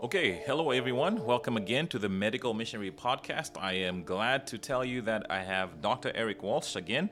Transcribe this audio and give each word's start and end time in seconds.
Okay, 0.00 0.40
hello 0.46 0.70
everyone. 0.70 1.24
Welcome 1.24 1.56
again 1.56 1.88
to 1.88 1.98
the 1.98 2.08
Medical 2.08 2.54
Missionary 2.54 2.92
Podcast. 2.92 3.60
I 3.60 3.72
am 3.72 4.04
glad 4.04 4.46
to 4.46 4.56
tell 4.56 4.84
you 4.84 5.02
that 5.02 5.26
I 5.28 5.42
have 5.42 5.82
Dr. 5.82 6.12
Eric 6.14 6.44
Walsh 6.44 6.76
again, 6.76 7.10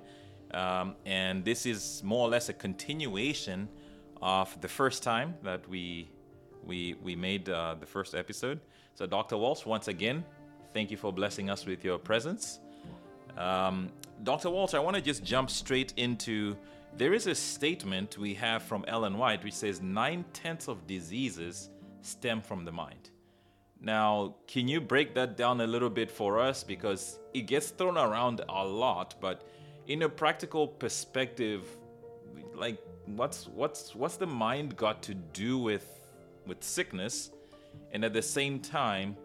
um, 0.52 0.94
and 1.04 1.44
this 1.44 1.66
is 1.66 2.00
more 2.04 2.28
or 2.28 2.30
less 2.30 2.48
a 2.48 2.52
continuation 2.52 3.68
of 4.22 4.56
the 4.60 4.68
first 4.68 5.02
time 5.02 5.34
that 5.42 5.68
we 5.68 6.08
we 6.64 6.94
we 7.02 7.16
made 7.16 7.48
uh, 7.48 7.74
the 7.74 7.86
first 7.86 8.14
episode. 8.14 8.60
So, 8.94 9.04
Dr. 9.04 9.36
Walsh, 9.36 9.66
once 9.66 9.88
again, 9.88 10.24
thank 10.72 10.92
you 10.92 10.96
for 10.96 11.12
blessing 11.12 11.50
us 11.50 11.66
with 11.66 11.84
your 11.84 11.98
presence. 11.98 12.60
Um, 13.36 13.90
Dr. 14.22 14.48
Walsh, 14.48 14.74
I 14.74 14.78
want 14.78 14.94
to 14.94 15.02
just 15.02 15.24
jump 15.24 15.50
straight 15.50 15.92
into. 15.96 16.56
There 16.96 17.14
is 17.14 17.26
a 17.26 17.34
statement 17.34 18.16
we 18.16 18.32
have 18.34 18.62
from 18.62 18.84
Ellen 18.86 19.18
White 19.18 19.42
which 19.42 19.54
says 19.54 19.82
nine 19.82 20.24
tenths 20.32 20.68
of 20.68 20.86
diseases 20.86 21.70
stem 22.06 22.40
from 22.40 22.64
the 22.64 22.72
mind. 22.72 23.10
Now, 23.80 24.36
can 24.46 24.68
you 24.68 24.80
break 24.80 25.14
that 25.14 25.36
down 25.36 25.60
a 25.60 25.66
little 25.66 25.90
bit 25.90 26.10
for 26.10 26.40
us? 26.40 26.64
Because 26.64 27.18
it 27.34 27.42
gets 27.42 27.70
thrown 27.70 27.98
around 27.98 28.40
a 28.48 28.64
lot, 28.64 29.14
but 29.20 29.46
in 29.86 30.02
a 30.02 30.08
practical 30.08 30.66
perspective, 30.66 31.68
like 32.54 32.78
what's 33.04 33.46
what's 33.48 33.94
what's 33.94 34.16
the 34.16 34.26
mind 34.26 34.76
got 34.76 35.02
to 35.02 35.14
do 35.14 35.58
with 35.58 36.00
with 36.46 36.62
sickness? 36.62 37.30
And 37.92 38.04
at 38.04 38.12
the 38.12 38.22
same 38.22 38.60
time, 38.60 39.16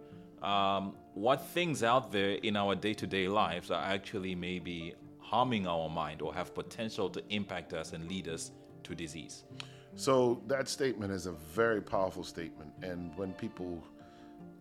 um, 0.42 0.96
what 1.14 1.46
things 1.48 1.84
out 1.84 2.12
there 2.12 2.32
in 2.32 2.56
our 2.56 2.76
day-to-day 2.76 3.28
lives 3.28 3.72
are 3.72 3.84
actually 3.84 4.36
maybe 4.36 4.96
harming 5.20 5.68
our 5.68 5.90
mind 5.90 6.22
or 6.22 6.34
have 6.34 6.54
potential 6.54 7.10
to 7.10 7.24
impact 7.30 7.74
us 7.74 7.94
and 7.94 8.08
lead 8.10 8.28
us 8.28 8.52
to 8.84 8.94
disease? 8.94 9.46
So 9.96 10.42
that 10.48 10.70
statement 10.70 11.12
is 11.12 11.26
a 11.26 11.34
very 11.34 11.82
powerful 11.82 12.24
statement, 12.24 12.72
and 12.82 13.16
when 13.18 13.34
people 13.34 13.84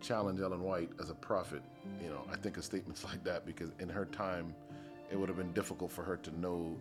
challenge 0.01 0.41
Ellen 0.41 0.61
White 0.61 0.89
as 0.99 1.09
a 1.09 1.13
prophet, 1.13 1.61
you 2.03 2.09
know, 2.09 2.23
I 2.31 2.35
think 2.35 2.57
of 2.57 2.65
statements 2.65 3.03
like 3.09 3.23
that 3.23 3.45
because 3.45 3.71
in 3.79 3.89
her 3.89 4.05
time, 4.05 4.53
it 5.11 5.17
would 5.17 5.29
have 5.29 5.37
been 5.37 5.53
difficult 5.53 5.91
for 5.91 6.03
her 6.03 6.17
to 6.17 6.39
know, 6.39 6.75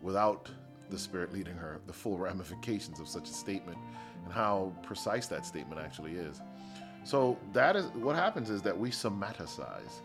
without 0.00 0.48
the 0.90 0.98
Spirit 0.98 1.32
leading 1.32 1.56
her, 1.56 1.80
the 1.86 1.92
full 1.92 2.18
ramifications 2.28 3.00
of 3.00 3.08
such 3.08 3.28
a 3.28 3.32
statement 3.32 3.78
and 4.24 4.32
how 4.32 4.72
precise 4.82 5.26
that 5.28 5.44
statement 5.44 5.80
actually 5.80 6.12
is. 6.12 6.40
So 7.04 7.36
that 7.52 7.74
is 7.74 7.86
what 7.94 8.14
happens 8.14 8.48
is 8.48 8.62
that 8.62 8.78
we 8.78 8.90
somaticize, 8.90 10.00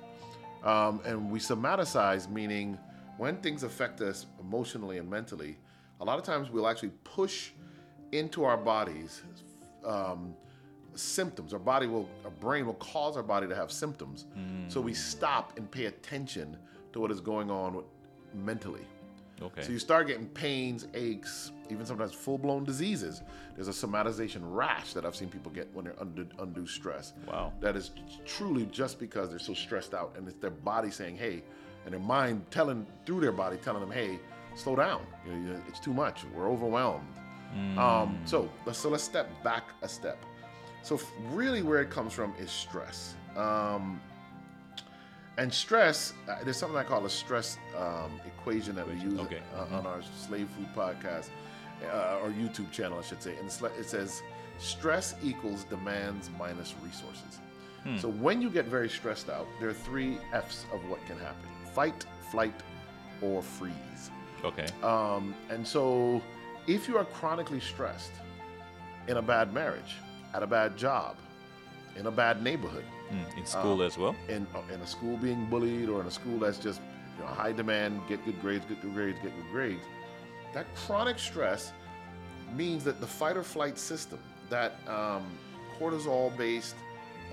um, 0.64 1.00
and 1.06 1.30
we 1.30 1.40
somaticize 1.40 2.28
meaning 2.30 2.78
when 3.18 3.38
things 3.38 3.64
affect 3.64 4.02
us 4.02 4.26
emotionally 4.40 4.98
and 4.98 5.08
mentally. 5.08 5.58
A 6.00 6.06
lot 6.06 6.18
of 6.18 6.26
times 6.26 6.50
we'll 6.50 6.68
actually 6.68 6.92
push 7.04 7.52
into 8.12 8.44
our 8.44 8.58
bodies 8.58 9.24
um, 9.86 10.34
symptoms. 10.96 11.54
Our 11.54 11.60
body 11.60 11.88
will, 11.88 12.10
our 12.24 12.32
brain 12.32 12.66
will 12.66 12.76
cause 12.76 13.18
our 13.18 13.24
body 13.24 13.48
to 13.48 13.56
have 13.56 13.72
symptoms. 13.72 14.26
Mm. 14.38 14.72
So 14.72 14.82
we 14.82 14.94
stop 14.94 15.58
and 15.58 15.70
pay 15.70 15.86
attention 15.86 16.58
to 16.94 17.00
what 17.00 17.12
is 17.12 17.22
going 17.22 17.52
on 17.52 17.76
with, 17.76 17.86
mentally. 18.34 18.86
Okay. 19.42 19.62
So 19.62 19.72
you 19.72 19.78
start 19.78 20.08
getting 20.08 20.28
pains, 20.28 20.88
aches, 20.96 21.52
even 21.70 21.86
sometimes 21.86 22.12
full-blown 22.12 22.64
diseases. 22.64 23.22
There's 23.56 23.68
a 23.68 23.72
somatization 23.72 24.40
rash 24.42 24.94
that 24.94 25.06
I've 25.06 25.16
seen 25.16 25.30
people 25.30 25.52
get 25.52 25.72
when 25.76 25.86
they're 25.86 26.00
under 26.00 26.26
undue 26.40 26.66
stress. 26.66 27.14
Wow. 27.28 27.54
That 27.60 27.76
is 27.76 27.92
truly 28.26 28.66
just 28.66 29.00
because 29.00 29.30
they're 29.30 29.38
so 29.38 29.54
stressed 29.54 29.94
out, 29.94 30.16
and 30.18 30.28
it's 30.28 30.40
their 30.40 30.50
body 30.50 30.90
saying, 30.90 31.18
"Hey," 31.18 31.44
and 31.86 31.94
their 31.94 32.00
mind 32.00 32.46
telling 32.50 32.88
through 33.06 33.20
their 33.20 33.32
body 33.32 33.58
telling 33.58 33.82
them, 33.82 33.92
"Hey, 33.92 34.20
slow 34.56 34.76
down. 34.76 35.06
You 35.28 35.34
know, 35.34 35.62
it's 35.68 35.80
too 35.80 35.94
much. 35.94 36.26
We're 36.36 36.50
overwhelmed." 36.50 37.06
Mm. 37.56 37.78
Um, 37.78 38.20
so, 38.26 38.50
so 38.72 38.90
let's 38.90 39.04
step 39.04 39.30
back 39.44 39.64
a 39.82 39.90
step. 39.90 40.24
So, 40.84 41.00
really, 41.32 41.64
where 41.64 41.82
it 41.82 41.90
comes 41.90 42.14
from 42.14 42.34
is 42.40 42.52
stress. 42.52 43.16
Um, 43.36 44.00
and 45.38 45.54
stress, 45.54 46.14
uh, 46.28 46.38
there's 46.44 46.58
something 46.58 46.78
I 46.78 46.84
call 46.84 47.06
a 47.06 47.10
stress 47.10 47.58
um, 47.78 48.20
equation 48.26 48.76
that 48.76 48.88
we 48.88 48.96
use 48.96 49.20
okay. 49.20 49.42
uh, 49.56 49.64
mm-hmm. 49.64 49.76
on 49.76 49.86
our 49.86 50.02
Slave 50.18 50.50
Food 50.50 50.68
podcast 50.76 51.30
uh, 51.92 52.20
or 52.24 52.30
YouTube 52.30 52.72
channel, 52.72 52.98
I 52.98 53.04
should 53.04 53.22
say. 53.22 53.36
And 53.38 53.48
it 53.78 53.86
says 53.86 54.24
stress 54.58 55.16
equals 55.24 55.64
demands 55.64 56.30
minus 56.40 56.74
resources. 56.84 57.40
Hmm. 57.84 57.98
So 57.98 58.10
when 58.10 58.42
you 58.42 58.50
get 58.50 58.66
very 58.66 58.90
stressed 58.90 59.30
out, 59.30 59.48
there 59.60 59.70
are 59.70 59.74
three 59.74 60.18
F's 60.34 60.66
of 60.74 60.84
what 60.90 61.06
can 61.06 61.20
happen 61.20 61.50
fight, 61.74 62.06
flight, 62.32 62.60
or 63.22 63.44
freeze. 63.44 64.10
Okay. 64.44 64.66
Um, 64.82 65.36
and 65.52 65.68
so 65.68 66.22
if 66.68 66.88
you 66.88 66.98
are 66.98 67.06
chronically 67.06 67.62
stressed 67.62 68.12
in 69.08 69.18
a 69.18 69.22
bad 69.22 69.54
marriage, 69.54 69.96
at 70.34 70.44
a 70.44 70.48
bad 70.48 70.78
job, 70.78 71.16
in 71.96 72.06
a 72.06 72.12
bad 72.12 72.44
neighborhood, 72.44 72.84
mm, 73.10 73.38
in 73.38 73.46
school 73.46 73.82
um, 73.82 73.88
as 73.88 73.98
well, 73.98 74.16
in 74.28 74.46
uh, 74.54 74.74
in 74.74 74.80
a 74.82 74.88
school 74.88 75.18
being 75.18 75.46
bullied, 75.50 75.90
or 75.90 76.02
in 76.02 76.08
a 76.08 76.12
school 76.12 76.38
that's 76.38 76.60
just 76.60 76.82
you 77.18 77.24
know, 77.24 77.30
high 77.30 77.54
demand, 77.54 78.02
get 78.08 78.24
good 78.26 78.40
grades, 78.42 78.66
get 78.66 78.82
good 78.82 78.94
grades, 78.94 79.18
get 79.24 79.34
good 79.36 79.52
grades, 79.52 79.84
that 80.54 80.68
chronic 80.76 81.18
stress 81.18 81.72
means 82.54 82.84
that 82.84 83.00
the 83.00 83.08
fight 83.08 83.38
or 83.38 83.44
flight 83.44 83.78
system, 83.78 84.20
that 84.50 84.76
um, 84.88 85.26
cortisol-based, 85.80 86.76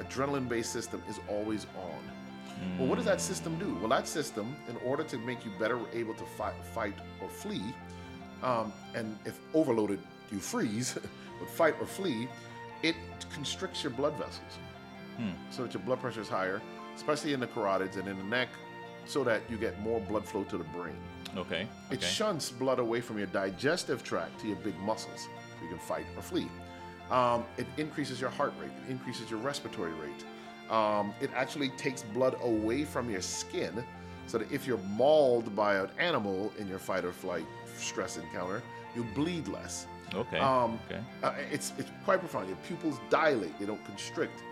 adrenaline-based 0.00 0.72
system, 0.72 1.02
is 1.08 1.20
always 1.28 1.66
on. 1.76 2.00
Mm. 2.60 2.78
Well, 2.78 2.88
what 2.88 2.96
does 2.96 3.04
that 3.04 3.20
system 3.20 3.58
do? 3.58 3.76
Well, 3.76 3.88
that 3.88 4.08
system, 4.08 4.56
in 4.68 4.76
order 4.84 5.04
to 5.04 5.18
make 5.18 5.44
you 5.44 5.50
better 5.58 5.78
able 5.92 6.14
to 6.14 6.24
fight, 6.24 6.54
fight 6.72 6.94
or 7.20 7.28
flee, 7.28 7.62
um, 8.44 8.72
and 8.94 9.18
if 9.24 9.40
overloaded, 9.54 9.98
you 10.30 10.38
freeze, 10.38 10.96
but 11.40 11.50
fight 11.50 11.74
or 11.80 11.86
flee, 11.86 12.28
it 12.82 12.94
constricts 13.32 13.82
your 13.82 13.92
blood 13.92 14.12
vessels 14.14 14.58
hmm. 15.16 15.30
so 15.50 15.62
that 15.62 15.72
your 15.74 15.82
blood 15.82 16.00
pressure 16.00 16.20
is 16.20 16.28
higher, 16.28 16.60
especially 16.94 17.32
in 17.32 17.40
the 17.40 17.46
carotids 17.46 17.96
and 17.96 18.06
in 18.06 18.16
the 18.18 18.24
neck, 18.24 18.48
so 19.06 19.24
that 19.24 19.42
you 19.50 19.56
get 19.56 19.80
more 19.80 20.00
blood 20.00 20.24
flow 20.24 20.44
to 20.44 20.58
the 20.58 20.64
brain. 20.64 20.96
Okay. 21.36 21.66
It 21.90 21.96
okay. 21.96 22.06
shunts 22.06 22.50
blood 22.50 22.78
away 22.78 23.00
from 23.00 23.18
your 23.18 23.26
digestive 23.28 24.04
tract 24.04 24.38
to 24.40 24.46
your 24.46 24.56
big 24.56 24.78
muscles 24.80 25.22
so 25.22 25.62
you 25.64 25.68
can 25.68 25.78
fight 25.78 26.06
or 26.16 26.22
flee. 26.22 26.48
Um, 27.10 27.44
it 27.58 27.66
increases 27.76 28.20
your 28.20 28.30
heart 28.30 28.52
rate, 28.60 28.70
it 28.86 28.90
increases 28.90 29.30
your 29.30 29.40
respiratory 29.40 29.92
rate. 29.92 30.24
Um, 30.70 31.12
it 31.20 31.30
actually 31.34 31.70
takes 31.70 32.02
blood 32.02 32.36
away 32.42 32.84
from 32.84 33.10
your 33.10 33.20
skin 33.20 33.84
so 34.26 34.38
that 34.38 34.50
if 34.50 34.66
you're 34.66 34.78
mauled 34.78 35.54
by 35.54 35.76
an 35.76 35.88
animal 35.98 36.52
in 36.58 36.66
your 36.66 36.78
fight 36.78 37.04
or 37.04 37.12
flight 37.12 37.44
stress 37.82 38.16
encounter, 38.16 38.62
you 38.94 39.04
bleed 39.14 39.48
less. 39.48 39.86
Okay. 40.14 40.38
Um, 40.38 40.78
okay. 40.86 41.00
Uh, 41.22 41.32
it's 41.50 41.72
it's 41.78 41.90
quite 42.04 42.20
profound. 42.20 42.48
Your 42.48 42.56
pupils 42.68 42.98
dilate; 43.10 43.58
they 43.58 43.66
don't 43.66 43.84
constrict. 43.84 44.42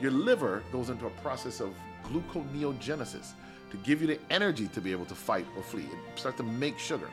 Your 0.00 0.10
liver 0.10 0.62
goes 0.72 0.88
into 0.90 1.06
a 1.06 1.10
process 1.10 1.60
of 1.60 1.74
gluconeogenesis 2.04 3.32
to 3.70 3.76
give 3.78 4.00
you 4.00 4.06
the 4.06 4.18
energy 4.30 4.68
to 4.68 4.80
be 4.80 4.92
able 4.92 5.06
to 5.06 5.14
fight 5.14 5.46
or 5.56 5.62
flee. 5.62 5.82
It 5.84 6.18
starts 6.18 6.36
to 6.38 6.42
make 6.42 6.78
sugar. 6.78 7.08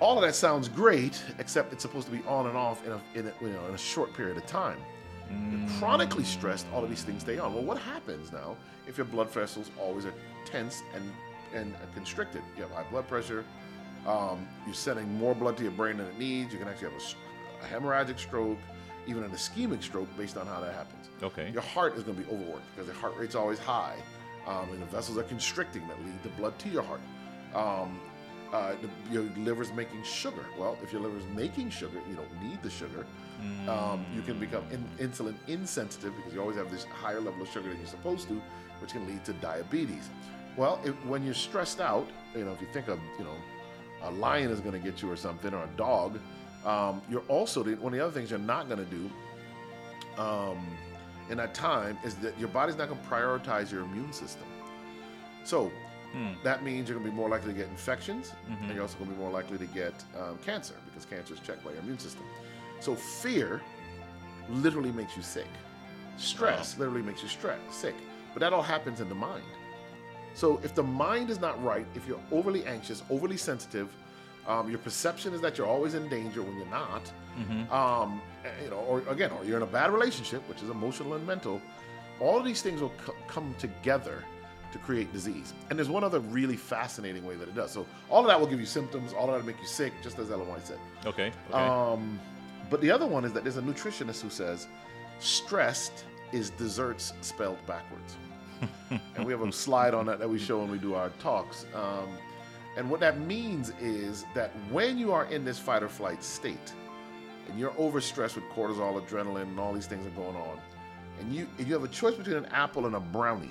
All 0.00 0.16
of 0.16 0.22
that 0.22 0.34
sounds 0.34 0.68
great, 0.68 1.22
except 1.38 1.72
it's 1.72 1.82
supposed 1.82 2.06
to 2.06 2.12
be 2.12 2.22
on 2.26 2.46
and 2.46 2.56
off 2.56 2.86
in 2.86 2.92
a, 2.92 3.00
in 3.14 3.26
a, 3.26 3.32
you 3.42 3.52
know, 3.52 3.66
in 3.68 3.74
a 3.74 3.78
short 3.78 4.14
period 4.14 4.36
of 4.38 4.46
time. 4.46 4.78
Mm. 5.30 5.68
You're 5.68 5.78
chronically 5.78 6.24
stressed, 6.24 6.66
all 6.72 6.82
of 6.82 6.88
these 6.88 7.02
things 7.02 7.22
stay 7.22 7.38
on. 7.38 7.52
Well, 7.52 7.64
what 7.64 7.78
happens 7.78 8.32
now 8.32 8.56
if 8.86 8.96
your 8.96 9.04
blood 9.04 9.30
vessels 9.30 9.70
always 9.78 10.06
are 10.06 10.14
tense 10.46 10.82
and, 10.94 11.04
and 11.54 11.74
constricted? 11.94 12.42
You 12.56 12.62
have 12.62 12.72
high 12.72 12.90
blood 12.90 13.06
pressure, 13.08 13.44
um, 14.06 14.46
you're 14.66 14.74
sending 14.74 15.12
more 15.18 15.34
blood 15.34 15.56
to 15.58 15.62
your 15.62 15.72
brain 15.72 15.96
than 15.98 16.06
it 16.06 16.18
needs. 16.18 16.52
You 16.52 16.58
can 16.58 16.68
actually 16.68 16.90
have 16.92 17.00
a, 17.00 17.64
a 17.64 17.80
hemorrhagic 17.80 18.18
stroke, 18.18 18.58
even 19.06 19.22
an 19.24 19.30
ischemic 19.30 19.82
stroke, 19.82 20.08
based 20.16 20.36
on 20.36 20.46
how 20.46 20.60
that 20.60 20.74
happens. 20.74 21.08
Okay. 21.22 21.50
Your 21.50 21.62
heart 21.62 21.96
is 21.96 22.02
going 22.02 22.16
to 22.16 22.22
be 22.22 22.30
overworked 22.32 22.64
because 22.74 22.88
the 22.88 22.94
heart 22.94 23.14
rate's 23.18 23.34
always 23.34 23.58
high, 23.58 23.96
um, 24.46 24.70
and 24.70 24.80
the 24.80 24.86
vessels 24.86 25.18
are 25.18 25.22
constricting 25.24 25.86
that 25.88 25.98
lead 26.04 26.22
the 26.22 26.30
blood 26.30 26.58
to 26.60 26.68
your 26.68 26.82
heart. 26.82 27.00
Um, 27.54 28.00
uh, 28.52 28.74
the, 28.82 29.12
your 29.12 29.22
liver's 29.38 29.72
making 29.72 30.02
sugar. 30.02 30.44
Well, 30.58 30.76
if 30.82 30.92
your 30.92 31.02
liver's 31.02 31.22
making 31.36 31.70
sugar, 31.70 32.00
you 32.08 32.16
don't 32.16 32.42
need 32.42 32.62
the 32.62 32.70
sugar. 32.70 33.06
Mm. 33.40 33.68
Um, 33.68 34.06
you 34.14 34.22
can 34.22 34.38
become 34.38 34.64
in, 34.70 34.84
insulin 34.98 35.34
insensitive 35.46 36.14
because 36.16 36.34
you 36.34 36.40
always 36.40 36.56
have 36.56 36.70
this 36.70 36.84
higher 36.84 37.20
level 37.20 37.42
of 37.42 37.48
sugar 37.48 37.68
than 37.68 37.78
you're 37.78 37.86
supposed 37.86 38.28
to, 38.28 38.42
which 38.80 38.92
can 38.92 39.06
lead 39.06 39.24
to 39.24 39.32
diabetes. 39.34 40.08
Well, 40.56 40.80
if, 40.84 40.94
when 41.06 41.24
you're 41.24 41.34
stressed 41.34 41.80
out, 41.80 42.08
you 42.34 42.44
know, 42.44 42.52
if 42.52 42.60
you 42.60 42.66
think 42.72 42.88
of, 42.88 42.98
you 43.18 43.24
know, 43.24 43.36
a 44.04 44.10
lion 44.10 44.50
is 44.50 44.60
going 44.60 44.72
to 44.72 44.78
get 44.78 45.02
you 45.02 45.10
or 45.10 45.16
something, 45.16 45.52
or 45.52 45.62
a 45.62 45.76
dog, 45.76 46.18
um, 46.64 47.00
you're 47.10 47.22
also 47.28 47.64
one 47.64 47.92
of 47.92 47.98
the 47.98 48.04
other 48.04 48.12
things 48.12 48.30
you're 48.30 48.38
not 48.38 48.68
going 48.68 48.84
to 48.84 48.90
do 48.90 49.10
um, 50.20 50.66
in 51.30 51.36
that 51.38 51.54
time 51.54 51.98
is 52.04 52.14
that 52.16 52.38
your 52.38 52.48
body's 52.48 52.76
not 52.76 52.88
going 52.88 53.00
to 53.00 53.06
prioritize 53.06 53.70
your 53.70 53.82
immune 53.82 54.12
system. 54.12 54.46
So 55.44 55.70
hmm. 56.12 56.32
that 56.44 56.62
means 56.62 56.88
you're 56.88 56.98
going 56.98 57.06
to 57.06 57.10
be 57.10 57.16
more 57.16 57.28
likely 57.28 57.52
to 57.52 57.58
get 57.58 57.68
infections, 57.68 58.32
mm-hmm. 58.50 58.64
and 58.64 58.74
you're 58.74 58.82
also 58.82 58.98
going 58.98 59.10
to 59.10 59.16
be 59.16 59.22
more 59.22 59.30
likely 59.30 59.58
to 59.58 59.66
get 59.66 59.94
um, 60.18 60.38
cancer 60.44 60.74
because 60.86 61.06
cancer 61.06 61.34
is 61.34 61.40
checked 61.40 61.64
by 61.64 61.70
your 61.72 61.80
immune 61.80 61.98
system. 61.98 62.24
So 62.80 62.94
fear 62.94 63.60
literally 64.48 64.92
makes 64.92 65.16
you 65.16 65.22
sick. 65.22 65.48
Stress 66.16 66.78
literally 66.78 67.02
makes 67.02 67.22
you 67.22 67.28
stress, 67.28 67.58
sick. 67.70 67.94
But 68.34 68.40
that 68.40 68.52
all 68.52 68.62
happens 68.62 69.00
in 69.00 69.08
the 69.08 69.14
mind. 69.14 69.42
So 70.34 70.60
if 70.62 70.74
the 70.74 70.82
mind 70.82 71.30
is 71.30 71.40
not 71.40 71.62
right, 71.62 71.86
if 71.94 72.06
you're 72.06 72.20
overly 72.30 72.64
anxious, 72.66 73.02
overly 73.10 73.36
sensitive, 73.36 73.88
Um, 74.46 74.70
your 74.70 74.80
perception 74.80 75.34
is 75.34 75.40
that 75.42 75.58
you're 75.58 75.70
always 75.76 75.94
in 75.94 76.08
danger 76.08 76.40
when 76.42 76.56
you're 76.58 76.74
not. 76.82 77.04
Mm-hmm. 77.38 77.70
Um, 77.80 78.20
you 78.64 78.70
know, 78.72 78.80
or 78.90 79.02
again, 79.14 79.30
or 79.30 79.44
you're 79.44 79.58
in 79.62 79.62
a 79.62 79.74
bad 79.80 79.90
relationship, 79.92 80.40
which 80.48 80.62
is 80.62 80.70
emotional 80.70 81.12
and 81.14 81.24
mental. 81.26 81.60
All 82.20 82.36
of 82.40 82.44
these 82.44 82.62
things 82.62 82.80
will 82.80 82.94
co- 83.06 83.14
come 83.34 83.54
together 83.58 84.24
to 84.72 84.78
create 84.78 85.12
disease. 85.12 85.52
And 85.68 85.78
there's 85.78 85.90
one 85.90 86.04
other 86.08 86.20
really 86.20 86.56
fascinating 86.56 87.24
way 87.28 87.36
that 87.36 87.48
it 87.52 87.54
does. 87.54 87.70
So 87.70 87.86
all 88.08 88.22
of 88.24 88.28
that 88.30 88.38
will 88.40 88.50
give 88.52 88.60
you 88.64 88.66
symptoms. 88.80 89.12
All 89.12 89.26
of 89.26 89.32
that 89.32 89.40
will 89.40 89.50
make 89.52 89.60
you 89.60 89.68
sick, 89.82 89.92
just 90.02 90.18
as 90.18 90.30
Ellen 90.30 90.48
White 90.48 90.66
said. 90.66 90.80
Okay. 91.04 91.30
Okay. 91.50 91.64
Um, 91.64 92.18
but 92.70 92.80
the 92.80 92.90
other 92.90 93.06
one 93.06 93.22
is 93.26 93.32
that 93.34 93.42
there's 93.44 93.60
a 93.64 93.66
nutritionist 93.72 94.20
who 94.22 94.30
says 94.30 94.66
stressed 95.18 96.06
is 96.32 96.50
desserts 96.50 97.12
spelled 97.20 97.60
backwards. 97.66 98.16
and 99.16 99.24
we 99.24 99.32
have 99.32 99.42
a 99.42 99.52
slide 99.52 99.94
on 99.94 100.06
that 100.06 100.18
that 100.18 100.28
we 100.28 100.38
show 100.38 100.60
when 100.60 100.70
we 100.70 100.78
do 100.78 100.94
our 100.94 101.10
talks. 101.20 101.66
Um, 101.74 102.08
and 102.76 102.88
what 102.90 103.00
that 103.00 103.18
means 103.20 103.72
is 103.80 104.24
that 104.34 104.50
when 104.70 104.96
you 104.98 105.12
are 105.12 105.24
in 105.26 105.44
this 105.44 105.58
fight 105.58 105.82
or 105.82 105.88
flight 105.88 106.22
state, 106.22 106.72
and 107.48 107.58
you're 107.58 107.72
overstressed 107.72 108.36
with 108.36 108.44
cortisol, 108.54 109.00
adrenaline, 109.04 109.42
and 109.42 109.58
all 109.58 109.72
these 109.72 109.86
things 109.86 110.06
are 110.06 110.10
going 110.10 110.36
on, 110.36 110.58
and 111.18 111.34
you 111.34 111.46
and 111.58 111.66
you 111.66 111.74
have 111.74 111.82
a 111.84 111.88
choice 111.88 112.14
between 112.14 112.36
an 112.36 112.46
apple 112.46 112.86
and 112.86 112.94
a 112.94 113.00
brownie, 113.00 113.50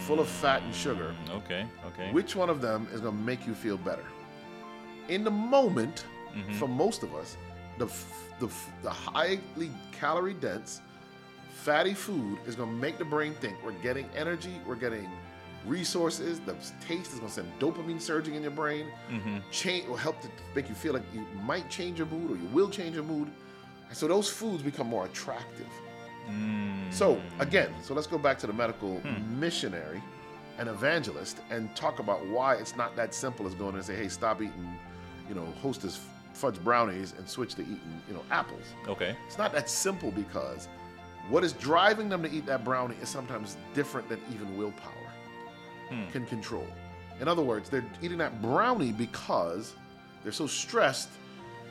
full 0.00 0.18
of 0.20 0.28
fat 0.28 0.62
and 0.62 0.74
sugar, 0.74 1.14
okay. 1.30 1.66
Okay. 1.86 2.12
which 2.12 2.34
one 2.34 2.50
of 2.50 2.60
them 2.60 2.88
is 2.92 3.00
going 3.00 3.16
to 3.16 3.22
make 3.22 3.46
you 3.46 3.54
feel 3.54 3.76
better? 3.78 4.04
In 5.08 5.24
the 5.24 5.30
moment, 5.30 6.04
for 6.58 6.68
most 6.68 7.02
of 7.02 7.14
us, 7.14 7.36
the, 7.78 7.86
f- 7.86 8.30
the, 8.40 8.46
f- 8.46 8.70
the 8.82 8.90
highly 8.90 9.70
calorie 9.92 10.34
dense, 10.34 10.80
fatty 11.58 11.94
food 11.94 12.38
is 12.46 12.54
going 12.54 12.70
to 12.70 12.74
make 12.76 12.98
the 12.98 13.04
brain 13.04 13.34
think 13.34 13.56
we're 13.64 13.72
getting 13.72 14.08
energy, 14.16 14.60
we're 14.66 14.76
getting 14.76 15.08
resources. 15.66 16.40
The 16.40 16.54
taste 16.86 17.12
is 17.12 17.18
going 17.18 17.28
to 17.28 17.34
send 17.34 17.58
dopamine 17.58 18.00
surging 18.00 18.34
in 18.36 18.42
your 18.42 18.52
brain. 18.52 18.86
Mm-hmm. 19.10 19.38
Change 19.50 19.88
will 19.88 19.96
help 19.96 20.20
to 20.22 20.28
make 20.54 20.68
you 20.68 20.74
feel 20.74 20.94
like 20.94 21.02
you 21.12 21.26
might 21.42 21.68
change 21.68 21.98
your 21.98 22.06
mood 22.06 22.30
or 22.30 22.36
you 22.36 22.48
will 22.52 22.70
change 22.70 22.94
your 22.94 23.04
mood. 23.04 23.28
And 23.88 23.96
so 23.96 24.06
those 24.06 24.30
foods 24.30 24.62
become 24.62 24.86
more 24.86 25.06
attractive. 25.06 25.66
Mm. 26.30 26.92
So 26.92 27.20
again, 27.40 27.70
so 27.82 27.92
let's 27.92 28.06
go 28.06 28.18
back 28.18 28.38
to 28.40 28.46
the 28.46 28.52
medical 28.52 28.96
hmm. 29.00 29.40
missionary 29.40 30.02
and 30.58 30.68
evangelist 30.68 31.38
and 31.50 31.74
talk 31.74 31.98
about 31.98 32.24
why 32.26 32.54
it's 32.54 32.76
not 32.76 32.94
that 32.96 33.14
simple 33.14 33.46
as 33.46 33.54
going 33.54 33.74
and 33.74 33.84
say, 33.84 33.96
"Hey, 33.96 34.08
stop 34.08 34.42
eating, 34.42 34.78
you 35.28 35.34
know, 35.34 35.46
hostess 35.62 36.00
fudge 36.34 36.62
brownies 36.62 37.14
and 37.16 37.26
switch 37.26 37.54
to 37.54 37.62
eating, 37.62 38.02
you 38.08 38.14
know, 38.14 38.22
apples." 38.30 38.64
okay. 38.86 39.16
It's 39.26 39.38
not 39.38 39.52
that 39.52 39.70
simple 39.70 40.10
because 40.10 40.68
what 41.28 41.44
is 41.44 41.52
driving 41.52 42.08
them 42.08 42.22
to 42.22 42.30
eat 42.30 42.46
that 42.46 42.64
brownie 42.64 42.96
is 43.02 43.08
sometimes 43.08 43.56
different 43.74 44.08
than 44.08 44.20
even 44.32 44.56
willpower 44.56 44.92
hmm. 45.88 46.06
can 46.10 46.26
control. 46.26 46.66
In 47.20 47.28
other 47.28 47.42
words, 47.42 47.68
they're 47.68 47.84
eating 48.02 48.18
that 48.18 48.40
brownie 48.40 48.92
because 48.92 49.74
they're 50.22 50.32
so 50.32 50.46
stressed 50.46 51.10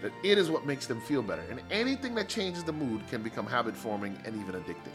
that 0.02 0.12
it 0.24 0.38
is 0.38 0.50
what 0.50 0.66
makes 0.66 0.86
them 0.86 1.02
feel 1.02 1.24
better. 1.24 1.44
And 1.50 1.62
anything 1.72 2.14
that 2.16 2.30
changes 2.30 2.64
the 2.64 2.74
mood 2.74 3.02
can 3.10 3.24
become 3.24 3.48
habit 3.48 3.76
forming 3.76 4.16
and 4.26 4.36
even 4.40 4.54
addicting. 4.62 4.94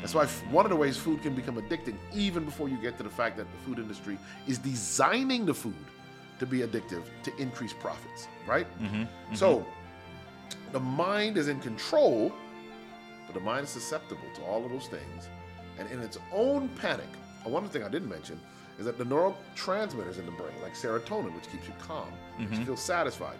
That's 0.00 0.14
why 0.14 0.26
hmm. 0.26 0.52
one 0.52 0.66
of 0.66 0.70
the 0.70 0.76
ways 0.76 0.96
food 0.96 1.22
can 1.22 1.34
become 1.34 1.56
addicting, 1.56 1.96
even 2.12 2.44
before 2.44 2.68
you 2.68 2.76
get 2.76 2.96
to 2.98 3.02
the 3.02 3.10
fact 3.10 3.36
that 3.36 3.46
the 3.50 3.58
food 3.58 3.78
industry 3.78 4.18
is 4.46 4.58
designing 4.58 5.46
the 5.46 5.54
food 5.54 5.74
to 6.38 6.46
be 6.46 6.58
addictive 6.58 7.04
to 7.22 7.36
increase 7.36 7.72
profits, 7.72 8.26
right? 8.48 8.66
Mm-hmm. 8.80 9.34
So 9.34 9.58
mm-hmm. 9.58 10.72
the 10.72 10.80
mind 10.80 11.36
is 11.36 11.46
in 11.46 11.60
control, 11.60 12.32
but 13.32 13.40
the 13.40 13.44
mind 13.44 13.64
is 13.64 13.70
susceptible 13.70 14.28
to 14.34 14.42
all 14.42 14.64
of 14.64 14.70
those 14.70 14.86
things. 14.86 15.28
And 15.78 15.90
in 15.90 16.00
its 16.00 16.18
own 16.32 16.68
panic, 16.80 17.08
one 17.44 17.68
thing 17.68 17.82
I 17.82 17.88
didn't 17.88 18.08
mention 18.08 18.38
is 18.78 18.84
that 18.84 18.98
the 18.98 19.04
neurotransmitters 19.04 20.18
in 20.18 20.26
the 20.26 20.32
brain, 20.32 20.54
like 20.62 20.74
serotonin, 20.74 21.34
which 21.34 21.50
keeps 21.50 21.66
you 21.66 21.74
calm, 21.78 22.08
makes 22.38 22.50
you 22.50 22.56
mm-hmm. 22.56 22.66
feel 22.66 22.76
satisfied, 22.76 23.36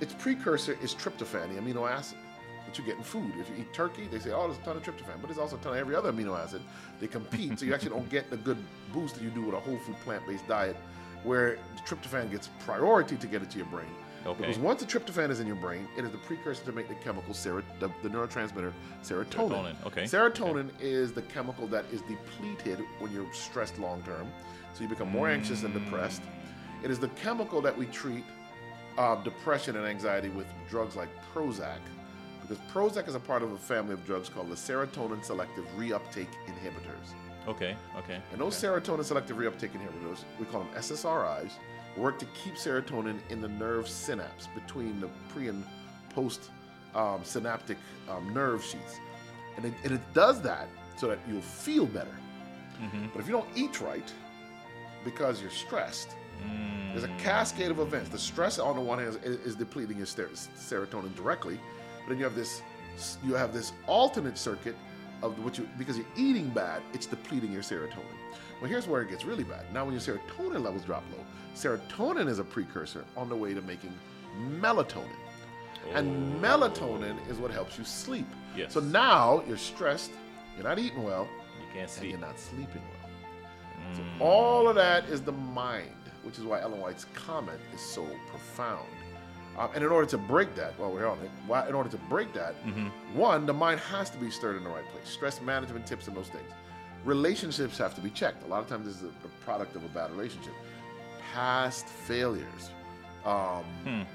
its 0.00 0.14
precursor 0.14 0.76
is 0.82 0.94
tryptophan, 0.94 1.54
the 1.54 1.60
amino 1.60 1.90
acid 1.90 2.18
that 2.66 2.78
you 2.78 2.84
get 2.84 2.96
in 2.96 3.02
food. 3.02 3.32
If 3.38 3.48
you 3.50 3.56
eat 3.58 3.72
turkey, 3.72 4.08
they 4.10 4.18
say, 4.18 4.30
oh, 4.32 4.46
there's 4.46 4.58
a 4.58 4.62
ton 4.62 4.76
of 4.76 4.82
tryptophan, 4.82 5.20
but 5.20 5.26
there's 5.26 5.38
also 5.38 5.56
a 5.56 5.60
ton 5.60 5.72
of 5.72 5.78
every 5.78 5.94
other 5.94 6.12
amino 6.12 6.38
acid. 6.38 6.62
They 7.00 7.06
compete, 7.06 7.58
so 7.58 7.66
you 7.66 7.74
actually 7.74 7.90
don't 7.90 8.08
get 8.08 8.30
the 8.30 8.36
good 8.36 8.58
boost 8.92 9.16
that 9.16 9.24
you 9.24 9.30
do 9.30 9.42
with 9.42 9.54
a 9.54 9.60
whole 9.60 9.78
food 9.78 9.96
plant 10.04 10.26
based 10.26 10.46
diet, 10.48 10.76
where 11.22 11.58
tryptophan 11.86 12.30
gets 12.30 12.48
priority 12.64 13.16
to 13.16 13.26
get 13.26 13.42
it 13.42 13.50
to 13.50 13.58
your 13.58 13.66
brain. 13.66 13.90
Okay. 14.26 14.40
Because 14.40 14.58
once 14.58 14.80
the 14.82 14.86
tryptophan 14.86 15.30
is 15.30 15.40
in 15.40 15.46
your 15.46 15.56
brain, 15.56 15.88
it 15.96 16.04
is 16.04 16.10
the 16.10 16.18
precursor 16.18 16.64
to 16.64 16.72
make 16.72 16.88
the 16.88 16.94
chemical 16.96 17.32
sero- 17.32 17.62
the, 17.78 17.90
the 18.02 18.08
neurotransmitter 18.08 18.72
serotonin. 19.02 19.50
Serotonin, 19.50 19.86
okay. 19.86 20.04
Serotonin 20.04 20.70
is 20.80 21.12
the 21.12 21.22
chemical 21.22 21.66
that 21.68 21.84
is 21.90 22.02
depleted 22.02 22.84
when 22.98 23.10
you're 23.12 23.32
stressed 23.32 23.78
long 23.78 24.02
term, 24.02 24.28
so 24.74 24.82
you 24.82 24.88
become 24.88 25.10
more 25.10 25.28
anxious 25.28 25.62
and 25.62 25.72
depressed. 25.72 26.22
It 26.82 26.90
is 26.90 26.98
the 26.98 27.08
chemical 27.08 27.60
that 27.62 27.76
we 27.76 27.86
treat 27.86 28.24
uh, 28.98 29.22
depression 29.22 29.76
and 29.76 29.86
anxiety 29.86 30.28
with 30.28 30.46
drugs 30.68 30.96
like 30.96 31.08
Prozac, 31.32 31.78
because 32.42 32.58
Prozac 32.72 33.08
is 33.08 33.14
a 33.14 33.20
part 33.20 33.42
of 33.42 33.52
a 33.52 33.58
family 33.58 33.94
of 33.94 34.04
drugs 34.04 34.28
called 34.28 34.50
the 34.50 34.54
serotonin 34.54 35.24
selective 35.24 35.64
reuptake 35.78 36.28
inhibitors. 36.46 37.14
Okay. 37.48 37.76
Okay. 37.98 38.20
And 38.32 38.40
those 38.40 38.54
serotonin 38.54 39.04
selective 39.04 39.36
reuptake 39.36 39.70
inhibitors, 39.72 40.24
we 40.38 40.46
call 40.46 40.60
them 40.60 40.72
SSRIs, 40.74 41.50
work 41.96 42.18
to 42.18 42.26
keep 42.26 42.54
serotonin 42.54 43.18
in 43.30 43.40
the 43.40 43.48
nerve 43.48 43.88
synapse 43.88 44.48
between 44.54 45.00
the 45.00 45.08
pre 45.32 45.48
and 45.48 45.64
post 46.14 46.50
um, 46.94 47.20
synaptic 47.24 47.78
um, 48.08 48.32
nerve 48.34 48.64
sheaths. 48.64 48.98
And 49.56 49.64
it, 49.66 49.74
and 49.84 49.92
it 49.92 50.00
does 50.14 50.40
that 50.42 50.68
so 50.96 51.08
that 51.08 51.18
you'll 51.28 51.40
feel 51.40 51.86
better. 51.86 52.14
But 53.12 53.20
if 53.20 53.26
you 53.26 53.32
don't 53.32 53.48
eat 53.54 53.80
right 53.80 54.12
because 55.04 55.40
you're 55.42 55.50
stressed, 55.50 56.16
there's 56.92 57.04
a 57.04 57.08
cascade 57.18 57.70
of 57.70 57.78
events. 57.80 58.08
The 58.10 58.18
stress, 58.18 58.58
on 58.58 58.74
the 58.74 58.80
one 58.80 58.98
hand, 58.98 59.18
is, 59.22 59.36
is 59.40 59.54
depleting 59.54 59.98
your 59.98 60.06
ser- 60.06 60.30
serotonin 60.56 61.14
directly, 61.14 61.58
but 62.00 62.08
then 62.08 62.18
you 62.18 62.24
have 62.24 62.34
this 62.34 62.62
you 63.24 63.34
have 63.34 63.52
this 63.52 63.72
alternate 63.86 64.36
circuit 64.38 64.74
of 65.22 65.42
what 65.44 65.58
you 65.58 65.68
because 65.78 65.96
you're 65.96 66.06
eating 66.16 66.48
bad, 66.50 66.82
it's 66.92 67.06
depleting 67.06 67.52
your 67.52 67.62
serotonin. 67.62 68.04
Well, 68.60 68.68
here's 68.68 68.86
where 68.86 69.02
it 69.02 69.10
gets 69.10 69.24
really 69.24 69.44
bad. 69.44 69.72
Now, 69.72 69.84
when 69.84 69.94
your 69.94 70.02
serotonin 70.02 70.62
levels 70.62 70.84
drop 70.84 71.02
low, 71.12 71.24
serotonin 71.54 72.28
is 72.28 72.38
a 72.38 72.44
precursor 72.44 73.04
on 73.16 73.28
the 73.28 73.36
way 73.36 73.54
to 73.54 73.62
making 73.62 73.92
melatonin. 74.60 75.08
And 75.94 76.36
oh. 76.44 76.46
melatonin 76.46 77.16
is 77.28 77.38
what 77.38 77.50
helps 77.50 77.78
you 77.78 77.84
sleep. 77.84 78.26
Yes. 78.56 78.74
So 78.74 78.80
now 78.80 79.42
you're 79.48 79.56
stressed, 79.56 80.10
you're 80.56 80.64
not 80.64 80.78
eating 80.78 81.02
well, 81.02 81.26
You 81.58 81.66
can't 81.68 81.78
and 81.82 81.90
sleep. 81.90 82.10
you're 82.10 82.20
not 82.20 82.38
sleeping 82.38 82.82
well. 82.82 83.96
So 83.96 84.02
mm. 84.02 84.20
all 84.20 84.68
of 84.68 84.74
that 84.76 85.08
is 85.08 85.22
the 85.22 85.32
mind, 85.32 85.90
which 86.22 86.38
is 86.38 86.44
why 86.44 86.60
Ellen 86.60 86.80
White's 86.80 87.06
comment 87.14 87.60
is 87.74 87.80
so 87.80 88.06
profound. 88.28 88.86
Um, 89.58 89.68
and 89.74 89.84
in 89.84 89.90
order 89.90 90.06
to 90.06 90.18
break 90.18 90.54
that, 90.54 90.78
while 90.78 90.92
we're 90.92 91.06
on 91.06 91.18
it, 91.18 91.30
why, 91.46 91.68
in 91.68 91.74
order 91.74 91.90
to 91.90 91.96
break 92.08 92.32
that, 92.34 92.54
one, 93.14 93.46
the 93.46 93.52
mind 93.52 93.80
has 93.80 94.08
to 94.10 94.18
be 94.18 94.30
stirred 94.30 94.56
in 94.56 94.64
the 94.64 94.70
right 94.70 94.88
place. 94.92 95.08
Stress 95.08 95.40
management 95.40 95.86
tips 95.86 96.08
and 96.08 96.16
those 96.16 96.28
things. 96.28 96.50
Relationships 97.04 97.76
have 97.78 97.94
to 97.94 98.00
be 98.00 98.10
checked. 98.10 98.44
A 98.44 98.46
lot 98.46 98.62
of 98.62 98.68
times, 98.68 98.86
this 98.86 98.96
is 98.96 99.02
a, 99.04 99.44
product 99.44 99.74
of 99.76 99.84
a 99.84 99.88
bad 99.88 100.10
relationship. 100.12 100.52
Past 101.34 101.86
failures, 101.86 102.70
um, 103.24 103.64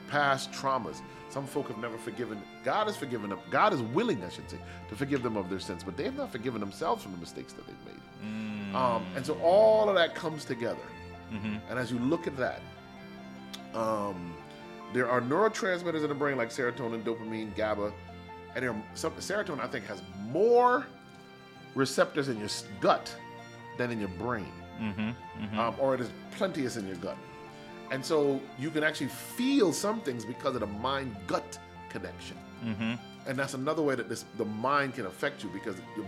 past 0.09 0.51
traumas. 0.51 1.01
Some 1.29 1.45
folk 1.47 1.67
have 1.67 1.79
never 1.79 1.97
forgiven. 1.97 2.41
God 2.63 2.87
has 2.87 2.95
forgiven 2.95 3.29
them. 3.29 3.39
God 3.51 3.73
is 3.73 3.81
willing, 3.81 4.23
I 4.23 4.29
should 4.29 4.49
say, 4.49 4.57
to 4.89 4.95
forgive 4.95 5.21
them 5.21 5.35
of 5.35 5.49
their 5.49 5.59
sins, 5.59 5.83
but 5.83 5.97
they 5.97 6.03
have 6.05 6.15
not 6.15 6.31
forgiven 6.31 6.59
themselves 6.61 7.03
from 7.03 7.11
the 7.11 7.17
mistakes 7.17 7.51
that 7.53 7.65
they've 7.67 7.85
made. 7.85 8.75
Um, 8.75 9.05
and 9.15 9.25
so 9.25 9.33
all 9.41 9.89
of 9.89 9.95
that 9.95 10.15
comes 10.15 10.45
together. 10.45 10.79
And 11.69 11.77
as 11.77 11.91
you 11.91 11.99
look 11.99 12.27
at 12.27 12.37
that, 12.37 12.61
um, 13.73 14.33
there 14.93 15.09
are 15.09 15.21
neurotransmitters 15.21 16.03
in 16.03 16.09
the 16.09 16.15
brain 16.15 16.37
like 16.37 16.49
serotonin, 16.49 17.03
dopamine, 17.03 17.55
GABA, 17.55 17.91
and 18.55 18.63
there 18.63 18.75
some, 18.93 19.11
serotonin 19.13 19.59
I 19.59 19.67
think 19.67 19.85
has 19.85 20.01
more 20.29 20.85
receptors 21.75 22.29
in 22.29 22.39
your 22.39 22.49
gut 22.79 23.13
than 23.77 23.91
in 23.91 23.99
your 23.99 24.09
brain, 24.09 24.51
Um, 25.59 25.75
or 25.79 25.93
it 25.95 26.01
is 26.01 26.09
plenteous 26.31 26.77
in 26.77 26.87
your 26.87 26.95
gut. 26.97 27.17
And 27.91 28.03
so 28.03 28.41
you 28.57 28.69
can 28.71 28.83
actually 28.83 29.07
feel 29.09 29.71
some 29.73 30.01
things 30.01 30.25
because 30.25 30.55
of 30.55 30.61
the 30.61 30.67
mind-gut 30.67 31.59
connection. 31.89 32.37
And 33.27 33.37
that's 33.37 33.53
another 33.53 33.81
way 33.81 33.95
that 33.95 34.07
this 34.09 34.25
the 34.37 34.45
mind 34.45 34.93
can 34.95 35.05
affect 35.07 35.43
you 35.43 35.49
because 35.49 35.75
you, 35.97 36.05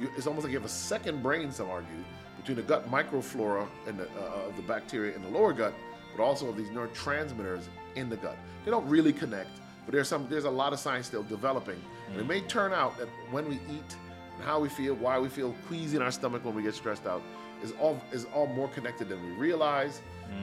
you, 0.00 0.10
it's 0.16 0.26
almost 0.26 0.44
like 0.44 0.52
you 0.52 0.58
have 0.58 0.66
a 0.66 0.72
second 0.72 1.22
brain, 1.22 1.50
some 1.52 1.68
argue, 1.70 1.88
between 2.36 2.56
the 2.56 2.62
gut 2.62 2.90
microflora 2.90 3.66
and 3.86 3.98
the, 3.98 4.04
uh, 4.04 4.48
of 4.48 4.56
the 4.56 4.62
bacteria 4.62 5.14
in 5.16 5.22
the 5.22 5.28
lower 5.28 5.52
gut, 5.52 5.74
but 6.16 6.22
also 6.22 6.48
of 6.48 6.56
these 6.56 6.68
neurotransmitters 6.68 7.64
in 7.96 8.08
the 8.08 8.16
gut. 8.16 8.36
They 8.64 8.70
don't 8.70 8.88
really 8.88 9.12
connect, 9.12 9.50
but 9.86 9.92
there's 9.92 10.08
some 10.08 10.26
there's 10.28 10.44
a 10.44 10.50
lot 10.50 10.72
of 10.72 10.78
science 10.78 11.06
still 11.06 11.22
developing. 11.24 11.80
And 12.10 12.20
it 12.20 12.26
may 12.26 12.40
turn 12.42 12.72
out 12.72 12.98
that 12.98 13.08
when 13.30 13.48
we 13.48 13.56
eat 13.56 13.96
and 14.36 14.44
how 14.44 14.60
we 14.60 14.68
feel, 14.68 14.94
why 14.94 15.18
we 15.18 15.28
feel 15.28 15.54
queasy 15.66 15.96
in 15.96 16.02
our 16.02 16.10
stomach 16.10 16.44
when 16.44 16.54
we 16.54 16.62
get 16.62 16.74
stressed 16.74 17.06
out, 17.06 17.22
is 17.62 17.72
all 17.80 18.00
is 18.12 18.26
all 18.34 18.46
more 18.46 18.68
connected 18.68 19.08
than 19.08 19.22
we 19.24 19.32
realize. 19.32 20.00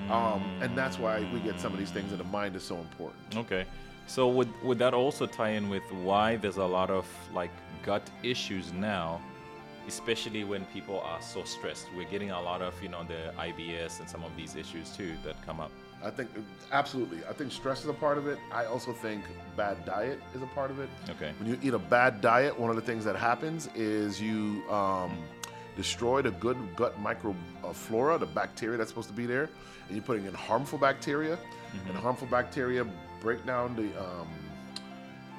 Um, 0.09 0.43
and 0.61 0.77
that's 0.77 0.99
why 0.99 1.27
we 1.33 1.39
get 1.39 1.59
some 1.59 1.71
of 1.71 1.79
these 1.79 1.91
things, 1.91 2.11
and 2.11 2.19
the 2.19 2.25
mind 2.25 2.55
is 2.55 2.63
so 2.63 2.77
important. 2.77 3.37
Okay. 3.37 3.65
So 4.07 4.27
would 4.29 4.49
would 4.63 4.79
that 4.79 4.93
also 4.93 5.25
tie 5.25 5.49
in 5.49 5.69
with 5.69 5.83
why 6.03 6.37
there's 6.37 6.57
a 6.57 6.65
lot 6.65 6.89
of 6.89 7.05
like 7.33 7.51
gut 7.83 8.09
issues 8.23 8.71
now, 8.71 9.21
especially 9.87 10.43
when 10.43 10.65
people 10.65 11.01
are 11.01 11.21
so 11.21 11.43
stressed? 11.43 11.87
We're 11.95 12.09
getting 12.09 12.31
a 12.31 12.41
lot 12.41 12.61
of 12.61 12.73
you 12.81 12.89
know 12.89 13.03
the 13.03 13.33
IBS 13.37 13.99
and 13.99 14.09
some 14.09 14.23
of 14.23 14.35
these 14.35 14.55
issues 14.55 14.91
too 14.91 15.13
that 15.25 15.35
come 15.45 15.59
up. 15.59 15.71
I 16.03 16.09
think 16.09 16.29
absolutely. 16.71 17.19
I 17.29 17.33
think 17.33 17.51
stress 17.51 17.81
is 17.81 17.87
a 17.87 17.93
part 17.93 18.17
of 18.17 18.27
it. 18.27 18.37
I 18.51 18.65
also 18.65 18.93
think 18.93 19.23
bad 19.55 19.83
diet 19.85 20.19
is 20.35 20.41
a 20.41 20.47
part 20.47 20.69
of 20.69 20.79
it. 20.79 20.89
Okay. 21.09 21.33
When 21.39 21.49
you 21.49 21.59
eat 21.61 21.73
a 21.73 21.79
bad 21.79 22.21
diet, 22.21 22.57
one 22.57 22.69
of 22.69 22.75
the 22.75 22.81
things 22.81 23.03
that 23.05 23.15
happens 23.15 23.69
is 23.75 24.21
you 24.21 24.63
um, 24.69 25.17
destroy 25.75 26.21
the 26.21 26.31
good 26.31 26.57
gut 26.75 26.95
microflora, 27.01 28.19
the 28.19 28.25
bacteria 28.27 28.77
that's 28.77 28.89
supposed 28.89 29.09
to 29.09 29.15
be 29.15 29.25
there, 29.25 29.49
and 29.87 29.97
you're 29.97 30.03
putting 30.03 30.25
in 30.25 30.33
harmful 30.33 30.77
bacteria, 30.77 31.37
and 31.87 31.97
harmful 31.97 32.27
bacteria 32.27 32.85
break 33.21 33.45
down 33.45 33.75
the 33.75 33.87
um, 33.99 34.27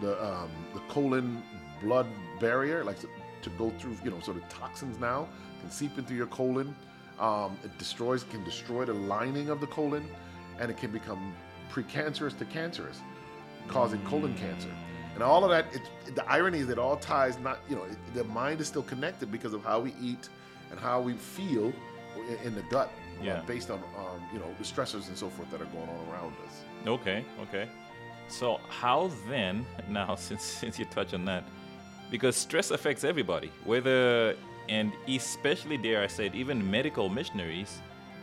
the 0.01 0.25
um, 0.25 0.51
the 0.75 0.81
colon 0.89 1.43
blood 1.83 2.07
barrier, 2.41 2.85
like 2.85 2.99
to, 2.99 3.09
to 3.43 3.51
go 3.51 3.71
through, 3.79 3.97
you 4.05 4.11
know, 4.11 4.21
so 4.21 4.33
the 4.33 4.41
toxins 4.49 4.99
now 4.99 5.29
can 5.61 5.71
seep 5.71 5.97
into 5.99 6.15
your 6.15 6.27
colon. 6.27 6.75
Um, 7.19 7.57
it 7.65 7.77
destroys, 7.79 8.23
can 8.25 8.45
destroy 8.45 8.85
the 8.85 8.95
lining 8.95 9.49
of 9.49 9.61
the 9.61 9.67
colon, 9.67 10.09
and 10.59 10.71
it 10.71 10.77
can 10.77 10.91
become 10.91 11.35
precancerous 11.71 12.37
to 12.39 12.45
cancerous, 12.45 13.01
causing 13.69 14.03
colon 14.05 14.35
cancer. 14.35 14.71
And 15.15 15.23
all 15.23 15.43
of 15.45 15.51
that, 15.51 15.67
it, 15.75 16.15
the 16.15 16.25
irony 16.31 16.61
is 16.61 16.69
that 16.69 16.79
all 16.79 16.97
ties 16.97 17.39
not, 17.39 17.59
you 17.69 17.77
know, 17.77 17.85
it, 17.85 17.97
the 18.15 18.25
mind 18.25 18.61
is 18.61 18.69
still 18.69 18.83
connected 18.83 19.33
because 19.33 19.53
of 19.53 19.65
how 19.65 19.81
we 19.81 19.95
eat 20.01 20.29
and 20.71 20.79
how 20.79 21.01
we 21.01 21.15
feel 21.15 21.73
in, 22.29 22.47
in 22.47 22.55
the 22.55 22.63
gut, 22.71 22.91
uh, 23.23 23.43
based 23.45 23.71
on, 23.71 23.79
um, 23.97 24.23
you 24.33 24.39
know, 24.39 24.47
the 24.59 24.65
stressors 24.65 25.09
and 25.09 25.17
so 25.17 25.29
forth 25.29 25.51
that 25.51 25.61
are 25.61 25.67
going 25.67 25.89
on 25.89 26.09
around 26.09 26.35
us. 26.47 26.63
Okay, 26.87 27.25
okay. 27.43 27.69
So 28.29 28.61
how 28.69 29.11
then 29.29 29.67
now 29.89 30.15
since 30.27 30.43
since 30.43 30.79
you 30.79 30.85
touch 30.85 31.15
on 31.15 31.25
that, 31.25 31.45
because 32.11 32.37
stress 32.37 32.71
affects 32.71 33.05
everybody, 33.05 33.51
whether 33.65 34.37
and 34.69 34.93
especially 35.09 35.79
dare 35.79 36.03
I 36.03 36.07
say 36.07 36.27
it, 36.27 36.35
even 36.35 36.71
medical 36.71 37.09
missionaries 37.09 37.81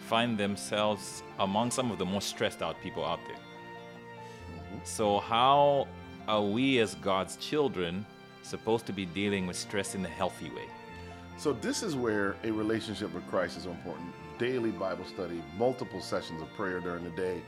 find 0.08 0.38
themselves 0.38 1.24
among 1.40 1.72
some 1.72 1.92
of 1.92 1.98
the 1.98 2.06
most 2.06 2.30
stressed 2.30 2.62
out 2.62 2.76
people 2.82 3.04
out 3.04 3.20
there. 3.28 3.38
So 4.84 5.20
how 5.20 5.88
are 6.28 6.44
we 6.44 6.80
as 6.80 6.96
God's 6.96 7.38
children 7.38 8.06
supposed 8.44 8.86
to 8.86 8.94
be 8.94 9.06
dealing 9.06 9.48
with 9.48 9.56
stress 9.56 9.96
in 9.96 10.06
a 10.06 10.10
healthy 10.10 10.50
way? 10.50 10.68
So 11.38 11.54
this 11.54 11.84
is 11.84 11.96
where 11.96 12.36
a 12.44 12.52
relationship 12.52 13.14
with 13.14 13.28
Christ 13.28 13.58
is 13.58 13.66
important. 13.66 14.14
Daily 14.38 14.72
Bible 14.72 15.06
study, 15.06 15.42
multiple 15.58 16.02
sessions 16.02 16.42
of 16.42 16.50
prayer 16.56 16.80
during 16.80 17.04
the 17.04 17.10
day, 17.12 17.42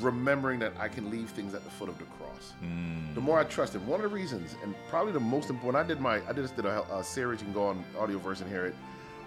remembering 0.00 0.58
that 0.60 0.72
I 0.78 0.88
can 0.88 1.10
leave 1.10 1.30
things 1.30 1.54
at 1.54 1.62
the 1.64 1.70
foot 1.70 1.88
of 1.88 1.98
the 1.98 2.04
cross. 2.04 2.54
The 3.14 3.20
more 3.20 3.38
I 3.38 3.44
trust 3.44 3.74
Him, 3.74 3.86
one 3.86 4.00
of 4.00 4.10
the 4.10 4.16
reasons, 4.16 4.56
and 4.62 4.74
probably 4.88 5.12
the 5.12 5.20
most 5.20 5.50
important, 5.50 5.84
I 5.84 5.86
did 5.86 6.00
my, 6.00 6.20
I 6.28 6.32
just 6.32 6.56
did 6.56 6.64
a, 6.64 6.82
a 6.94 7.04
series. 7.04 7.40
You 7.40 7.46
can 7.46 7.54
go 7.54 7.66
on 7.66 7.84
Audioverse 7.96 8.40
and 8.40 8.50
hear 8.50 8.66
it 8.66 8.74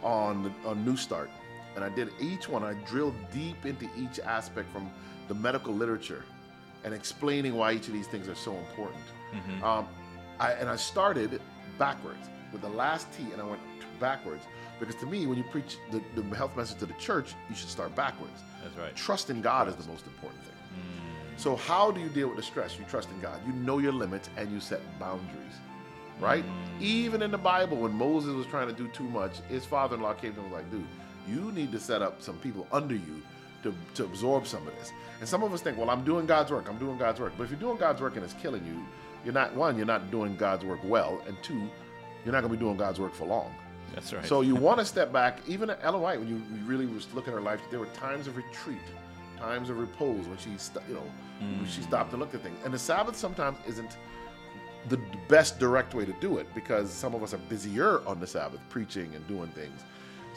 on 0.03 0.53
on 0.65 0.85
NEWSTART, 0.85 1.29
and 1.77 1.85
I 1.85 1.89
did 1.89 2.09
each 2.19 2.49
one. 2.49 2.63
I 2.63 2.73
drilled 2.85 3.13
deep 3.31 3.63
into 3.65 3.87
each 3.95 4.19
aspect 4.19 4.67
from 4.73 4.89
the 5.27 5.35
medical 5.35 5.73
literature, 5.73 6.25
and 6.83 6.91
explaining 6.91 7.53
why 7.53 7.73
each 7.73 7.87
of 7.87 7.93
these 7.93 8.07
things 8.07 8.27
are 8.27 8.35
so 8.35 8.57
important. 8.57 9.03
Mm-hmm. 9.31 9.63
Um, 9.63 9.87
I, 10.39 10.53
and 10.53 10.67
I 10.69 10.75
started 10.75 11.39
backwards 11.77 12.27
with 12.51 12.61
the 12.61 12.69
last 12.69 13.07
T, 13.13 13.31
and 13.31 13.39
I 13.39 13.45
went 13.45 13.61
backwards 13.99 14.43
because 14.79 14.95
to 14.95 15.05
me, 15.05 15.27
when 15.27 15.37
you 15.37 15.43
preach 15.43 15.77
the, 15.91 16.01
the 16.19 16.35
health 16.35 16.57
message 16.57 16.79
to 16.79 16.87
the 16.87 16.93
church, 16.93 17.35
you 17.47 17.55
should 17.55 17.69
start 17.69 17.95
backwards. 17.95 18.41
That's 18.63 18.75
right. 18.75 18.95
Trust 18.95 19.29
in 19.29 19.41
God 19.41 19.67
is 19.67 19.75
the 19.75 19.87
most 19.87 20.07
important 20.07 20.41
thing. 20.43 20.53
Mm. 20.53 21.39
So, 21.39 21.55
how 21.55 21.91
do 21.91 22.01
you 22.01 22.09
deal 22.09 22.27
with 22.27 22.37
the 22.37 22.43
stress? 22.43 22.77
You 22.79 22.85
trust 22.85 23.11
in 23.11 23.19
God. 23.19 23.39
You 23.45 23.53
know 23.53 23.77
your 23.77 23.93
limits 23.93 24.31
and 24.35 24.51
you 24.51 24.59
set 24.59 24.81
boundaries, 24.99 25.53
right? 26.19 26.43
Mm. 26.43 26.81
Even 26.81 27.21
in 27.21 27.29
the 27.29 27.37
Bible, 27.37 27.77
when 27.77 27.93
Moses 27.93 28.33
was 28.33 28.47
trying 28.47 28.67
to 28.67 28.73
do 28.73 28.87
too 28.87 29.07
much, 29.09 29.37
his 29.47 29.63
father 29.63 29.95
in 29.95 30.01
law 30.01 30.13
came 30.13 30.33
to 30.33 30.39
him 30.39 30.45
and 30.45 30.53
was 30.53 30.61
like, 30.63 30.71
dude, 30.71 30.87
you 31.27 31.51
need 31.51 31.71
to 31.71 31.79
set 31.79 32.01
up 32.01 32.21
some 32.21 32.37
people 32.37 32.67
under 32.71 32.95
you 32.95 33.21
to, 33.63 33.73
to 33.95 34.05
absorb 34.05 34.47
some 34.47 34.67
of 34.67 34.75
this. 34.75 34.91
And 35.19 35.27
some 35.27 35.43
of 35.43 35.53
us 35.53 35.61
think, 35.61 35.77
well, 35.77 35.89
I'm 35.89 36.03
doing 36.03 36.25
God's 36.25 36.51
work. 36.51 36.69
I'm 36.69 36.77
doing 36.77 36.97
God's 36.97 37.19
work. 37.19 37.33
But 37.37 37.43
if 37.43 37.51
you're 37.51 37.59
doing 37.59 37.77
God's 37.77 38.01
work 38.01 38.15
and 38.15 38.23
it's 38.23 38.33
killing 38.33 38.65
you, 38.65 38.85
you're 39.25 39.33
not, 39.33 39.53
one, 39.55 39.77
you're 39.77 39.85
not 39.85 40.11
doing 40.11 40.35
God's 40.35 40.63
work 40.63 40.79
well. 40.83 41.21
And 41.27 41.35
two, 41.41 41.69
you're 42.23 42.33
not 42.33 42.41
going 42.41 42.51
to 42.53 42.57
be 42.57 42.57
doing 42.57 42.77
God's 42.77 42.99
work 42.99 43.13
for 43.13 43.25
long. 43.25 43.53
That's 43.93 44.13
right. 44.13 44.25
So 44.25 44.41
you 44.41 44.55
want 44.55 44.79
to 44.79 44.85
step 44.85 45.11
back. 45.11 45.39
Even 45.47 45.69
at 45.69 45.79
Ellen 45.81 46.01
White, 46.01 46.19
when 46.19 46.27
you 46.27 46.41
really 46.65 46.85
was 46.85 47.07
looking 47.13 47.33
at 47.33 47.37
her 47.37 47.41
life, 47.41 47.61
there 47.71 47.79
were 47.79 47.87
times 47.87 48.27
of 48.27 48.37
retreat, 48.37 48.77
times 49.37 49.69
of 49.69 49.79
repose 49.79 50.27
when 50.27 50.37
she, 50.37 50.55
st- 50.57 50.85
you 50.87 50.95
know, 50.95 51.03
when 51.39 51.65
she 51.67 51.81
mm. 51.81 51.87
stopped 51.87 52.11
and 52.11 52.19
looked 52.19 52.35
at 52.35 52.43
things. 52.43 52.57
And 52.63 52.73
the 52.73 52.79
Sabbath 52.79 53.15
sometimes 53.15 53.57
isn't 53.67 53.97
the 54.89 54.99
best 55.27 55.59
direct 55.59 55.93
way 55.93 56.05
to 56.05 56.13
do 56.21 56.37
it 56.37 56.47
because 56.55 56.91
some 56.91 57.13
of 57.13 57.23
us 57.23 57.33
are 57.33 57.39
busier 57.49 58.05
on 58.07 58.19
the 58.19 58.27
Sabbath, 58.27 58.61
preaching 58.69 59.13
and 59.15 59.27
doing 59.27 59.49
things. 59.49 59.81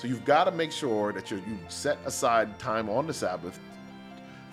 So 0.00 0.08
you've 0.08 0.24
got 0.24 0.44
to 0.44 0.50
make 0.50 0.72
sure 0.72 1.12
that 1.12 1.30
you 1.30 1.42
you 1.46 1.58
set 1.68 1.98
aside 2.06 2.58
time 2.58 2.88
on 2.88 3.06
the 3.06 3.12
Sabbath 3.12 3.60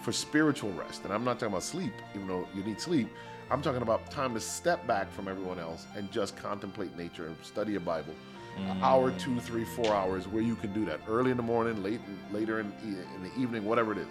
for 0.01 0.11
spiritual 0.11 0.73
rest. 0.73 1.05
And 1.05 1.13
I'm 1.13 1.23
not 1.23 1.39
talking 1.39 1.53
about 1.53 1.63
sleep, 1.63 1.93
even 2.13 2.27
though 2.27 2.45
you 2.53 2.65
need 2.65 2.81
sleep. 2.81 3.07
I'm 3.49 3.61
talking 3.61 3.81
about 3.81 4.11
time 4.11 4.33
to 4.33 4.41
step 4.41 4.85
back 4.85 5.09
from 5.09 5.29
everyone 5.29 5.57
else 5.57 5.85
and 5.95 6.11
just 6.11 6.35
contemplate 6.35 6.97
nature 6.97 7.27
and 7.27 7.37
study 7.43 7.75
a 7.75 7.79
Bible. 7.79 8.13
An 8.57 8.77
mm. 8.77 8.81
hour, 8.81 9.11
two, 9.11 9.39
three, 9.39 9.63
four 9.63 9.95
hours 9.95 10.27
where 10.27 10.43
you 10.43 10.57
can 10.57 10.73
do 10.73 10.83
that 10.83 10.99
early 11.07 11.31
in 11.31 11.37
the 11.37 11.43
morning, 11.43 11.81
late, 11.81 12.01
later 12.29 12.59
in, 12.59 12.73
in 12.83 13.23
the 13.23 13.31
evening, 13.39 13.63
whatever 13.63 13.93
it 13.93 13.99
is. 13.99 14.07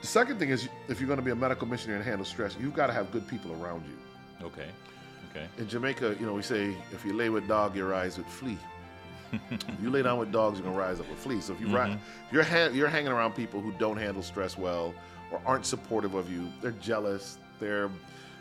The 0.00 0.06
second 0.06 0.38
thing 0.38 0.50
is 0.50 0.68
if 0.88 1.00
you're 1.00 1.08
going 1.08 1.18
to 1.18 1.24
be 1.24 1.32
a 1.32 1.36
medical 1.36 1.66
missionary 1.66 1.98
and 1.98 2.08
handle 2.08 2.24
stress, 2.24 2.56
you've 2.60 2.74
got 2.74 2.86
to 2.86 2.92
have 2.92 3.10
good 3.10 3.26
people 3.26 3.50
around 3.60 3.82
you. 3.84 4.46
okay. 4.46 4.68
Okay. 5.30 5.46
In 5.58 5.66
Jamaica, 5.66 6.16
you 6.20 6.26
know, 6.26 6.34
we 6.34 6.42
say 6.42 6.76
if 6.92 7.04
you 7.04 7.14
lay 7.14 7.30
with 7.30 7.48
dog, 7.48 7.74
your 7.74 7.94
eyes 7.94 8.16
would 8.18 8.26
flea. 8.26 8.58
If 9.50 9.82
you 9.82 9.90
lay 9.90 10.02
down 10.02 10.18
with 10.18 10.30
dogs, 10.32 10.58
you're 10.58 10.66
gonna 10.66 10.78
rise 10.78 11.00
up 11.00 11.08
with 11.08 11.18
fleas. 11.18 11.44
So 11.46 11.54
if 11.54 11.60
you 11.60 11.66
ri- 11.68 11.92
if 12.26 12.32
you're 12.32 12.42
ha- 12.42 12.70
you're 12.72 12.88
hanging 12.88 13.12
around 13.12 13.32
people 13.34 13.60
who 13.60 13.72
don't 13.72 13.96
handle 13.96 14.22
stress 14.22 14.56
well 14.58 14.94
or 15.30 15.40
aren't 15.46 15.66
supportive 15.66 16.14
of 16.14 16.30
you, 16.30 16.48
they're 16.60 16.72
jealous, 16.72 17.38
they're 17.58 17.90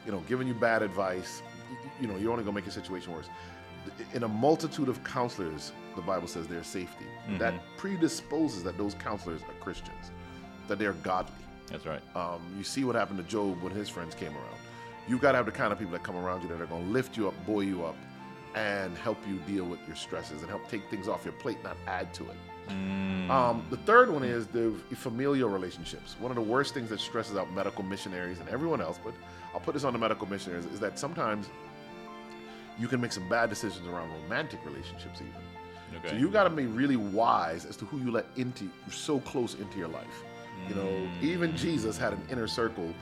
you 0.05 0.12
know 0.12 0.21
giving 0.27 0.48
you 0.48 0.53
bad 0.53 0.81
advice. 0.81 1.41
You 2.00 2.07
know, 2.07 2.17
you're 2.17 2.31
only 2.31 2.43
gonna 2.43 2.55
make 2.55 2.67
a 2.67 2.71
situation 2.71 3.13
worse. 3.13 3.29
In 4.13 4.24
a 4.24 4.27
multitude 4.27 4.89
of 4.89 5.03
counselors, 5.03 5.71
the 5.95 6.01
Bible 6.01 6.27
says 6.27 6.48
there's 6.48 6.67
safety. 6.67 7.05
That 7.39 7.53
predisposes 7.77 8.63
that 8.63 8.77
those 8.77 8.93
counselors 8.95 9.41
are 9.43 9.53
Christians, 9.63 10.12
that 10.67 10.77
they're 10.79 10.93
godly. 10.93 11.33
That's 11.67 11.86
right. 11.86 12.01
Um, 12.15 12.41
you 12.57 12.63
see 12.63 12.83
what 12.83 12.95
happened 12.95 13.17
to 13.19 13.24
Job 13.24 13.62
when 13.62 13.71
his 13.74 13.88
friends 13.89 14.13
came 14.13 14.33
around. 14.33 14.57
You've 15.07 15.21
got 15.21 15.31
to 15.31 15.38
have 15.38 15.45
the 15.45 15.51
kind 15.51 15.71
of 15.71 15.79
people 15.79 15.93
that 15.93 16.03
come 16.03 16.15
around 16.17 16.43
you 16.43 16.50
that 16.50 16.62
are 16.62 16.65
going 16.65 16.83
to 16.86 16.89
lift 16.91 17.17
you 17.17 17.27
up, 17.27 17.33
buoy 17.45 17.65
you 17.65 17.83
up, 17.86 17.95
and 18.55 18.98
help 18.98 19.17
you 19.27 19.38
deal 19.48 19.65
with 19.65 19.79
your 19.88 19.96
stresses 19.96 20.41
and 20.41 20.50
help 20.50 20.67
take 20.70 20.89
things 20.89 21.08
off 21.08 21.24
your 21.24 21.34
plate, 21.34 21.63
not 21.63 21.77
add 21.88 22.13
to 22.15 22.29
it. 22.29 22.38
Um, 23.29 23.65
the 23.70 23.77
third 23.77 24.10
one 24.10 24.24
is 24.24 24.48
the 24.48 24.74
familial 24.96 25.50
relationships. 25.50 26.15
One 26.20 26.31
of 26.31 26.36
the 26.36 26.41
worst 26.41 26.74
things 26.74 26.89
that 26.89 27.00
stresses 27.00 27.38
out 27.38 27.51
medical 27.53 27.84
missionaries 27.84 28.39
and 28.39 28.48
everyone 28.50 28.81
else, 28.81 29.00
but 29.03 29.13
I'll 29.53 29.60
put 29.60 29.74
this 29.74 29.84
on 29.84 29.93
the 29.93 30.00
medical 30.00 30.27
missionaries, 30.27 30.65
is 30.65 30.79
that 30.79 30.98
sometimes 30.98 31.50
you 32.79 32.88
can 32.88 33.01
make 33.01 33.12
some 33.12 33.27
bad 33.27 33.50
decisions 33.50 33.88
around 33.88 34.10
romantic 34.24 34.63
relationships, 34.65 35.22
even. 35.22 36.00
Okay. 36.00 36.10
So 36.10 36.15
you 36.15 36.29
got 36.29 36.46
to 36.46 36.50
be 36.50 36.65
really 36.65 36.96
wise 36.96 37.65
as 37.65 37.75
to 37.77 37.86
who 37.86 38.00
you 38.00 38.12
let 38.12 38.25
into 38.38 38.70
so 38.89 39.20
close 39.20 39.55
into 39.55 39.77
your 39.77 39.89
life. 39.89 40.24
You 40.70 40.75
know, 40.75 41.10
even 41.22 41.55
Jesus 41.58 41.98
had 41.98 42.13
an 42.13 42.22
inner 42.29 42.48
circle, 42.48 42.93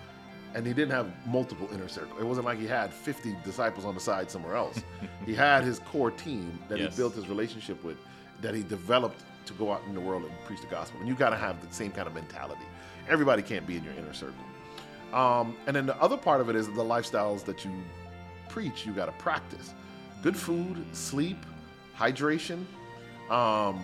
and 0.56 0.65
he 0.65 0.74
didn't 0.74 0.91
have 0.91 1.08
multiple 1.27 1.68
inner 1.74 1.88
circle. 1.88 2.18
It 2.20 2.24
wasn't 2.25 2.46
like 2.46 2.60
he 2.60 2.68
had 2.68 2.91
50 2.94 3.36
disciples 3.44 3.86
on 3.86 3.94
the 3.94 4.00
side 4.00 4.29
somewhere 4.32 4.56
else. 4.56 4.82
he 5.25 5.34
had 5.36 5.63
his 5.63 5.79
core 5.79 6.12
team 6.12 6.58
that 6.70 6.79
Yes. 6.79 6.96
he 6.96 6.98
built 7.01 7.13
his 7.15 7.27
relationship 7.27 7.84
with, 7.84 7.98
that 8.41 8.56
he 8.56 8.63
developed 8.63 9.22
to 9.46 9.53
go 9.53 9.72
out 9.72 9.82
in 9.88 9.94
the 9.94 10.01
world 10.01 10.24
and 10.24 10.32
preach 10.46 10.62
the 10.62 10.68
gospel. 10.68 11.00
And 11.00 11.08
you 11.08 11.15
got 11.15 11.29
to 11.32 11.36
have 11.38 11.65
the 11.68 11.74
same 11.74 11.91
kind 11.91 12.08
of 12.08 12.13
mentality. 12.13 12.62
Everybody 13.08 13.41
can't 13.41 13.65
be 13.68 13.77
in 13.77 13.84
your 13.84 13.94
inner 13.94 14.13
circle. 14.13 14.44
Um, 15.13 15.56
and 15.65 15.75
then 15.75 15.86
the 15.86 15.96
other 16.01 16.18
part 16.18 16.39
of 16.41 16.50
it 16.50 16.56
is 16.56 16.68
the 16.68 16.74
lifestyles 16.84 17.44
that 17.46 17.65
you 17.65 17.72
preach, 18.48 18.86
you 18.86 18.91
got 18.94 19.06
to 19.08 19.12
practice. 19.13 19.74
Good 20.22 20.36
food, 20.38 20.86
sleep, 20.94 21.46
hydration, 21.98 22.65
um, 23.29 23.79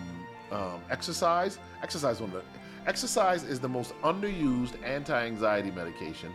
um, 0.52 0.80
exercise. 0.90 1.58
Exercise 1.82 2.20
one 2.20 2.30
of 2.30 2.36
the, 2.36 2.42
exercise 2.88 3.42
is 3.42 3.58
the 3.60 3.68
most 3.68 3.92
underused 4.02 4.74
anti-anxiety 4.84 5.70
medication, 5.72 6.32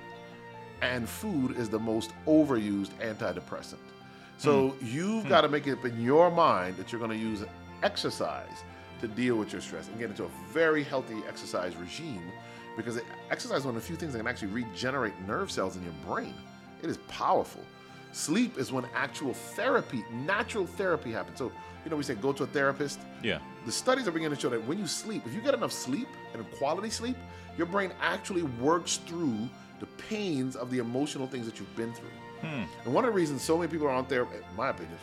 and 0.82 1.08
food 1.08 1.58
is 1.58 1.70
the 1.70 1.80
most 1.80 2.12
overused 2.28 2.92
antidepressant. 3.00 3.78
So 4.38 4.70
hmm. 4.70 4.86
you've 4.86 5.24
hmm. 5.24 5.30
got 5.30 5.42
to 5.42 5.50
make 5.50 5.68
it 5.68 5.74
up 5.74 5.86
in 5.86 6.02
your 6.02 6.32
mind 6.32 6.78
that 6.78 6.92
you're 6.92 7.00
going 7.00 7.12
to 7.12 7.18
use 7.18 7.44
exercise 7.84 8.64
to 9.00 9.08
deal 9.08 9.36
with 9.36 9.52
your 9.52 9.62
stress 9.62 9.88
and 9.88 9.98
get 10.00 10.10
into 10.10 10.26
a 10.26 10.30
very 10.52 10.84
healthy 10.84 11.18
exercise 11.28 11.76
regime 11.76 12.22
because 12.78 13.00
exercise 13.30 13.60
is 13.60 13.66
one 13.66 13.76
of 13.76 13.82
the 13.82 13.88
few 13.88 13.96
things 13.96 14.14
that 14.14 14.20
can 14.20 14.28
actually 14.28 14.50
regenerate 14.50 15.14
nerve 15.28 15.52
cells 15.52 15.76
in 15.76 15.84
your 15.84 15.94
brain. 16.06 16.34
It 16.82 16.90
is 16.90 16.98
powerful. 17.08 17.64
Sleep 18.12 18.58
is 18.58 18.72
when 18.72 18.86
actual 18.94 19.34
therapy, 19.34 20.04
natural 20.12 20.66
therapy 20.66 21.12
happens. 21.12 21.38
So, 21.40 21.52
you 21.84 21.92
know, 21.92 21.98
we 21.98 22.04
say 22.04 22.16
go 22.16 22.34
to 22.34 22.44
a 22.44 22.48
therapist. 22.48 23.00
Yeah. 23.24 23.40
The 23.66 23.72
studies 23.72 24.08
are 24.08 24.12
beginning 24.12 24.36
to 24.36 24.42
show 24.42 24.50
that 24.50 24.66
when 24.68 24.78
you 24.78 24.88
sleep, 24.88 25.24
if 25.26 25.34
you 25.34 25.42
get 25.42 25.54
enough 25.54 25.72
sleep 25.72 26.08
and 26.34 26.50
quality 26.52 26.90
sleep, 26.90 27.18
your 27.58 27.68
brain 27.68 27.92
actually 28.02 28.44
works 28.44 28.98
through 28.98 29.50
the 29.82 29.88
pains 30.08 30.56
of 30.56 30.72
the 30.72 30.78
emotional 30.78 31.28
things 31.28 31.46
that 31.46 31.60
you've 31.60 31.76
been 31.76 31.92
through. 31.94 32.08
And 32.86 32.94
one 32.94 33.04
of 33.04 33.12
the 33.12 33.16
reasons 33.16 33.42
so 33.42 33.58
many 33.58 33.70
people 33.70 33.88
are 33.88 33.92
on 33.92 34.06
therapy, 34.06 34.38
in 34.38 34.56
my 34.56 34.70
opinion, 34.70 34.98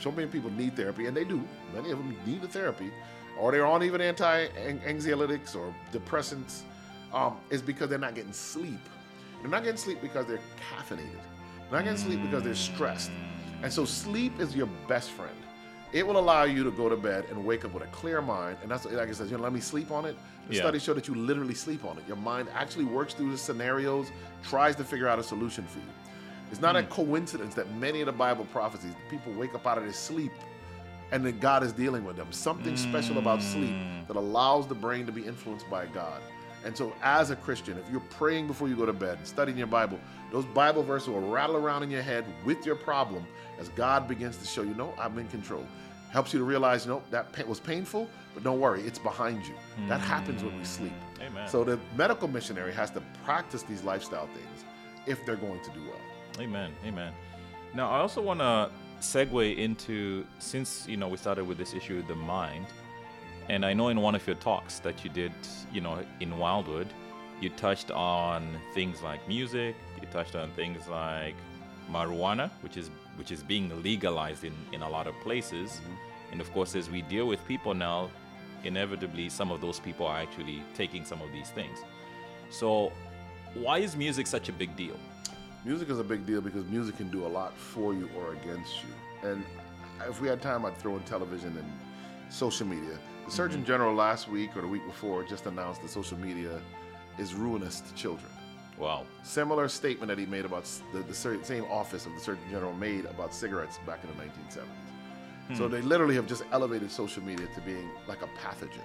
so 0.00 0.10
many 0.10 0.26
people 0.26 0.50
need 0.50 0.74
therapy, 0.74 1.06
and 1.06 1.16
they 1.16 1.24
do. 1.24 1.40
Many 1.72 1.92
of 1.92 1.98
them 1.98 2.16
need 2.26 2.42
the 2.42 2.48
therapy, 2.48 2.90
or 3.38 3.52
they're 3.52 3.64
on 3.64 3.82
even 3.84 4.00
anti-anxiolytics 4.00 5.54
or 5.54 5.72
depressants, 5.92 6.62
um, 7.12 7.36
is 7.50 7.62
because 7.62 7.88
they're 7.88 7.98
not 7.98 8.14
getting 8.16 8.32
sleep. 8.32 8.80
They're 9.40 9.50
not 9.50 9.62
getting 9.62 9.78
sleep 9.78 10.00
because 10.02 10.26
they're 10.26 10.40
caffeinated. 10.76 11.22
They're 11.70 11.78
not 11.80 11.84
getting 11.84 11.98
sleep 11.98 12.20
because 12.22 12.42
they're 12.42 12.54
stressed. 12.54 13.10
And 13.62 13.72
so 13.72 13.84
sleep 13.84 14.40
is 14.40 14.56
your 14.56 14.68
best 14.88 15.10
friend. 15.10 15.36
It 15.92 16.06
will 16.06 16.18
allow 16.18 16.44
you 16.44 16.64
to 16.64 16.70
go 16.70 16.88
to 16.88 16.96
bed 16.96 17.26
and 17.30 17.44
wake 17.44 17.64
up 17.66 17.74
with 17.74 17.82
a 17.82 17.86
clear 17.88 18.22
mind. 18.22 18.56
And 18.62 18.70
that's 18.70 18.86
like 18.86 19.08
I 19.08 19.12
said, 19.12 19.30
you 19.30 19.36
know, 19.36 19.42
let 19.42 19.52
me 19.52 19.60
sleep 19.60 19.90
on 19.90 20.06
it. 20.06 20.16
The 20.48 20.54
Yeah. 20.54 20.62
studies 20.62 20.82
show 20.82 20.94
that 20.94 21.06
you 21.06 21.14
literally 21.14 21.54
sleep 21.54 21.84
on 21.84 21.98
it. 21.98 22.04
Your 22.08 22.16
mind 22.16 22.48
actually 22.54 22.86
works 22.86 23.12
through 23.12 23.30
the 23.30 23.38
scenarios, 23.38 24.10
tries 24.42 24.74
to 24.76 24.84
figure 24.84 25.06
out 25.06 25.18
a 25.18 25.22
solution 25.22 25.66
for 25.66 25.78
you. 25.78 25.84
It's 26.50 26.60
not 26.60 26.76
a 26.76 26.82
hmm. 26.82 26.90
coincidence 26.90 27.54
that 27.54 27.70
many 27.76 28.00
of 28.00 28.06
the 28.06 28.12
Bible 28.12 28.46
prophecies, 28.46 28.94
people 29.10 29.32
wake 29.34 29.54
up 29.54 29.66
out 29.66 29.78
of 29.78 29.84
their 29.84 29.92
sleep 29.92 30.32
and 31.10 31.24
that 31.26 31.40
God 31.40 31.62
is 31.62 31.72
dealing 31.72 32.04
with 32.04 32.16
them. 32.16 32.32
Something 32.32 32.76
special 32.76 33.18
about 33.18 33.42
sleep 33.42 33.74
hmm. 33.74 34.06
that 34.08 34.16
allows 34.16 34.66
the 34.66 34.74
brain 34.74 35.04
to 35.06 35.12
be 35.12 35.22
influenced 35.22 35.68
by 35.68 35.86
God. 35.86 36.20
And 36.64 36.76
so, 36.76 36.94
as 37.02 37.30
a 37.30 37.36
Christian, 37.36 37.76
if 37.78 37.90
you're 37.90 38.00
praying 38.00 38.46
before 38.46 38.68
you 38.68 38.76
go 38.76 38.86
to 38.86 38.92
bed 38.92 39.18
and 39.18 39.26
studying 39.26 39.58
your 39.58 39.66
Bible, 39.66 39.98
those 40.30 40.44
Bible 40.46 40.82
verses 40.82 41.08
will 41.08 41.20
rattle 41.20 41.56
around 41.56 41.82
in 41.82 41.90
your 41.90 42.02
head 42.02 42.24
with 42.44 42.64
your 42.64 42.76
problem 42.76 43.26
as 43.58 43.68
God 43.70 44.08
begins 44.08 44.36
to 44.38 44.46
show 44.46 44.62
you, 44.62 44.74
no, 44.74 44.94
I'm 44.98 45.18
in 45.18 45.28
control. 45.28 45.66
Helps 46.10 46.32
you 46.32 46.38
to 46.38 46.44
realize, 46.44 46.86
no, 46.86 47.02
that 47.10 47.32
pain 47.32 47.48
was 47.48 47.58
painful, 47.58 48.08
but 48.34 48.44
don't 48.44 48.60
worry, 48.60 48.82
it's 48.82 48.98
behind 48.98 49.46
you. 49.46 49.54
That 49.88 50.00
hmm. 50.00 50.06
happens 50.06 50.44
when 50.44 50.56
we 50.56 50.64
sleep. 50.64 50.92
Amen. 51.20 51.48
So, 51.48 51.64
the 51.64 51.78
medical 51.96 52.28
missionary 52.28 52.72
has 52.72 52.90
to 52.92 53.02
practice 53.24 53.62
these 53.62 53.82
lifestyle 53.82 54.28
things 54.28 54.64
if 55.06 55.24
they're 55.26 55.36
going 55.36 55.60
to 55.62 55.70
do 55.70 55.80
well. 55.84 56.00
Amen. 56.40 56.72
Amen. 56.84 57.12
Now, 57.74 57.90
I 57.90 57.98
also 57.98 58.20
want 58.20 58.40
to 58.40 58.70
segue 59.00 59.56
into 59.56 60.24
since 60.38 60.86
you 60.86 60.96
know 60.96 61.08
we 61.08 61.16
started 61.16 61.44
with 61.44 61.58
this 61.58 61.74
issue 61.74 61.98
of 61.98 62.08
the 62.08 62.14
mind, 62.14 62.66
and 63.48 63.64
I 63.64 63.72
know 63.72 63.88
in 63.88 64.00
one 64.00 64.14
of 64.14 64.26
your 64.26 64.36
talks 64.36 64.78
that 64.80 65.04
you 65.04 65.10
did, 65.10 65.32
you 65.72 65.80
know, 65.80 66.04
in 66.20 66.38
Wildwood, 66.38 66.88
you 67.40 67.50
touched 67.50 67.90
on 67.90 68.46
things 68.72 69.02
like 69.02 69.26
music. 69.26 69.74
You 70.00 70.06
touched 70.08 70.36
on 70.36 70.50
things 70.52 70.86
like 70.88 71.34
marijuana, 71.90 72.50
which 72.62 72.76
is 72.76 72.90
which 73.16 73.30
is 73.30 73.42
being 73.42 73.82
legalized 73.82 74.44
in 74.44 74.54
in 74.72 74.82
a 74.82 74.88
lot 74.88 75.06
of 75.06 75.14
places, 75.20 75.70
mm-hmm. 75.70 76.32
and 76.32 76.40
of 76.40 76.50
course, 76.52 76.76
as 76.76 76.88
we 76.88 77.02
deal 77.02 77.26
with 77.26 77.46
people 77.46 77.74
now, 77.74 78.10
inevitably 78.64 79.28
some 79.28 79.50
of 79.50 79.60
those 79.60 79.80
people 79.80 80.06
are 80.06 80.18
actually 80.18 80.62
taking 80.74 81.04
some 81.04 81.20
of 81.20 81.32
these 81.32 81.50
things. 81.50 81.78
So, 82.50 82.92
why 83.54 83.78
is 83.78 83.96
music 83.96 84.26
such 84.26 84.48
a 84.48 84.52
big 84.52 84.76
deal? 84.76 84.96
Music 85.64 85.88
is 85.90 85.98
a 85.98 86.04
big 86.04 86.26
deal 86.26 86.40
because 86.40 86.64
music 86.66 86.96
can 86.96 87.10
do 87.10 87.26
a 87.26 87.28
lot 87.38 87.56
for 87.56 87.94
you 87.94 88.08
or 88.16 88.32
against 88.32 88.72
you. 88.82 89.28
And 89.28 89.44
if 90.08 90.20
we 90.20 90.28
had 90.28 90.42
time, 90.42 90.64
I'd 90.64 90.76
throw 90.78 90.96
in 90.96 91.02
television 91.02 91.56
and 91.56 91.72
social 92.30 92.66
media. 92.66 92.98
The 93.26 93.30
Surgeon 93.30 93.64
General 93.64 93.94
last 93.94 94.28
week 94.28 94.56
or 94.56 94.60
the 94.62 94.68
week 94.68 94.84
before 94.86 95.22
just 95.24 95.46
announced 95.46 95.82
that 95.82 95.90
social 95.90 96.18
media 96.18 96.60
is 97.18 97.34
ruinous 97.34 97.80
to 97.80 97.94
children. 97.94 98.30
Wow. 98.78 99.04
Similar 99.22 99.68
statement 99.68 100.08
that 100.08 100.18
he 100.18 100.26
made 100.26 100.44
about 100.44 100.68
the, 100.92 101.00
the 101.00 101.14
same 101.14 101.64
office 101.70 102.06
of 102.06 102.12
the 102.14 102.20
Surgeon 102.20 102.44
General 102.50 102.72
made 102.74 103.04
about 103.06 103.32
cigarettes 103.34 103.78
back 103.86 104.00
in 104.02 104.10
the 104.10 104.24
1970s. 104.24 105.56
So 105.56 105.68
they 105.68 105.82
literally 105.82 106.14
have 106.14 106.26
just 106.26 106.44
elevated 106.52 106.90
social 106.90 107.22
media 107.22 107.46
to 107.54 107.60
being 107.60 107.90
like 108.08 108.22
a 108.22 108.28
pathogen. 108.40 108.80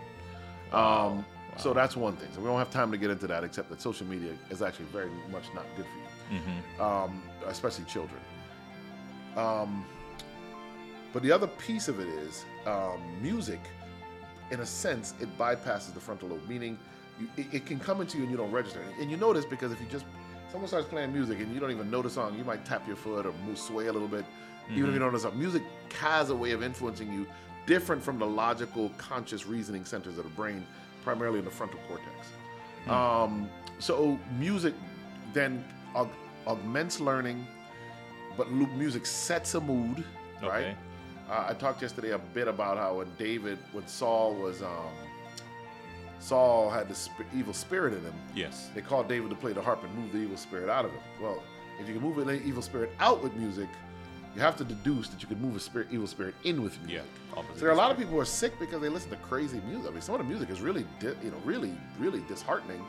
Um, 0.77 1.25
So 1.57 1.73
that's 1.73 1.95
one 1.95 2.15
thing. 2.17 2.27
So 2.33 2.41
we 2.41 2.45
don't 2.47 2.57
have 2.59 2.69
time 2.69 2.91
to 2.91 2.97
get 2.97 3.09
into 3.09 3.25
that, 3.27 3.43
except 3.43 3.69
that 3.69 3.81
social 3.81 4.05
media 4.05 4.33
is 4.49 4.61
actually 4.61 4.85
very 4.85 5.09
much 5.31 5.45
not 5.55 5.65
good 5.77 5.85
for 5.85 6.33
you, 6.33 6.39
um, 6.83 7.23
especially 7.47 7.85
children. 7.85 8.19
Um, 9.37 9.85
but 11.13 11.23
the 11.23 11.31
other 11.31 11.47
piece 11.47 11.87
of 11.87 11.99
it 12.01 12.07
is 12.09 12.43
um, 12.65 12.99
music, 13.21 13.61
in 14.51 14.59
a 14.61 14.65
sense, 14.65 15.13
it 15.19 15.35
bypasses 15.37 15.93
the 15.93 15.99
frontal 15.99 16.29
lobe, 16.29 16.47
meaning 16.47 16.77
you, 17.19 17.27
it, 17.37 17.47
it 17.51 17.65
can 17.65 17.79
come 17.79 18.01
into 18.01 18.17
you 18.17 18.23
and 18.23 18.31
you 18.31 18.37
don't 18.37 18.51
register. 18.51 18.81
And 18.99 19.09
you 19.11 19.17
notice 19.17 19.45
because 19.45 19.71
if 19.71 19.79
you 19.81 19.87
just, 19.87 20.05
someone 20.51 20.67
starts 20.67 20.87
playing 20.87 21.11
music 21.13 21.39
and 21.39 21.53
you 21.53 21.59
don't 21.59 21.71
even 21.71 21.89
know 21.91 22.01
the 22.01 22.09
song, 22.09 22.37
you 22.37 22.43
might 22.43 22.65
tap 22.65 22.87
your 22.87 22.95
foot 22.95 23.25
or 23.25 23.33
move, 23.45 23.57
sway 23.57 23.87
a 23.87 23.93
little 23.93 24.07
bit, 24.07 24.25
even 24.71 24.87
if 24.87 24.93
you 24.93 24.99
don't 24.99 25.11
know 25.11 25.17
the 25.17 25.23
song. 25.23 25.37
Music 25.37 25.63
has 25.99 26.29
a 26.29 26.35
way 26.35 26.51
of 26.51 26.63
influencing 26.63 27.11
you 27.11 27.25
different 27.65 28.01
from 28.01 28.17
the 28.17 28.25
logical, 28.25 28.89
conscious 28.97 29.45
reasoning 29.45 29.83
centers 29.83 30.17
of 30.17 30.23
the 30.23 30.29
brain, 30.31 30.65
primarily 31.03 31.39
in 31.39 31.45
the 31.45 31.51
frontal 31.51 31.79
cortex. 31.87 32.09
Um, 32.89 33.49
so 33.79 34.17
music 34.39 34.73
then 35.33 35.63
aug- 35.93 36.09
augments 36.45 36.99
learning, 37.01 37.45
but 38.37 38.49
music 38.51 39.05
sets 39.05 39.55
a 39.55 39.59
mood, 39.61 40.03
right? 40.41 40.77
Uh, 41.29 41.45
I 41.49 41.53
talked 41.53 41.81
yesterday 41.81 42.11
a 42.11 42.17
bit 42.17 42.47
about 42.47 42.77
how 42.77 42.95
when 42.97 43.07
David, 43.17 43.57
when 43.73 43.85
Saul 43.87 44.33
was, 44.35 44.61
um, 44.61 44.87
Saul 46.19 46.69
had 46.69 46.87
the 46.89 46.95
sp- 46.95 47.27
evil 47.35 47.53
spirit 47.53 47.93
in 47.93 48.01
him. 48.01 48.13
Yes. 48.33 48.69
They 48.73 48.81
called 48.81 49.07
David 49.07 49.29
to 49.29 49.35
play 49.35 49.53
the 49.53 49.61
harp 49.61 49.83
and 49.83 49.93
move 49.95 50.11
the 50.13 50.19
evil 50.19 50.37
spirit 50.37 50.69
out 50.69 50.85
of 50.85 50.91
him. 50.91 51.01
Well, 51.21 51.43
if 51.79 51.87
you 51.87 51.93
can 51.93 52.03
move 52.03 52.17
an 52.17 52.41
evil 52.45 52.61
spirit 52.61 52.91
out 52.99 53.21
with 53.21 53.33
music, 53.35 53.67
you 54.35 54.41
have 54.41 54.55
to 54.57 54.63
deduce 54.63 55.09
that 55.09 55.21
you 55.21 55.27
can 55.27 55.39
move 55.41 55.55
a 55.55 55.59
spirit, 55.59 55.87
evil 55.91 56.07
spirit 56.07 56.35
in 56.43 56.61
with 56.63 56.77
music. 56.85 57.05
Yeah, 57.35 57.41
So 57.53 57.59
there 57.59 57.69
are 57.69 57.73
a 57.73 57.75
lot 57.75 57.91
of 57.91 57.97
people 57.97 58.13
who 58.13 58.19
are 58.19 58.25
sick 58.25 58.57
because 58.59 58.81
they 58.81 58.89
listen 58.89 59.09
to 59.09 59.15
crazy 59.17 59.61
music. 59.67 59.89
I 59.89 59.91
mean, 59.91 60.01
some 60.01 60.15
of 60.15 60.19
the 60.19 60.27
music 60.27 60.49
is 60.49 60.61
really, 60.61 60.85
di- 60.99 61.15
you 61.23 61.31
know, 61.31 61.37
really, 61.43 61.73
really 61.99 62.21
disheartening. 62.27 62.83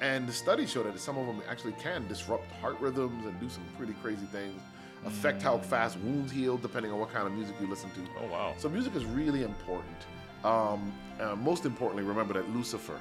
And 0.00 0.26
the 0.28 0.32
studies 0.32 0.70
show 0.70 0.82
that 0.82 0.98
some 0.98 1.16
of 1.16 1.26
them 1.26 1.40
actually 1.48 1.72
can 1.74 2.06
disrupt 2.08 2.50
heart 2.60 2.80
rhythms 2.80 3.24
and 3.26 3.38
do 3.40 3.48
some 3.48 3.62
pretty 3.78 3.94
crazy 4.02 4.26
things, 4.26 4.60
affect 5.04 5.42
how 5.42 5.58
fast 5.58 5.98
wounds 5.98 6.32
heal, 6.32 6.56
depending 6.56 6.92
on 6.92 6.98
what 6.98 7.10
kind 7.10 7.26
of 7.26 7.32
music 7.32 7.54
you 7.60 7.66
listen 7.66 7.90
to. 7.90 8.00
Oh 8.22 8.26
wow. 8.30 8.54
So 8.58 8.68
music 8.68 8.94
is 8.94 9.04
really 9.04 9.42
important. 9.42 9.96
Um, 10.44 10.92
uh, 11.20 11.36
most 11.36 11.64
importantly, 11.64 12.04
remember 12.04 12.34
that 12.34 12.50
Lucifer 12.50 13.00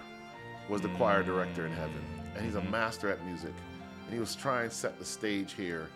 was 0.70 0.82
the 0.82 0.90
choir 0.90 1.24
director 1.24 1.66
in 1.66 1.74
heaven, 1.74 2.04
and 2.36 2.46
he's 2.46 2.56
a 2.56 2.62
master 2.62 3.10
at 3.10 3.24
music, 3.26 3.54
and 4.06 4.14
he 4.14 4.20
was 4.20 4.36
trying 4.36 4.70
to 4.70 4.76
set 4.76 5.00
the 5.00 5.06
stage 5.06 5.54
here 5.54 5.90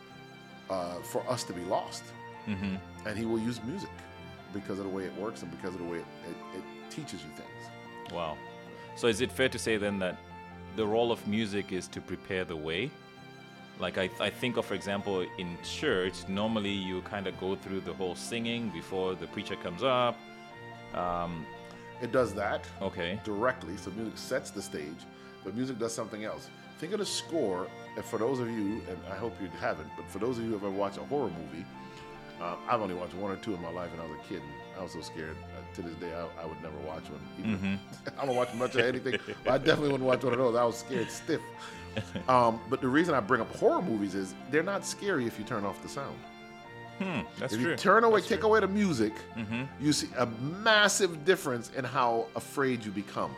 uh, 0.70 0.96
for 0.96 1.28
us 1.30 1.44
to 1.46 1.54
be 1.54 1.62
lost. 1.62 2.04
Mm-hmm. 2.48 2.76
And 3.08 3.18
he 3.18 3.26
will 3.26 3.39
use 3.39 3.63
music 3.63 3.89
because 4.54 4.80
of 4.80 4.86
the 4.86 4.89
way 4.89 5.04
it 5.04 5.15
works 5.18 5.41
and 5.41 5.52
because 5.52 5.74
of 5.74 5.82
the 5.82 5.88
way 5.88 5.98
it, 5.98 6.06
it, 6.30 6.58
it 6.58 6.63
teaches 6.89 7.22
you 7.24 7.30
things. 7.36 8.13
Wow. 8.13 8.38
So 8.96 9.08
is 9.08 9.22
it 9.22 9.32
fair 9.32 9.50
to 9.50 9.60
say 9.60 9.78
then 9.78 10.00
that 10.00 10.18
the 10.76 10.86
role 10.86 11.12
of 11.12 11.26
music 11.28 11.72
is 11.72 11.88
to 11.89 12.02
prepare 12.02 12.46
the 12.46 12.56
way? 12.56 12.91
Like 13.80 13.98
I, 13.98 14.10
I 14.20 14.30
think 14.30 14.58
of, 14.58 14.66
for 14.66 14.74
example, 14.74 15.26
in 15.38 15.58
church, 15.64 16.28
normally 16.30 16.72
you 16.72 17.02
kind 17.02 17.28
of 17.28 17.38
go 17.40 17.56
through 17.56 17.82
the 17.82 17.94
whole 17.94 18.16
singing 18.16 18.70
before 18.70 19.16
the 19.16 19.28
preacher 19.28 19.56
comes 19.58 19.84
up. 19.84 20.16
Um, 20.94 21.46
It 22.02 22.12
does 22.12 22.34
that 22.36 22.66
okay. 22.82 23.20
directly, 23.24 23.76
so 23.78 23.92
music 23.92 24.18
sets 24.18 24.50
the 24.52 24.62
stage, 24.62 25.02
but 25.44 25.56
music 25.56 25.78
does 25.80 25.94
something 25.94 26.24
else. 26.26 26.50
Think 26.80 26.94
of 26.94 27.00
the 27.00 27.06
score, 27.06 27.68
and 27.96 28.04
for 28.04 28.18
those 28.20 28.40
of 28.40 28.50
you, 28.50 28.82
and 28.90 28.98
I 29.12 29.16
hope 29.16 29.34
you 29.42 29.50
haven't, 29.60 29.90
but 29.98 30.06
for 30.10 30.20
those 30.20 30.38
of 30.38 30.44
you 30.44 30.50
who 30.52 30.56
have 30.56 30.64
ever 30.66 30.72
watched 30.74 30.98
a 30.98 31.06
horror 31.06 31.30
movie, 31.30 31.66
uh, 32.42 32.56
I've 32.68 32.82
only 32.82 32.96
watched 32.96 33.14
one 33.14 33.32
or 33.32 33.38
two 33.38 33.54
in 33.56 33.62
my 33.62 33.72
life, 33.72 33.92
and 33.94 34.02
I 34.02 34.06
was 34.06 34.18
a 34.20 34.28
kid. 34.28 34.42
And 34.42 34.80
I 34.80 34.84
was 34.84 34.92
so 34.92 35.00
scared. 35.02 35.38
Uh, 35.58 35.76
to 35.76 35.82
this 35.82 35.96
day, 35.96 36.14
I, 36.14 36.44
I 36.44 36.46
would 36.46 36.62
never 36.62 36.78
watch 36.80 37.04
one. 37.10 37.22
Even 37.40 37.80
I 38.20 38.26
don't 38.26 38.36
watch 38.36 38.54
much 38.56 38.76
of 38.76 38.82
anything, 38.82 39.18
but 39.46 39.54
I 39.54 39.58
definitely 39.58 39.92
wouldn't 39.94 40.08
watch 40.08 40.24
one 40.24 40.34
of 40.34 40.40
those. 40.40 40.56
I 40.56 40.66
was 40.66 40.78
scared 40.78 41.10
stiff. 41.10 41.40
Um, 42.30 42.60
but 42.70 42.82
the 42.82 42.88
reason 42.88 43.14
I 43.14 43.20
bring 43.20 43.42
up 43.42 43.54
horror 43.56 43.82
movies 43.82 44.16
is 44.16 44.34
they're 44.52 44.64
not 44.64 44.86
scary 44.86 45.26
if 45.28 45.38
you 45.40 45.46
turn 45.46 45.64
off 45.66 45.82
the 45.84 45.90
sound. 45.90 46.18
Hmm, 47.00 47.22
that's 47.40 47.54
If 47.54 47.60
true. 47.62 47.72
you 47.72 47.76
turn 47.78 48.04
away, 48.06 48.20
That's 48.22 48.30
take 48.30 48.40
true. 48.40 48.50
away 48.50 48.60
the 48.62 48.68
music, 48.68 49.14
Mm-hmm. 49.38 49.64
you 49.84 49.92
see 49.94 50.08
a 50.18 50.26
massive 50.26 51.26
difference 51.26 51.70
in 51.78 51.84
how 51.84 52.28
afraid 52.36 52.86
you 52.86 52.92
become. 52.92 53.32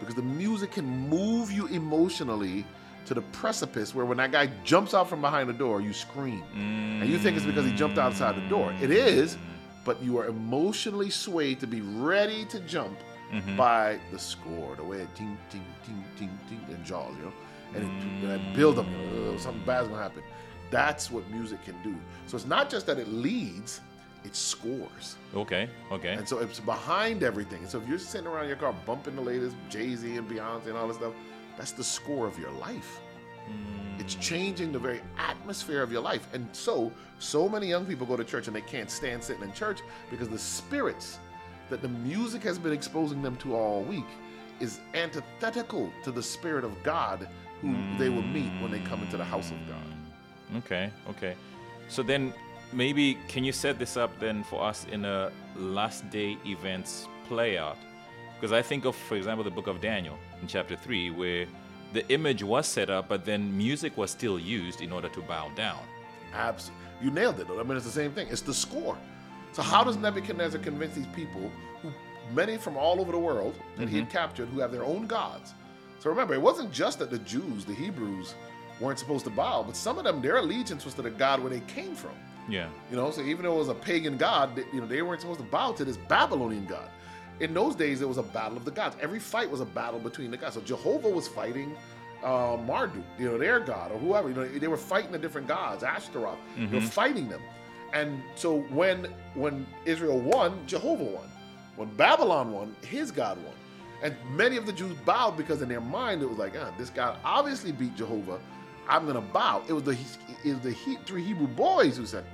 Because 0.00 0.14
the 0.14 0.22
music 0.22 0.72
can 0.72 0.86
move 1.08 1.52
you 1.52 1.66
emotionally 1.66 2.64
to 3.06 3.12
the 3.14 3.20
precipice 3.32 3.94
where 3.94 4.06
when 4.06 4.16
that 4.16 4.32
guy 4.32 4.48
jumps 4.64 4.94
out 4.94 5.08
from 5.08 5.20
behind 5.20 5.48
the 5.48 5.52
door, 5.52 5.80
you 5.82 5.92
scream. 5.92 6.42
And 6.54 7.08
you 7.08 7.18
think 7.18 7.36
it's 7.36 7.44
because 7.46 7.66
he 7.66 7.72
jumped 7.72 7.98
outside 7.98 8.34
the 8.36 8.48
door. 8.48 8.72
It 8.80 8.90
is, 8.90 9.36
but 9.84 10.02
you 10.02 10.16
are 10.18 10.26
emotionally 10.26 11.10
swayed 11.10 11.60
to 11.60 11.66
be 11.66 11.80
ready 11.82 12.44
to 12.46 12.60
jump 12.60 12.98
Mm-hmm. 13.32 13.56
by 13.56 13.98
the 14.12 14.18
score, 14.18 14.76
the 14.76 14.84
way 14.84 14.98
it 14.98 15.08
ting, 15.16 15.36
ting, 15.50 15.64
ting, 15.84 16.04
ting, 16.16 16.38
ting, 16.48 16.60
and 16.68 16.84
Jaws, 16.84 17.12
you 17.18 17.24
know? 17.24 17.32
And 17.74 17.84
it, 17.84 17.90
and 18.22 18.30
that 18.30 18.54
build 18.54 18.76
them. 18.76 18.86
"Ugh, 18.86 19.34
uh, 19.34 19.38
something 19.38 19.64
bad's 19.64 19.88
gonna 19.88 20.02
happen. 20.02 20.22
That's 20.70 21.10
what 21.10 21.28
music 21.30 21.62
can 21.64 21.80
do. 21.82 21.94
So 22.26 22.36
it's 22.36 22.46
not 22.46 22.70
just 22.70 22.86
that 22.86 22.98
it 22.98 23.08
leads, 23.08 23.80
it 24.24 24.34
scores. 24.34 25.16
Okay. 25.34 25.68
Okay. 25.92 26.14
And 26.14 26.28
so 26.28 26.38
it's 26.38 26.60
behind 26.60 27.22
everything. 27.22 27.60
And 27.60 27.68
so 27.68 27.78
if 27.80 27.88
you're 27.88 27.98
sitting 27.98 28.26
around 28.26 28.48
your 28.48 28.56
car 28.56 28.74
bumping 28.86 29.16
the 29.16 29.22
latest 29.22 29.56
Jay 29.68 29.94
Z 29.94 30.16
and 30.16 30.28
Beyonce 30.28 30.66
and 30.68 30.76
all 30.76 30.88
this 30.88 30.96
stuff, 30.96 31.12
that's 31.56 31.72
the 31.72 31.84
score 31.84 32.26
of 32.26 32.38
your 32.38 32.50
life. 32.52 33.00
Hmm. 33.46 34.00
It's 34.00 34.14
changing 34.16 34.72
the 34.72 34.78
very 34.78 35.02
atmosphere 35.18 35.82
of 35.82 35.92
your 35.92 36.00
life. 36.00 36.26
And 36.32 36.48
so, 36.52 36.90
so 37.18 37.48
many 37.48 37.68
young 37.68 37.84
people 37.86 38.06
go 38.06 38.16
to 38.16 38.24
church 38.24 38.46
and 38.46 38.56
they 38.56 38.62
can't 38.62 38.90
stand 38.90 39.22
sitting 39.22 39.42
in 39.42 39.52
church 39.52 39.80
because 40.10 40.28
the 40.28 40.38
spirits 40.38 41.18
that 41.70 41.82
the 41.82 41.88
music 41.88 42.42
has 42.42 42.58
been 42.58 42.72
exposing 42.72 43.22
them 43.22 43.36
to 43.36 43.54
all 43.54 43.82
week 43.82 44.06
is 44.60 44.80
antithetical 44.94 45.92
to 46.02 46.10
the 46.10 46.22
spirit 46.22 46.64
of 46.64 46.82
God 46.82 47.28
who 47.64 47.98
they 47.98 48.10
will 48.10 48.22
meet 48.22 48.52
when 48.60 48.70
they 48.70 48.80
come 48.80 49.02
into 49.02 49.16
the 49.16 49.24
house 49.24 49.50
of 49.50 49.56
God. 49.66 50.58
Okay, 50.58 50.90
okay. 51.08 51.34
So 51.88 52.02
then 52.02 52.32
maybe 52.72 53.18
can 53.28 53.44
you 53.44 53.52
set 53.52 53.78
this 53.78 53.96
up 53.96 54.10
then 54.20 54.44
for 54.44 54.62
us 54.62 54.86
in 54.92 55.04
a 55.04 55.30
last 55.56 56.08
day 56.10 56.36
events 56.44 57.08
play 57.26 57.56
out? 57.56 57.78
Because 58.34 58.52
I 58.52 58.60
think 58.60 58.84
of, 58.84 58.94
for 58.94 59.16
example, 59.16 59.44
the 59.44 59.50
book 59.50 59.66
of 59.66 59.80
Daniel 59.80 60.18
in 60.42 60.48
chapter 60.48 60.76
3, 60.76 61.10
where 61.10 61.46
the 61.94 62.06
image 62.12 62.42
was 62.42 62.66
set 62.66 62.90
up, 62.90 63.08
but 63.08 63.24
then 63.24 63.56
music 63.56 63.96
was 63.96 64.10
still 64.10 64.38
used 64.38 64.82
in 64.82 64.92
order 64.92 65.08
to 65.08 65.20
bow 65.22 65.50
down. 65.56 65.80
Absolutely. 66.34 66.84
You 67.02 67.10
nailed 67.10 67.40
it. 67.40 67.46
I 67.48 67.62
mean, 67.62 67.76
it's 67.76 67.86
the 67.86 67.92
same 67.92 68.12
thing. 68.12 68.28
It's 68.30 68.42
the 68.42 68.52
score. 68.54 68.98
So 69.52 69.62
how 69.62 69.84
does 69.84 69.96
Nebuchadnezzar 69.96 70.60
convince 70.60 70.94
these 70.94 71.06
people, 71.14 71.50
who 71.80 71.90
many 72.34 72.56
from 72.56 72.76
all 72.76 73.00
over 73.00 73.12
the 73.12 73.18
world 73.18 73.54
that 73.76 73.88
he 73.88 73.96
had 73.96 74.06
mm-hmm. 74.06 74.16
captured, 74.16 74.48
who 74.48 74.60
have 74.60 74.72
their 74.72 74.84
own 74.84 75.06
gods? 75.06 75.54
So 76.04 76.10
remember, 76.10 76.34
it 76.34 76.42
wasn't 76.42 76.70
just 76.70 76.98
that 76.98 77.10
the 77.10 77.18
Jews, 77.20 77.64
the 77.64 77.72
Hebrews, 77.72 78.34
weren't 78.78 78.98
supposed 78.98 79.24
to 79.24 79.30
bow, 79.30 79.62
but 79.62 79.74
some 79.74 79.96
of 79.96 80.04
them, 80.04 80.20
their 80.20 80.36
allegiance 80.36 80.84
was 80.84 80.92
to 80.94 81.02
the 81.02 81.08
God 81.08 81.40
where 81.40 81.48
they 81.48 81.60
came 81.60 81.94
from. 81.94 82.10
Yeah. 82.46 82.68
You 82.90 82.96
know, 82.98 83.10
so 83.10 83.22
even 83.22 83.44
though 83.44 83.54
it 83.54 83.58
was 83.58 83.70
a 83.70 83.74
pagan 83.74 84.18
god, 84.18 84.54
they- 84.54 84.66
you 84.70 84.82
know, 84.82 84.86
they 84.86 85.00
weren't 85.00 85.22
supposed 85.22 85.40
to 85.40 85.46
bow 85.46 85.72
to 85.72 85.82
this 85.82 85.96
Babylonian 85.96 86.66
god. 86.66 86.90
In 87.40 87.54
those 87.54 87.74
days, 87.74 88.02
it 88.02 88.08
was 88.08 88.18
a 88.18 88.22
battle 88.22 88.58
of 88.58 88.66
the 88.66 88.70
gods. 88.70 88.96
Every 89.00 89.18
fight 89.18 89.50
was 89.50 89.62
a 89.62 89.64
battle 89.64 89.98
between 89.98 90.30
the 90.30 90.36
gods. 90.36 90.56
So 90.56 90.60
Jehovah 90.60 91.08
was 91.08 91.26
fighting 91.26 91.74
uh, 92.22 92.56
Marduk, 92.66 93.02
you 93.18 93.26
know, 93.30 93.38
their 93.38 93.60
god, 93.60 93.90
or 93.92 93.98
whoever. 93.98 94.28
You 94.28 94.34
know, 94.34 94.44
they 94.46 94.68
were 94.68 94.76
fighting 94.76 95.10
the 95.12 95.18
different 95.18 95.46
gods, 95.48 95.82
Ashtaroth. 95.82 96.38
They 96.56 96.64
were 96.66 96.80
fighting 96.82 97.28
them. 97.30 97.40
And 97.94 98.22
so 98.34 98.60
when 98.70 99.06
when 99.34 99.66
Israel 99.86 100.20
won, 100.20 100.66
Jehovah 100.66 101.04
won. 101.04 101.28
When 101.76 101.88
Babylon 101.96 102.52
won, 102.52 102.76
his 102.82 103.10
god 103.10 103.36
won. 103.38 103.54
And 104.04 104.14
many 104.30 104.56
of 104.58 104.66
the 104.66 104.72
Jews 104.72 104.94
bowed 105.06 105.36
because 105.36 105.62
in 105.62 105.68
their 105.68 105.80
mind 105.80 106.22
it 106.22 106.28
was 106.28 106.38
like, 106.38 106.52
ah, 106.60 106.70
this 106.78 106.90
God 106.90 107.18
obviously 107.24 107.72
beat 107.72 107.96
Jehovah. 107.96 108.38
I'm 108.86 109.06
gonna 109.06 109.22
bow. 109.22 109.62
It 109.66 109.72
was 109.72 109.82
the 109.82 109.96
it 110.44 110.52
was 110.54 110.60
the 110.60 110.72
he, 110.72 110.96
three 111.06 111.24
Hebrew 111.24 111.46
boys 111.46 111.96
who 111.96 112.04
said, 112.04 112.24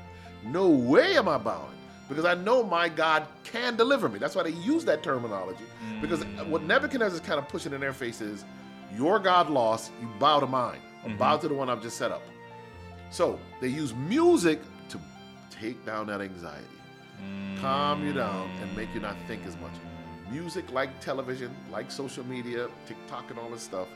"No 0.45 0.69
way 0.69 1.17
am 1.17 1.29
I 1.29 1.39
bowing." 1.39 1.79
Because 2.09 2.25
I 2.25 2.35
know 2.35 2.65
my 2.65 2.89
God 2.89 3.25
can 3.45 3.77
deliver 3.77 4.09
me. 4.09 4.19
That's 4.19 4.35
why 4.35 4.43
they 4.43 4.51
use 4.51 4.85
that 4.87 5.05
terminology. 5.05 5.63
Because 6.01 6.25
what 6.49 6.65
Nebuchadnezzar 6.65 7.15
is 7.15 7.21
kind 7.21 7.39
of 7.39 7.49
pushing 7.49 7.73
in 7.73 7.81
their 7.81 7.93
face 7.93 8.21
is, 8.21 8.45
your 8.97 9.21
God 9.21 9.49
lost, 9.49 9.93
you 10.01 10.09
bow 10.19 10.41
to 10.41 10.47
mine, 10.49 10.81
or 11.05 11.11
bow 11.11 11.37
to 11.37 11.47
the 11.47 11.55
one 11.55 11.71
I've 11.71 11.81
just 11.81 11.97
set 11.97 12.11
up. 12.11 12.23
So 13.13 13.39
they 13.61 13.69
use 13.69 13.95
music 13.95 14.61
to 14.89 14.99
take 15.53 15.87
down 15.87 16.09
that 16.09 16.21
anxiety, 16.21 16.67
calm 17.61 18.05
you 18.05 18.13
down, 18.13 18.51
and 18.61 18.77
make 18.77 18.93
you 18.93 18.99
not 18.99 19.17
think 19.29 19.47
as 19.47 19.57
much. 19.59 19.73
Music, 20.31 20.71
like 20.73 21.01
television, 21.01 21.55
like 21.71 21.90
social 21.90 22.25
media, 22.27 22.69
TikTok, 22.87 23.31
and 23.31 23.38
all 23.38 23.51
this 23.51 23.62
stuff, 23.62 23.88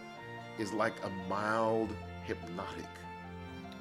is 0.58 0.72
like 0.72 0.94
a 1.04 1.10
mild 1.28 1.94
hypnotic. 2.24 2.88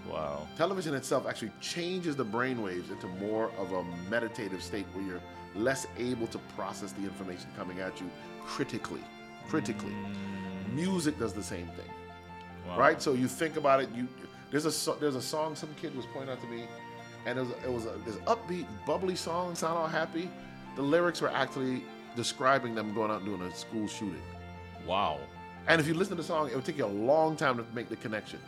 Wow. 0.09 0.47
Television 0.57 0.93
itself 0.95 1.25
actually 1.27 1.51
changes 1.61 2.15
the 2.15 2.25
brainwaves 2.25 2.91
into 2.91 3.07
more 3.07 3.51
of 3.57 3.71
a 3.73 3.83
meditative 4.09 4.61
state 4.61 4.85
where 4.93 5.05
you're 5.05 5.21
less 5.55 5.87
able 5.97 6.27
to 6.27 6.39
process 6.55 6.91
the 6.91 7.03
information 7.03 7.47
coming 7.57 7.79
at 7.79 7.99
you 8.01 8.09
critically. 8.45 9.01
Critically. 9.47 9.91
Mm. 9.91 10.73
Music 10.73 11.17
does 11.19 11.33
the 11.33 11.43
same 11.43 11.67
thing 11.67 11.89
Wow. 12.67 12.79
right? 12.79 13.01
So 13.01 13.13
you 13.13 13.27
think 13.27 13.57
about 13.57 13.81
it. 13.81 13.89
You 13.95 14.07
there's 14.51 14.65
a 14.65 14.91
there's 14.99 15.15
a 15.15 15.21
song 15.21 15.55
some 15.55 15.69
kid 15.81 15.95
was 15.95 16.05
pointing 16.13 16.31
out 16.31 16.41
to 16.41 16.47
me, 16.47 16.65
and 17.25 17.37
it 17.39 17.41
was 17.41 17.51
it 17.65 17.71
was 17.71 17.85
a, 17.85 17.97
this 18.05 18.15
upbeat, 18.27 18.65
bubbly 18.85 19.15
song, 19.15 19.55
sound 19.55 19.77
all 19.77 19.87
happy. 19.87 20.29
The 20.75 20.81
lyrics 20.81 21.21
were 21.21 21.29
actually 21.31 21.83
describing 22.15 22.75
them 22.75 22.93
going 22.93 23.11
out 23.11 23.21
and 23.21 23.25
doing 23.25 23.41
a 23.41 23.55
school 23.55 23.87
shooting. 23.87 24.21
Wow. 24.87 25.19
And 25.67 25.79
if 25.79 25.87
you 25.87 25.93
listen 25.93 26.15
to 26.17 26.21
the 26.21 26.27
song, 26.27 26.49
it 26.49 26.55
would 26.55 26.65
take 26.65 26.77
you 26.77 26.85
a 26.85 26.87
long 26.87 27.35
time 27.35 27.57
to 27.57 27.65
make 27.73 27.89
the 27.89 27.95
connection 27.95 28.39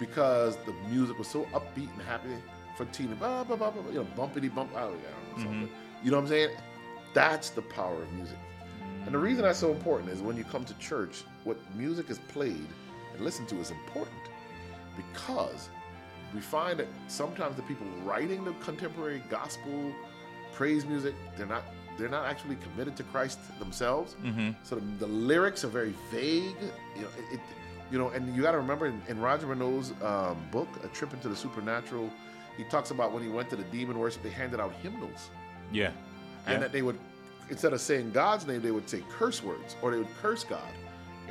because 0.00 0.56
the 0.66 0.72
music 0.90 1.18
was 1.18 1.28
so 1.28 1.44
upbeat 1.52 1.92
and 1.92 2.02
happy 2.02 2.30
for 2.76 2.84
teen, 2.86 3.14
blah, 3.14 3.44
blah, 3.44 3.56
blah, 3.56 3.70
blah, 3.70 3.82
you 3.90 3.98
know, 3.98 4.06
bumpity 4.16 4.52
bump. 4.52 4.70
Oh, 4.74 4.78
I 4.78 4.80
don't, 4.80 4.90
I 4.90 4.92
don't 4.92 5.02
know, 5.02 5.36
something. 5.36 5.52
Mm-hmm. 5.68 6.04
You 6.04 6.10
know 6.10 6.16
what 6.16 6.22
I'm 6.24 6.28
saying? 6.28 6.56
That's 7.14 7.50
the 7.50 7.62
power 7.62 8.02
of 8.02 8.12
music. 8.12 8.38
And 9.04 9.14
the 9.14 9.18
reason 9.18 9.42
that's 9.42 9.58
so 9.58 9.70
important 9.70 10.10
is 10.10 10.20
when 10.20 10.36
you 10.36 10.44
come 10.44 10.64
to 10.64 10.74
church, 10.78 11.22
what 11.44 11.58
music 11.76 12.10
is 12.10 12.18
played 12.18 12.66
and 13.14 13.24
listened 13.24 13.48
to 13.48 13.56
is 13.60 13.70
important 13.70 14.16
because 14.96 15.68
we 16.34 16.40
find 16.40 16.78
that 16.78 16.86
sometimes 17.08 17.56
the 17.56 17.62
people 17.62 17.86
writing 18.04 18.44
the 18.44 18.52
contemporary 18.54 19.22
gospel 19.28 19.92
praise 20.52 20.84
music, 20.84 21.14
they're 21.36 21.46
not 21.46 21.64
they're 21.98 22.08
not 22.08 22.24
actually 22.26 22.56
committed 22.56 22.96
to 22.96 23.02
Christ 23.04 23.38
themselves. 23.58 24.16
So 24.62 24.76
the, 24.76 24.80
the 25.00 25.06
lyrics 25.06 25.64
are 25.64 25.68
very 25.68 25.94
vague. 26.10 26.56
You 26.96 27.02
know, 27.02 27.08
it, 27.30 27.34
it 27.34 27.40
you 27.90 27.98
know, 27.98 28.08
and 28.08 28.34
you 28.34 28.40
got 28.42 28.52
to 28.52 28.58
remember 28.58 28.86
in, 28.86 29.00
in 29.08 29.20
Roger 29.20 29.46
Morneau's 29.46 29.92
um, 30.02 30.36
book, 30.50 30.68
A 30.82 30.88
Trip 30.88 31.12
into 31.12 31.28
the 31.28 31.36
Supernatural, 31.36 32.10
he 32.56 32.64
talks 32.64 32.90
about 32.90 33.12
when 33.12 33.22
he 33.22 33.28
went 33.28 33.50
to 33.50 33.56
the 33.56 33.64
demon 33.64 33.98
worship, 33.98 34.22
they 34.22 34.30
handed 34.30 34.60
out 34.60 34.72
hymnals 34.82 35.28
Yeah. 35.72 35.88
and 36.46 36.54
Yeah. 36.54 36.58
that 36.60 36.72
they 36.72 36.82
would 36.82 36.98
instead 37.50 37.72
of 37.74 37.80
saying 37.82 38.12
God's 38.12 38.46
name, 38.46 38.62
they 38.62 38.70
would 38.70 38.88
say 38.88 39.02
curse 39.10 39.42
words 39.42 39.76
or 39.82 39.90
they 39.90 39.98
would 39.98 40.14
curse 40.22 40.42
God 40.44 40.62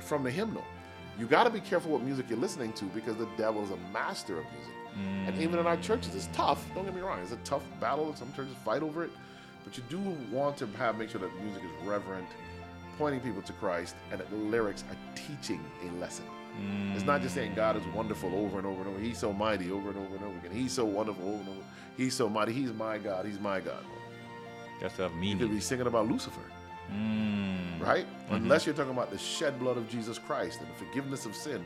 from 0.02 0.24
the 0.24 0.30
hymnal. 0.30 0.64
You 1.18 1.26
got 1.26 1.46
to 1.46 1.50
be 1.50 1.60
careful 1.62 1.92
what 1.92 2.04
music 2.04 2.28
you're 2.30 2.38
listening 2.38 2.74
to 2.74 2.86
because 2.86 3.16
the 3.18 3.28
devil 3.38 3.64
is 3.64 3.72
a 3.72 3.78
master 3.92 4.38
of 4.40 4.46
music. 4.54 4.74
And 5.26 5.42
even 5.42 5.58
in 5.58 5.66
our 5.66 5.78
churches, 5.78 6.14
it's 6.16 6.28
tough. 6.34 6.64
Don't 6.76 6.84
get 6.86 6.94
me 6.94 7.00
wrong; 7.02 7.20
it's 7.24 7.32
a 7.32 7.38
tough 7.46 7.64
battle. 7.80 8.14
Some 8.16 8.32
churches 8.34 8.54
fight 8.66 8.84
over 8.84 9.06
it, 9.06 9.10
but 9.64 9.78
you 9.78 9.84
do 9.90 10.00
want 10.32 10.58
to 10.58 10.68
have 10.78 10.98
make 10.98 11.10
sure 11.10 11.22
that 11.22 11.30
music 11.44 11.64
is 11.64 11.88
reverent, 11.88 12.28
pointing 12.98 13.22
people 13.22 13.42
to 13.44 13.54
Christ, 13.54 13.96
and 14.12 14.20
that 14.20 14.30
the 14.30 14.36
lyrics 14.36 14.84
are 14.90 14.98
teaching 15.16 15.64
a 15.88 15.92
lesson. 16.00 16.26
It's 16.94 17.06
not 17.06 17.22
just 17.22 17.34
saying 17.34 17.54
God 17.56 17.78
is 17.78 17.84
wonderful 17.96 18.34
over 18.36 18.58
and 18.58 18.68
over 18.68 18.82
and 18.82 18.90
over. 18.90 19.00
He's 19.00 19.18
so 19.18 19.32
mighty 19.32 19.72
over 19.72 19.90
and 19.90 19.98
over 19.98 20.16
and 20.16 20.26
over 20.26 20.38
again. 20.40 20.52
He's 20.52 20.74
so 20.74 20.84
wonderful 20.84 21.26
over 21.26 21.38
and 21.40 21.50
over. 21.50 21.62
He's 21.96 22.14
so 22.14 22.28
mighty. 22.28 22.52
He's 22.52 22.74
my 22.74 22.98
God. 22.98 23.26
He's 23.26 23.40
my 23.40 23.62
God. 23.62 23.84
To 24.82 24.90
have 24.90 25.14
You 25.24 25.38
could 25.38 25.50
be 25.52 25.60
singing 25.62 25.88
about 25.88 26.08
Lucifer, 26.10 26.42
Mm. 26.92 27.80
right? 27.80 28.06
Unless 28.32 28.66
you're 28.66 28.76
talking 28.76 28.92
about 28.92 29.12
the 29.12 29.18
shed 29.18 29.58
blood 29.60 29.78
of 29.78 29.88
Jesus 29.90 30.18
Christ 30.20 30.60
and 30.60 30.70
the 30.70 30.74
forgiveness 30.74 31.26
of 31.26 31.36
sin, 31.36 31.64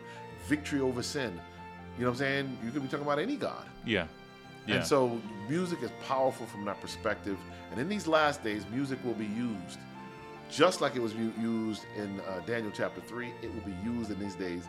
victory 0.47 0.81
over 0.81 1.01
sin. 1.01 1.39
You 1.97 2.03
know 2.03 2.11
what 2.11 2.15
I'm 2.15 2.17
saying? 2.19 2.57
You 2.63 2.71
could 2.71 2.81
be 2.83 2.87
talking 2.89 3.05
about 3.05 3.17
any 3.19 3.37
God. 3.37 3.65
Yeah. 3.85 4.05
Yeah. 4.67 4.75
And 4.75 4.85
so 4.85 5.19
music 5.47 5.83
is 5.83 5.91
powerful 6.07 6.45
from 6.45 6.65
that 6.65 6.81
perspective. 6.81 7.37
And 7.71 7.79
in 7.79 7.87
these 7.87 8.07
last 8.07 8.43
days, 8.43 8.65
music 8.71 9.03
will 9.03 9.13
be 9.13 9.25
used 9.25 9.79
just 10.49 10.81
like 10.81 10.95
it 10.95 11.01
was 11.01 11.13
used 11.13 11.85
in 11.95 12.19
uh, 12.21 12.39
Daniel 12.45 12.71
chapter 12.73 13.01
3. 13.01 13.31
It 13.41 13.53
will 13.53 13.61
be 13.61 13.75
used 13.83 14.11
in 14.11 14.19
these 14.19 14.35
days, 14.35 14.67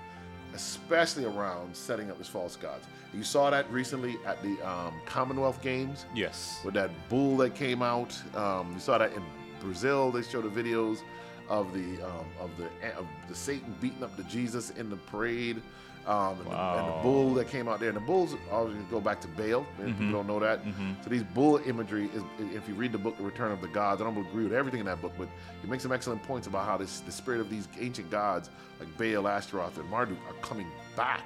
especially 0.55 1.25
around 1.25 1.77
setting 1.77 2.11
up 2.11 2.19
these 2.19 2.29
false 2.29 2.57
gods. 2.57 2.87
You 3.13 3.23
saw 3.23 3.51
that 3.51 3.71
recently 3.71 4.17
at 4.27 4.43
the 4.43 4.61
um, 4.69 4.95
Commonwealth 5.05 5.61
Games 5.63 6.07
yes. 6.15 6.61
with 6.65 6.75
that 6.75 6.91
bull 7.09 7.37
that 7.39 7.55
came 7.55 7.83
out. 7.83 8.19
Um, 8.35 8.73
you 8.75 8.81
saw 8.81 8.99
that 8.99 9.13
in 9.13 9.23
Brazil. 9.61 10.11
They 10.11 10.23
showed 10.23 10.53
the 10.53 10.63
videos 10.63 11.01
of 11.49 11.73
the 11.73 12.03
um, 12.05 12.27
of 12.41 12.51
the 12.57 12.65
of 12.97 13.07
the 13.29 13.35
Satan 13.35 13.75
beating 13.81 14.03
up 14.03 14.17
the 14.17 14.25
Jesus 14.25 14.71
in 14.71 14.91
the 14.91 14.97
parade. 14.97 15.63
Um, 16.07 16.39
and, 16.39 16.47
the, 16.47 16.57
and 16.57 16.87
the 16.87 17.03
bull 17.03 17.35
that 17.35 17.49
came 17.49 17.67
out 17.67 17.81
there, 17.81 17.89
and 17.89 17.97
the 17.97 18.01
bulls 18.01 18.37
always 18.53 18.77
go 18.91 19.01
back 19.01 19.21
to 19.23 19.29
Baal. 19.29 19.67
Many 19.77 19.91
mm-hmm. 19.91 19.99
People 19.99 20.13
don't 20.13 20.27
know 20.29 20.39
that. 20.39 20.65
Mm-hmm. 20.65 20.93
So 21.03 21.11
these 21.11 21.25
bull 21.25 21.59
imagery 21.67 22.09
is, 22.15 22.23
if 22.55 22.69
you 22.69 22.75
read 22.75 22.93
the 22.93 22.99
book, 22.99 23.17
The 23.17 23.25
Return 23.25 23.51
of 23.51 23.61
the 23.61 23.67
Gods, 23.67 24.01
I 24.01 24.05
don't 24.05 24.17
agree 24.17 24.45
with 24.45 24.53
everything 24.53 24.79
in 24.79 24.87
that 24.87 25.03
book, 25.03 25.15
but 25.19 25.29
he 25.61 25.69
makes 25.69 25.83
some 25.83 25.91
excellent 25.91 26.23
points 26.23 26.47
about 26.47 26.65
how 26.65 26.77
this 26.77 27.01
the 27.01 27.11
spirit 27.11 27.41
of 27.41 27.51
these 27.51 27.67
ancient 27.81 28.09
gods 28.09 28.51
like 28.79 28.89
Baal, 28.97 29.27
Ashtaroth, 29.27 29.79
and 29.79 29.89
Marduk 29.91 30.19
are 30.29 30.35
coming 30.43 30.69
back 30.95 31.25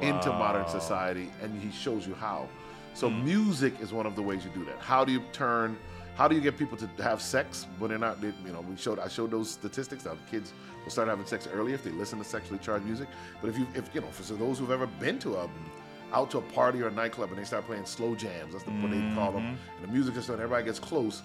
into 0.00 0.30
modern 0.30 0.66
society, 0.68 1.30
and 1.42 1.60
he 1.60 1.70
shows 1.70 2.06
you 2.06 2.14
how. 2.14 2.48
So 2.94 3.10
mm. 3.10 3.24
music 3.24 3.74
is 3.80 3.92
one 3.92 4.06
of 4.06 4.16
the 4.16 4.22
ways 4.22 4.42
you 4.42 4.50
do 4.54 4.64
that. 4.64 4.78
How 4.78 5.04
do 5.04 5.12
you 5.12 5.22
turn? 5.32 5.76
How 6.14 6.28
do 6.28 6.34
you 6.34 6.40
get 6.40 6.58
people 6.58 6.76
to 6.76 6.86
have 7.02 7.22
sex 7.22 7.66
when 7.78 7.90
they're 7.90 7.98
not? 7.98 8.20
They, 8.20 8.32
you 8.44 8.52
know, 8.52 8.60
we 8.60 8.76
showed 8.76 8.98
I 8.98 9.08
showed 9.08 9.30
those 9.30 9.50
statistics 9.50 10.04
that 10.04 10.16
kids 10.30 10.52
will 10.84 10.90
start 10.90 11.08
having 11.08 11.24
sex 11.26 11.48
early 11.52 11.72
if 11.72 11.82
they 11.82 11.90
listen 11.90 12.18
to 12.18 12.24
sexually 12.24 12.58
charged 12.58 12.84
music. 12.84 13.08
But 13.40 13.48
if 13.48 13.58
you, 13.58 13.66
if 13.74 13.94
you 13.94 14.02
know, 14.02 14.08
for 14.08 14.22
so 14.22 14.36
those 14.36 14.58
who've 14.58 14.70
ever 14.70 14.86
been 14.86 15.18
to 15.20 15.36
a 15.36 15.48
out 16.12 16.30
to 16.30 16.38
a 16.38 16.42
party 16.42 16.82
or 16.82 16.88
a 16.88 16.90
nightclub 16.90 17.30
and 17.30 17.38
they 17.38 17.44
start 17.44 17.64
playing 17.66 17.86
slow 17.86 18.14
jams, 18.14 18.52
that's 18.52 18.64
the, 18.64 18.70
what 18.70 18.90
they 18.90 19.00
call 19.14 19.32
them, 19.32 19.42
mm-hmm. 19.42 19.76
and 19.76 19.88
the 19.88 19.92
music 19.92 20.14
is 20.16 20.24
starting, 20.24 20.42
everybody 20.42 20.64
gets 20.64 20.78
close. 20.78 21.22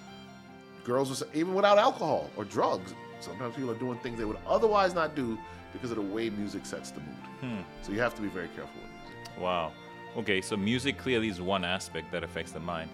Girls 0.84 1.10
will 1.10 1.16
say, 1.16 1.26
even 1.34 1.52
without 1.52 1.76
alcohol 1.76 2.30
or 2.36 2.44
drugs, 2.44 2.94
sometimes 3.20 3.54
people 3.54 3.70
are 3.70 3.78
doing 3.78 3.98
things 3.98 4.18
they 4.18 4.24
would 4.24 4.38
otherwise 4.46 4.94
not 4.94 5.14
do 5.14 5.38
because 5.74 5.90
of 5.90 5.96
the 5.98 6.02
way 6.02 6.30
music 6.30 6.64
sets 6.64 6.90
the 6.90 7.00
mood. 7.00 7.16
Hmm. 7.40 7.60
So 7.82 7.92
you 7.92 8.00
have 8.00 8.14
to 8.14 8.22
be 8.22 8.28
very 8.28 8.48
careful 8.56 8.80
with 8.80 8.90
music. 9.10 9.38
Wow. 9.38 9.72
Okay, 10.16 10.40
so 10.40 10.56
music 10.56 10.96
clearly 10.96 11.28
is 11.28 11.40
one 11.42 11.64
aspect 11.64 12.10
that 12.12 12.24
affects 12.24 12.52
the 12.52 12.60
mind. 12.60 12.88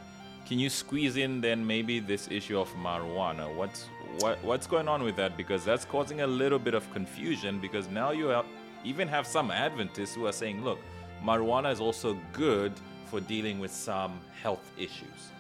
Can 0.47 0.59
you 0.59 0.69
squeeze 0.69 1.17
in 1.17 1.41
then 1.41 1.67
maybe 1.67 2.01
this 2.01 2.29
issue 2.31 2.59
of 2.59 2.69
marijuana? 2.75 3.55
What's 3.55 3.87
what 4.21 4.43
what's 4.45 4.67
going 4.67 4.89
on 4.89 5.03
with 5.03 5.17
that? 5.17 5.37
Because 5.37 5.65
that's 5.65 5.85
causing 5.85 6.21
a 6.21 6.27
little 6.27 6.59
bit 6.59 6.75
of 6.75 6.91
confusion. 6.93 7.61
Because 7.61 7.89
now 7.89 8.11
you 8.11 8.27
have, 8.27 8.45
even 8.85 9.09
have 9.09 9.27
some 9.27 9.51
Adventists 9.51 10.15
who 10.15 10.27
are 10.27 10.33
saying, 10.33 10.63
look, 10.63 10.79
marijuana 11.25 11.73
is 11.73 11.81
also 11.81 12.19
good 12.33 12.73
for 13.07 13.21
dealing 13.21 13.59
with 13.59 13.73
some 13.73 14.21
health 14.43 14.71
issues. 14.77 15.31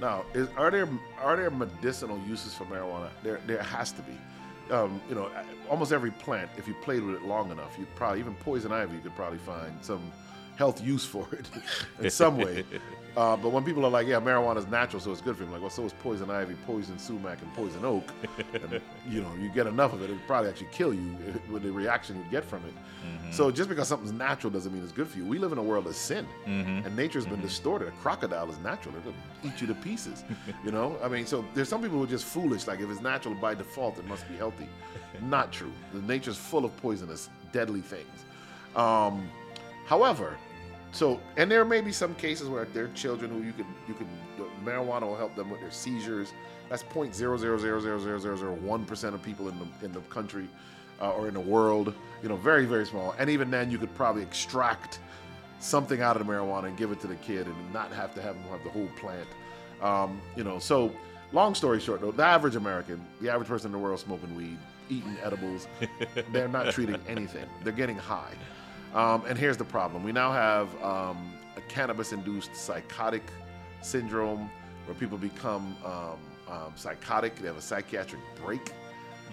Now, 0.00 0.24
is, 0.34 0.48
are 0.56 0.70
there 0.72 0.88
are 1.20 1.36
there 1.36 1.50
medicinal 1.50 2.18
uses 2.26 2.52
for 2.52 2.64
marijuana? 2.64 3.10
There 3.22 3.40
there 3.46 3.62
has 3.62 3.92
to 3.92 4.02
be. 4.02 4.18
Um, 4.70 5.00
you 5.08 5.14
know, 5.14 5.30
almost 5.68 5.92
every 5.92 6.12
plant, 6.12 6.50
if 6.56 6.66
you 6.66 6.74
played 6.82 7.02
with 7.02 7.16
it 7.16 7.22
long 7.22 7.50
enough, 7.50 7.76
you'd 7.78 7.94
probably 7.94 8.20
even 8.20 8.34
poison 8.36 8.72
ivy, 8.72 8.96
you 8.96 9.02
could 9.02 9.14
probably 9.14 9.38
find 9.38 9.72
some 9.82 10.00
health 10.56 10.82
use 10.82 11.04
for 11.04 11.28
it 11.32 11.46
in 12.00 12.10
some 12.10 12.38
way. 12.38 12.64
Uh, 13.16 13.36
but 13.36 13.50
when 13.50 13.62
people 13.62 13.84
are 13.84 13.90
like, 13.90 14.06
yeah, 14.06 14.18
marijuana 14.18 14.56
is 14.56 14.66
natural, 14.68 14.98
so 14.98 15.12
it's 15.12 15.20
good 15.20 15.36
for 15.36 15.42
you, 15.42 15.46
I'm 15.48 15.52
like, 15.52 15.60
well, 15.60 15.70
so 15.70 15.84
is 15.84 15.92
poison 15.92 16.30
ivy, 16.30 16.54
poison 16.66 16.98
sumac, 16.98 17.42
and 17.42 17.52
poison 17.54 17.84
oak. 17.84 18.10
and, 18.54 18.80
you 19.06 19.20
know, 19.20 19.30
you 19.38 19.50
get 19.50 19.66
enough 19.66 19.92
of 19.92 20.02
it, 20.02 20.08
it 20.08 20.14
would 20.14 20.26
probably 20.26 20.48
actually 20.48 20.68
kill 20.72 20.94
you 20.94 21.16
with 21.50 21.62
the 21.62 21.70
reaction 21.70 22.16
you 22.16 22.24
get 22.30 22.42
from 22.42 22.64
it. 22.64 22.72
Mm-hmm. 22.72 23.32
So 23.32 23.50
just 23.50 23.68
because 23.68 23.88
something's 23.88 24.12
natural 24.12 24.50
doesn't 24.50 24.72
mean 24.72 24.82
it's 24.82 24.92
good 24.92 25.08
for 25.08 25.18
you. 25.18 25.26
We 25.26 25.38
live 25.38 25.52
in 25.52 25.58
a 25.58 25.62
world 25.62 25.86
of 25.86 25.94
sin, 25.94 26.26
mm-hmm. 26.46 26.86
and 26.86 26.96
nature's 26.96 27.24
been 27.24 27.34
mm-hmm. 27.34 27.42
distorted. 27.42 27.88
A 27.88 27.90
crocodile 27.92 28.50
is 28.50 28.58
natural; 28.60 28.94
it'll 28.96 29.14
eat 29.44 29.60
you 29.60 29.66
to 29.66 29.74
pieces. 29.74 30.24
you 30.64 30.70
know, 30.70 30.96
I 31.02 31.08
mean, 31.08 31.26
so 31.26 31.44
there's 31.54 31.68
some 31.68 31.82
people 31.82 31.98
who 31.98 32.04
are 32.04 32.08
just 32.08 32.24
foolish. 32.24 32.66
Like 32.66 32.80
if 32.80 32.90
it's 32.90 33.02
natural 33.02 33.34
by 33.34 33.54
default, 33.54 33.98
it 33.98 34.06
must 34.06 34.26
be 34.28 34.36
healthy. 34.36 34.68
Not 35.20 35.52
true. 35.52 35.72
The 35.92 36.00
nature's 36.00 36.36
full 36.36 36.64
of 36.64 36.74
poisonous, 36.78 37.28
deadly 37.52 37.82
things. 37.82 38.24
Um, 38.74 39.28
however, 39.86 40.38
so, 40.92 41.20
and 41.38 41.50
there 41.50 41.64
may 41.64 41.80
be 41.80 41.90
some 41.90 42.14
cases 42.14 42.48
where 42.48 42.66
there 42.66 42.84
are 42.84 42.88
children 42.88 43.30
who 43.30 43.42
you 43.42 43.52
can 43.52 43.66
you 43.88 43.94
can 43.94 44.06
marijuana 44.64 45.02
will 45.02 45.16
help 45.16 45.34
them 45.34 45.50
with 45.50 45.60
their 45.60 45.70
seizures. 45.70 46.32
That's 46.68 46.82
point 46.82 47.14
zero 47.14 47.36
zero 47.36 47.58
zero 47.58 47.80
zero 47.80 47.98
zero 47.98 48.18
zero 48.18 48.36
zero 48.36 48.54
one 48.54 48.84
percent 48.84 49.14
of 49.14 49.22
people 49.22 49.48
in 49.48 49.58
the 49.58 49.86
in 49.86 49.92
the 49.92 50.00
country 50.02 50.48
uh, 51.00 51.12
or 51.12 51.28
in 51.28 51.34
the 51.34 51.40
world. 51.40 51.94
You 52.22 52.28
know, 52.28 52.36
very 52.36 52.66
very 52.66 52.86
small. 52.86 53.14
And 53.18 53.30
even 53.30 53.50
then, 53.50 53.70
you 53.70 53.78
could 53.78 53.94
probably 53.94 54.22
extract 54.22 55.00
something 55.60 56.02
out 56.02 56.16
of 56.16 56.26
the 56.26 56.30
marijuana 56.30 56.64
and 56.64 56.76
give 56.76 56.92
it 56.92 57.00
to 57.00 57.06
the 57.06 57.16
kid 57.16 57.46
and 57.46 57.72
not 57.72 57.90
have 57.92 58.14
to 58.14 58.22
have 58.22 58.34
them 58.34 58.44
have 58.44 58.62
the 58.62 58.70
whole 58.70 58.88
plant. 58.96 59.28
Um, 59.80 60.20
you 60.36 60.44
know, 60.44 60.58
so 60.58 60.92
long 61.32 61.54
story 61.54 61.80
short, 61.80 62.00
though, 62.00 62.12
the 62.12 62.24
average 62.24 62.56
American, 62.56 63.04
the 63.20 63.30
average 63.30 63.48
person 63.48 63.68
in 63.68 63.72
the 63.72 63.78
world 63.78 63.98
smoking 63.98 64.34
weed, 64.34 64.58
eating 64.90 65.16
edibles, 65.22 65.68
they're 66.32 66.48
not 66.48 66.72
treating 66.72 66.98
anything. 67.08 67.46
They're 67.64 67.72
getting 67.72 67.96
high. 67.96 68.34
Um, 68.94 69.24
and 69.26 69.38
here's 69.38 69.56
the 69.56 69.64
problem 69.64 70.02
we 70.02 70.12
now 70.12 70.32
have 70.32 70.68
um, 70.82 71.32
a 71.56 71.60
cannabis 71.62 72.12
induced 72.12 72.54
psychotic 72.54 73.22
syndrome 73.80 74.50
where 74.86 74.94
people 74.94 75.16
become 75.18 75.76
um, 75.84 76.18
um, 76.48 76.72
psychotic, 76.74 77.36
they 77.36 77.46
have 77.46 77.56
a 77.56 77.62
psychiatric 77.62 78.20
break. 78.44 78.72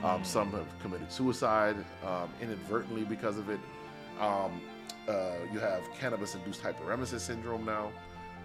Um, 0.03 0.21
mm. 0.21 0.25
Some 0.25 0.51
have 0.51 0.67
committed 0.81 1.11
suicide 1.11 1.75
um, 2.05 2.29
inadvertently 2.41 3.03
because 3.03 3.37
of 3.37 3.49
it. 3.49 3.59
Uh, 4.19 4.49
you 5.51 5.59
have 5.59 5.81
cannabis 5.99 6.35
induced 6.35 6.61
hyperemesis 6.61 7.21
syndrome 7.21 7.65
now 7.65 7.91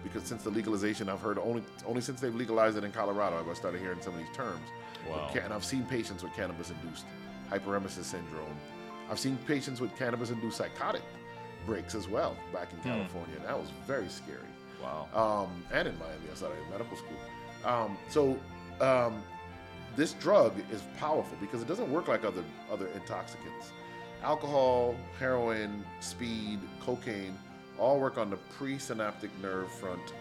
because 0.03 0.23
since 0.23 0.43
the 0.43 0.49
legalization, 0.49 1.09
I've 1.09 1.21
heard 1.21 1.37
only 1.37 1.63
only 1.85 2.01
since 2.01 2.19
they've 2.19 2.33
legalized 2.33 2.77
it 2.77 2.83
in 2.83 2.91
Colorado, 2.91 3.37
I've 3.37 3.57
started 3.57 3.81
hearing 3.81 4.01
some 4.01 4.13
of 4.13 4.19
these 4.19 4.35
terms. 4.35 4.67
Wow. 5.07 5.29
And 5.43 5.53
I've 5.53 5.63
seen 5.63 5.83
patients 5.85 6.23
with 6.23 6.33
cannabis 6.33 6.71
induced 6.71 7.05
hyperemesis 7.51 8.03
syndrome 8.03 8.57
I've 9.09 9.19
seen 9.19 9.37
patients 9.47 9.81
with 9.81 9.95
cannabis 9.97 10.29
induced 10.29 10.57
psychotic 10.57 11.01
breaks 11.65 11.95
as 11.95 12.07
well 12.07 12.35
back 12.53 12.71
in 12.71 12.79
hmm. 12.79 12.89
California. 12.89 13.35
And 13.37 13.45
that 13.45 13.57
was 13.57 13.69
very 13.87 14.09
scary. 14.09 14.39
Wow. 14.81 15.07
Um, 15.13 15.63
and 15.73 15.87
in 15.87 15.97
Miami, 15.97 16.25
I 16.31 16.35
started 16.35 16.61
in 16.63 16.69
medical 16.69 16.97
school. 16.97 17.17
Um, 17.63 17.97
so 18.09 18.37
um, 18.81 19.23
this 19.95 20.13
drug 20.13 20.53
is 20.71 20.83
powerful 20.97 21.37
because 21.41 21.61
it 21.61 21.67
doesn't 21.67 21.91
work 21.91 22.07
like 22.07 22.23
other 22.23 22.43
other 22.71 22.87
intoxicants. 22.87 23.71
Alcohol, 24.23 24.95
heroin, 25.19 25.83
speed, 25.99 26.59
cocaine 26.81 27.37
all 27.77 27.99
work 27.99 28.17
on 28.17 28.29
the 28.29 28.37
presynaptic 28.57 29.29
nerve 29.41 29.71
front 29.71 30.13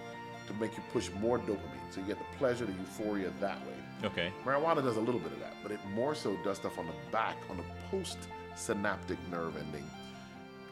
to 0.47 0.55
make 0.55 0.77
you 0.77 0.83
push 0.93 1.11
more 1.21 1.39
dopamine. 1.39 1.91
So 1.91 2.01
you 2.01 2.07
get 2.07 2.19
the 2.19 2.37
pleasure, 2.39 2.65
the 2.65 2.73
euphoria 2.73 3.31
that 3.41 3.59
way. 3.67 3.75
Okay. 4.05 4.33
Marijuana 4.45 4.83
does 4.83 4.97
a 4.97 5.01
little 5.01 5.21
bit 5.21 5.33
of 5.33 5.41
that, 5.41 5.55
but 5.63 5.73
it 5.73 5.81
more 5.95 6.15
so 6.15 6.37
does 6.45 6.59
stuff 6.59 6.79
on 6.79 6.87
the 6.87 6.93
back, 7.11 7.37
on 7.51 7.57
the 7.57 7.65
post 7.91 8.19
synaptic 8.55 9.19
nerve 9.31 9.57
ending, 9.57 9.89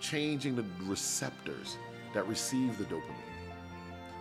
changing 0.01 0.57
the 0.57 0.65
receptors 0.85 1.77
that 2.15 2.27
receive 2.29 2.77
the 2.79 2.85
dopamine. 2.85 3.33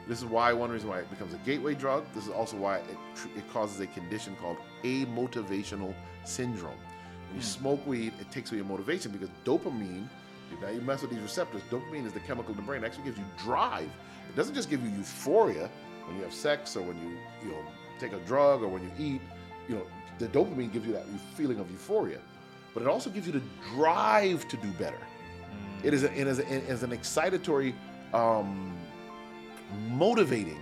This 0.07 0.19
is 0.19 0.25
why 0.25 0.51
one 0.53 0.71
reason 0.71 0.89
why 0.89 0.99
it 0.99 1.09
becomes 1.09 1.33
a 1.33 1.37
gateway 1.37 1.75
drug. 1.75 2.05
This 2.13 2.25
is 2.25 2.31
also 2.31 2.57
why 2.57 2.77
it, 2.77 2.97
it 3.35 3.53
causes 3.53 3.79
a 3.79 3.87
condition 3.87 4.35
called 4.41 4.57
amotivational 4.83 5.93
syndrome. 6.25 6.77
When 7.27 7.35
you 7.35 7.41
mm. 7.41 7.43
smoke 7.43 7.85
weed, 7.85 8.13
it 8.19 8.31
takes 8.31 8.51
away 8.51 8.57
your 8.57 8.65
motivation 8.65 9.11
because 9.11 9.29
dopamine, 9.45 10.07
now 10.61 10.69
you 10.69 10.81
mess 10.81 11.01
with 11.01 11.11
these 11.11 11.21
receptors, 11.21 11.61
dopamine 11.69 12.05
is 12.05 12.13
the 12.13 12.19
chemical 12.21 12.51
in 12.51 12.57
the 12.57 12.63
brain 12.63 12.81
that 12.81 12.87
actually 12.87 13.03
gives 13.03 13.17
you 13.17 13.25
drive. 13.37 13.89
It 14.29 14.35
doesn't 14.35 14.55
just 14.55 14.69
give 14.69 14.83
you 14.83 14.89
euphoria 14.89 15.69
when 16.05 16.17
you 16.17 16.23
have 16.23 16.33
sex 16.33 16.75
or 16.75 16.81
when 16.81 16.97
you, 16.97 17.17
you 17.43 17.51
know, 17.51 17.63
take 17.99 18.13
a 18.13 18.19
drug 18.19 18.63
or 18.63 18.67
when 18.67 18.83
you 18.83 18.91
eat. 18.97 19.21
You 19.69 19.75
know, 19.75 19.87
the 20.19 20.27
dopamine 20.27 20.71
gives 20.73 20.85
you 20.85 20.93
that 20.93 21.05
feeling 21.35 21.59
of 21.59 21.69
euphoria 21.69 22.19
but 22.73 22.83
it 22.83 22.89
also 22.89 23.09
gives 23.09 23.27
you 23.27 23.33
the 23.33 23.41
drive 23.73 24.47
to 24.47 24.57
do 24.57 24.69
better. 24.71 24.97
Mm. 24.97 25.85
It 25.85 25.93
is, 25.93 26.03
a, 26.03 26.19
it 26.19 26.27
is, 26.27 26.39
a, 26.39 26.53
it 26.53 26.63
is 26.69 26.83
an 26.83 26.91
excitatory, 26.91 27.73
um, 28.13 28.73
motivating 29.89 30.59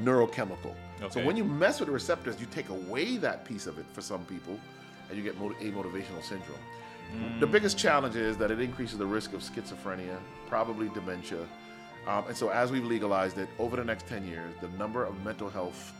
neurochemical. 0.00 0.74
Okay. 1.02 1.10
So 1.10 1.24
when 1.24 1.36
you 1.36 1.44
mess 1.44 1.80
with 1.80 1.88
the 1.88 1.92
receptors, 1.92 2.40
you 2.40 2.46
take 2.46 2.68
away 2.68 3.16
that 3.18 3.44
piece 3.44 3.66
of 3.66 3.78
it 3.78 3.86
for 3.92 4.00
some 4.00 4.24
people, 4.24 4.58
and 5.08 5.18
you 5.18 5.24
get 5.24 5.38
amotivational 5.38 6.22
syndrome. 6.22 6.58
Mm. 7.12 7.40
The 7.40 7.46
biggest 7.46 7.78
challenge 7.78 8.16
is 8.16 8.36
that 8.38 8.50
it 8.50 8.60
increases 8.60 8.98
the 8.98 9.06
risk 9.06 9.32
of 9.32 9.40
schizophrenia, 9.40 10.18
probably 10.48 10.88
dementia. 10.90 11.46
Um, 12.06 12.24
and 12.28 12.36
so, 12.36 12.50
as 12.50 12.70
we've 12.70 12.84
legalized 12.84 13.38
it, 13.38 13.48
over 13.58 13.76
the 13.76 13.84
next 13.84 14.06
10 14.06 14.26
years, 14.26 14.54
the 14.60 14.68
number 14.70 15.04
of 15.04 15.22
mental 15.24 15.48
health 15.48 15.92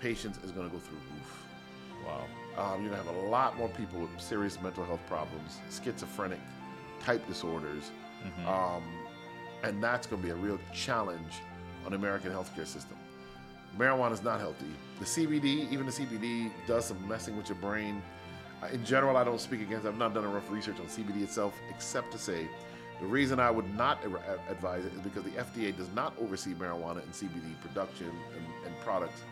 patients 0.00 0.38
is 0.44 0.50
going 0.50 0.68
to 0.68 0.72
go 0.74 0.80
through 0.80 0.98
roof. 0.98 1.46
Wow. 2.06 2.24
Um, 2.56 2.82
you're 2.82 2.92
going 2.92 3.02
to 3.02 3.12
have 3.12 3.24
a 3.24 3.28
lot 3.28 3.56
more 3.56 3.68
people 3.68 4.00
with 4.00 4.10
serious 4.20 4.60
mental 4.60 4.84
health 4.84 5.00
problems, 5.06 5.58
schizophrenic 5.70 6.40
type 7.00 7.26
disorders. 7.26 7.90
Mm-hmm. 8.24 8.48
Um, 8.48 8.82
and 9.62 9.82
that's 9.82 10.06
going 10.06 10.22
to 10.22 10.26
be 10.26 10.32
a 10.32 10.36
real 10.36 10.58
challenge 10.72 11.32
on 11.84 11.92
the 11.92 11.96
American 11.96 12.30
healthcare 12.30 12.66
system. 12.66 12.96
Marijuana 13.78 14.12
is 14.12 14.22
not 14.22 14.40
healthy. 14.40 14.66
The 14.98 15.04
CBD, 15.04 15.70
even 15.70 15.86
the 15.86 15.92
CBD, 15.92 16.50
does 16.66 16.86
some 16.86 17.08
messing 17.08 17.36
with 17.36 17.48
your 17.48 17.58
brain. 17.58 18.02
Uh, 18.62 18.66
in 18.72 18.84
general, 18.84 19.16
I 19.16 19.24
don't 19.24 19.40
speak 19.40 19.62
against. 19.62 19.86
I've 19.86 19.96
not 19.96 20.14
done 20.14 20.24
enough 20.24 20.50
research 20.50 20.78
on 20.80 20.86
CBD 20.86 21.22
itself, 21.22 21.58
except 21.70 22.12
to 22.12 22.18
say 22.18 22.48
the 23.00 23.06
reason 23.06 23.40
I 23.40 23.50
would 23.50 23.74
not 23.76 23.98
advise 24.48 24.84
it 24.84 24.92
is 24.92 25.00
because 25.00 25.24
the 25.24 25.30
FDA 25.30 25.74
does 25.74 25.88
not 25.94 26.12
oversee 26.20 26.54
marijuana 26.54 27.02
and 27.02 27.12
CBD 27.12 27.58
production 27.62 28.10
and, 28.36 28.66
and 28.66 28.80
products 28.80 29.22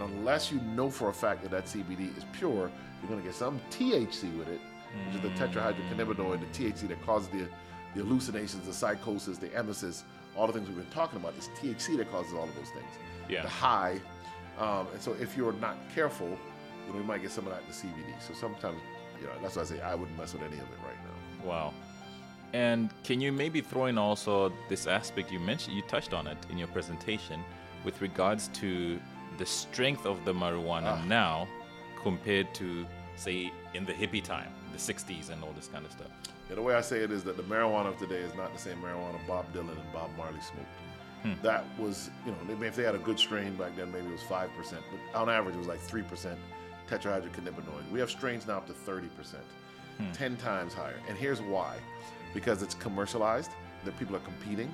and 0.00 0.10
unless 0.18 0.52
you 0.52 0.60
know 0.60 0.90
for 0.90 1.08
a 1.08 1.12
fact 1.12 1.42
that 1.42 1.50
that 1.50 1.66
CBD 1.66 2.16
is 2.16 2.24
pure, 2.32 2.70
you're 3.00 3.08
going 3.08 3.20
to 3.20 3.26
get 3.26 3.34
some 3.34 3.60
THC 3.70 4.36
with 4.38 4.48
it, 4.48 4.60
which 5.06 5.16
is 5.16 5.22
the 5.22 5.30
tetrahydrocannabinoid, 5.30 6.40
the 6.40 6.70
THC 6.70 6.88
that 6.88 7.04
causes 7.04 7.28
the, 7.28 7.48
the 7.94 8.04
hallucinations, 8.04 8.64
the 8.66 8.72
psychosis, 8.72 9.38
the 9.38 9.48
emesis, 9.48 10.02
all 10.36 10.46
the 10.46 10.52
things 10.52 10.68
we've 10.68 10.76
been 10.76 10.86
talking 10.90 11.18
about. 11.18 11.34
It's 11.36 11.48
THC 11.60 11.96
that 11.96 12.10
causes 12.10 12.32
all 12.32 12.44
of 12.44 12.54
those 12.54 12.70
things. 12.70 12.90
Yeah. 13.28 13.42
The 13.42 13.48
high. 13.48 14.00
Um, 14.58 14.86
and 14.92 15.02
so 15.02 15.14
if 15.20 15.36
you're 15.36 15.52
not 15.54 15.76
careful, 15.94 16.38
you 16.88 16.94
know, 16.94 17.00
you 17.00 17.06
might 17.06 17.22
get 17.22 17.30
some 17.30 17.46
of 17.46 17.52
that 17.52 17.60
in 17.62 17.68
the 17.68 17.74
CBD. 17.74 18.20
So 18.20 18.34
sometimes, 18.34 18.80
you 19.20 19.26
know, 19.26 19.32
that's 19.42 19.56
why 19.56 19.62
I 19.62 19.64
say 19.66 19.80
I 19.80 19.94
wouldn't 19.94 20.16
mess 20.18 20.32
with 20.32 20.42
any 20.42 20.54
of 20.54 20.62
it 20.62 20.78
right 20.84 20.96
now. 21.04 21.48
Wow. 21.48 21.74
And 22.54 22.90
can 23.04 23.20
you 23.20 23.30
maybe 23.30 23.60
throw 23.60 23.86
in 23.86 23.98
also 23.98 24.52
this 24.70 24.86
aspect 24.86 25.30
you 25.30 25.38
mentioned, 25.38 25.76
you 25.76 25.82
touched 25.82 26.14
on 26.14 26.26
it 26.26 26.38
in 26.50 26.56
your 26.56 26.68
presentation 26.68 27.44
with 27.84 28.00
regards 28.00 28.48
to 28.54 28.98
the 29.36 29.44
strength 29.44 30.06
of 30.06 30.24
the 30.24 30.32
marijuana 30.32 30.98
ah. 30.98 31.04
now 31.06 31.46
compared 32.02 32.54
to, 32.54 32.86
say, 33.16 33.52
in 33.74 33.84
the 33.84 33.92
hippie 33.92 34.24
time, 34.24 34.48
the 34.72 34.78
60s, 34.78 35.30
and 35.30 35.44
all 35.44 35.52
this 35.52 35.68
kind 35.68 35.84
of 35.84 35.92
stuff? 35.92 36.08
Yeah, 36.48 36.54
the 36.56 36.62
way 36.62 36.74
I 36.74 36.80
say 36.80 37.00
it 37.00 37.12
is 37.12 37.22
that 37.24 37.36
the 37.36 37.42
marijuana 37.42 37.88
of 37.88 37.98
today 37.98 38.20
is 38.20 38.34
not 38.34 38.54
the 38.54 38.58
same 38.58 38.78
marijuana 38.78 39.18
Bob 39.26 39.52
Dylan 39.52 39.78
and 39.78 39.92
Bob 39.92 40.10
Marley 40.16 40.40
smoked. 40.40 40.66
Hmm. 41.22 41.34
That 41.42 41.66
was, 41.78 42.10
you 42.24 42.32
know, 42.32 42.64
if 42.64 42.76
they 42.76 42.84
had 42.84 42.94
a 42.94 42.98
good 42.98 43.18
strain 43.18 43.54
back 43.56 43.76
then, 43.76 43.92
maybe 43.92 44.06
it 44.06 44.12
was 44.12 44.22
5%, 44.22 44.48
but 44.56 45.18
on 45.18 45.28
average, 45.28 45.54
it 45.54 45.58
was 45.58 45.66
like 45.66 45.80
3% 45.80 46.36
tetrahydrocannabinoid. 46.88 47.90
We 47.92 48.00
have 48.00 48.10
strains 48.10 48.46
now 48.46 48.58
up 48.58 48.66
to 48.66 48.72
30%, 48.72 49.08
hmm. 49.98 50.12
10 50.12 50.36
times 50.36 50.74
higher. 50.74 51.00
And 51.08 51.16
here's 51.16 51.40
why 51.40 51.76
because 52.34 52.62
it's 52.62 52.74
commercialized, 52.74 53.50
that 53.84 53.98
people 53.98 54.14
are 54.14 54.20
competing. 54.20 54.70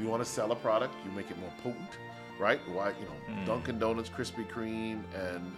You 0.00 0.06
want 0.06 0.24
to 0.24 0.28
sell 0.28 0.52
a 0.52 0.56
product, 0.56 0.94
you 1.04 1.10
make 1.12 1.30
it 1.30 1.38
more 1.38 1.52
potent 1.62 1.90
right? 2.38 2.60
Why 2.68 2.90
you 2.90 3.06
know 3.06 3.40
mm. 3.40 3.46
Dunkin' 3.46 3.78
Donuts, 3.78 4.08
Krispy 4.08 4.46
Kreme, 4.48 5.02
and 5.14 5.52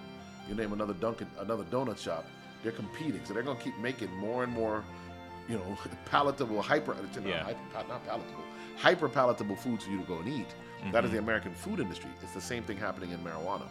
you 0.49 0.55
name 0.55 0.73
another 0.73 0.95
Dunkin' 0.95 1.29
another 1.39 1.65
donut 1.65 1.99
shop. 1.99 2.27
They're 2.63 2.73
competing, 2.73 3.21
so 3.25 3.35
they're 3.35 3.43
gonna 3.43 3.61
keep 3.61 3.79
making 3.79 4.15
more 4.17 4.45
and 4.45 4.53
more, 4.53 4.85
you 5.49 5.57
know, 5.57 5.79
palatable, 6.07 6.63
hyper, 6.63 6.97
yeah. 7.25 7.45
hyper 7.45 7.89
not 7.89 8.07
palatable, 8.07 8.45
hyper 8.77 9.09
palatable 9.09 9.57
foods 9.57 9.85
for 9.85 9.91
you 9.91 9.99
to 9.99 10.05
go 10.05 10.19
and 10.19 10.29
eat. 10.29 10.49
Mm-hmm. 10.81 10.93
That 10.93 11.05
is 11.05 11.11
the 11.11 11.17
mm-hmm. 11.17 11.25
American 11.25 11.55
food 11.55 11.81
industry. 11.81 12.11
It's 12.23 12.33
the 12.33 12.41
same 12.41 12.63
thing 12.63 12.77
happening 12.77 13.13
in 13.13 13.19
marijuana. 13.21 13.67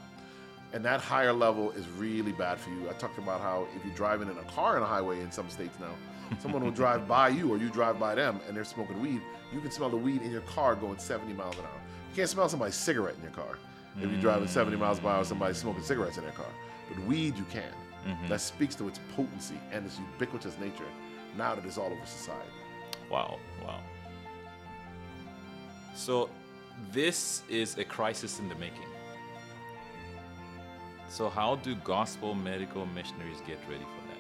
And 0.76 0.84
that 0.84 1.00
higher 1.00 1.32
level 1.32 1.72
is 1.72 1.88
really 1.88 2.34
bad 2.34 2.60
for 2.60 2.70
you. 2.70 2.90
I 2.90 2.94
talked 2.94 3.18
about 3.18 3.40
how 3.40 3.66
if 3.78 3.86
you're 3.86 3.96
driving 3.96 4.30
in 4.30 4.38
a 4.38 4.44
car 4.44 4.76
on 4.76 4.84
a 4.84 4.86
highway 4.86 5.22
in 5.22 5.32
some 5.32 5.50
states 5.50 5.80
now, 5.80 5.96
someone 6.40 6.66
will 6.66 6.72
drive 6.72 7.08
by 7.08 7.30
you 7.30 7.50
or 7.50 7.58
you 7.58 7.70
drive 7.70 7.98
by 7.98 8.14
them 8.14 8.42
and 8.46 8.58
they're 8.58 8.66
smoking 8.66 9.02
weed. 9.02 9.22
You 9.54 9.62
can 9.62 9.72
smell 9.72 9.90
the 9.90 9.96
weed 9.96 10.22
in 10.22 10.32
your 10.32 10.42
car 10.42 10.76
going 10.76 10.98
70 10.98 11.32
miles 11.32 11.56
an 11.56 11.64
hour. 11.64 11.82
You 12.10 12.16
can't 12.18 12.30
smell 12.30 12.50
somebody's 12.50 12.76
cigarette 12.76 13.16
in 13.16 13.22
your 13.22 13.32
car 13.32 13.58
if 14.02 14.12
you're 14.12 14.20
driving 14.20 14.50
70 14.50 14.76
miles 14.76 15.00
per 15.00 15.08
hour. 15.08 15.24
Somebody 15.24 15.54
smoking 15.54 15.82
cigarettes 15.82 16.18
in 16.18 16.24
their 16.24 16.34
car, 16.34 16.52
but 16.90 17.02
weed 17.06 17.38
you 17.38 17.46
can. 17.46 17.72
Mm-hmm. 18.06 18.28
That 18.28 18.42
speaks 18.42 18.76
to 18.76 18.90
its 18.90 19.00
potency 19.16 19.58
and 19.72 19.86
its 19.86 19.98
ubiquitous 19.98 20.60
nature. 20.60 20.84
Now 21.38 21.56
that 21.56 21.64
it's 21.64 21.78
all 21.78 21.88
over 21.88 22.06
society. 22.06 22.50
Wow, 23.10 23.40
wow. 23.64 23.80
So, 25.96 26.30
this 26.92 27.44
is 27.48 27.78
a 27.78 27.86
crisis 27.86 28.40
in 28.40 28.50
the 28.50 28.56
making. 28.56 28.90
So, 31.16 31.30
how 31.30 31.56
do 31.56 31.76
gospel 31.76 32.36
medical 32.36 32.86
missionaries 32.88 33.40
get 33.48 33.58
ready 33.70 33.86
for 33.86 34.08
that? 34.10 34.18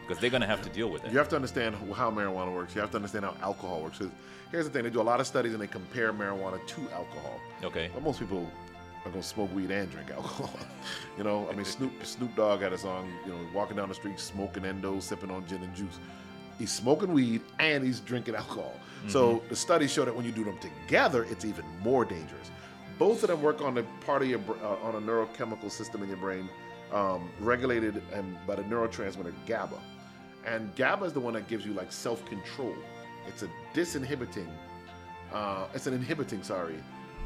Because 0.00 0.18
they're 0.18 0.30
going 0.30 0.40
to 0.40 0.46
have 0.46 0.62
to 0.62 0.70
deal 0.70 0.88
with 0.88 1.04
it. 1.04 1.12
You 1.12 1.18
have 1.18 1.28
to 1.28 1.36
understand 1.36 1.76
how 1.94 2.10
marijuana 2.10 2.54
works. 2.54 2.74
You 2.74 2.80
have 2.80 2.90
to 2.92 2.96
understand 2.96 3.26
how 3.26 3.36
alcohol 3.42 3.82
works. 3.82 4.00
here's 4.50 4.64
the 4.64 4.70
thing: 4.70 4.84
they 4.84 4.88
do 4.88 5.02
a 5.02 5.10
lot 5.12 5.20
of 5.20 5.26
studies 5.26 5.52
and 5.52 5.60
they 5.60 5.66
compare 5.66 6.10
marijuana 6.10 6.66
to 6.66 6.80
alcohol. 6.94 7.38
Okay. 7.62 7.90
But 7.92 8.02
most 8.02 8.18
people 8.18 8.50
are 9.04 9.10
gonna 9.10 9.22
smoke 9.22 9.54
weed 9.54 9.70
and 9.70 9.90
drink 9.90 10.10
alcohol. 10.10 10.58
you 11.18 11.24
know, 11.24 11.46
I 11.50 11.54
mean, 11.54 11.66
Snoop 11.66 11.92
Snoop 12.02 12.34
Dogg 12.34 12.62
had 12.62 12.72
a 12.72 12.78
song. 12.78 13.12
You 13.26 13.32
know, 13.32 13.46
walking 13.52 13.76
down 13.76 13.90
the 13.90 13.94
street, 13.94 14.18
smoking 14.18 14.64
endo, 14.64 15.00
sipping 15.00 15.30
on 15.30 15.46
gin 15.46 15.62
and 15.62 15.74
juice. 15.74 15.98
He's 16.58 16.72
smoking 16.72 17.12
weed 17.12 17.42
and 17.58 17.84
he's 17.84 18.00
drinking 18.00 18.36
alcohol. 18.36 18.72
So 19.08 19.34
mm-hmm. 19.34 19.48
the 19.50 19.56
studies 19.56 19.92
show 19.92 20.06
that 20.06 20.16
when 20.16 20.24
you 20.24 20.32
do 20.32 20.44
them 20.44 20.56
together, 20.58 21.24
it's 21.24 21.44
even 21.44 21.66
more 21.82 22.06
dangerous. 22.06 22.50
Both 22.98 23.22
of 23.24 23.28
them 23.28 23.42
work 23.42 23.60
on 23.60 23.74
the 23.74 23.82
part 24.04 24.22
of 24.22 24.28
your 24.28 24.40
uh, 24.62 24.76
on 24.86 24.94
a 24.94 25.00
neurochemical 25.00 25.70
system 25.70 26.02
in 26.02 26.08
your 26.08 26.18
brain, 26.18 26.48
um, 26.92 27.28
regulated 27.40 28.02
and 28.12 28.36
by 28.46 28.54
the 28.54 28.62
neurotransmitter 28.62 29.32
GABA. 29.46 29.78
And 30.46 30.74
GABA 30.76 31.06
is 31.06 31.12
the 31.12 31.20
one 31.20 31.34
that 31.34 31.48
gives 31.48 31.64
you 31.66 31.72
like 31.72 31.90
self-control. 31.90 32.74
It's 33.26 33.42
a 33.42 33.48
disinhibiting, 33.72 34.48
uh, 35.32 35.66
it's 35.74 35.86
an 35.86 35.94
inhibiting, 35.94 36.42
sorry, 36.42 36.76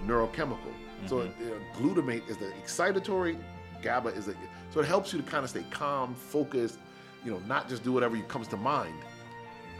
neurochemical. 0.06 0.72
So 1.06 1.20
uh, 1.20 1.28
glutamate 1.76 2.28
is 2.28 2.36
the 2.36 2.52
excitatory, 2.62 3.36
GABA 3.82 4.10
is 4.10 4.26
the, 4.26 4.36
so 4.70 4.80
it 4.80 4.86
helps 4.86 5.12
you 5.12 5.20
to 5.20 5.28
kind 5.28 5.44
of 5.44 5.50
stay 5.50 5.64
calm, 5.70 6.14
focused, 6.14 6.78
you 7.24 7.32
know, 7.32 7.40
not 7.46 7.68
just 7.68 7.82
do 7.84 7.92
whatever 7.92 8.16
comes 8.22 8.48
to 8.48 8.56
mind. 8.56 8.94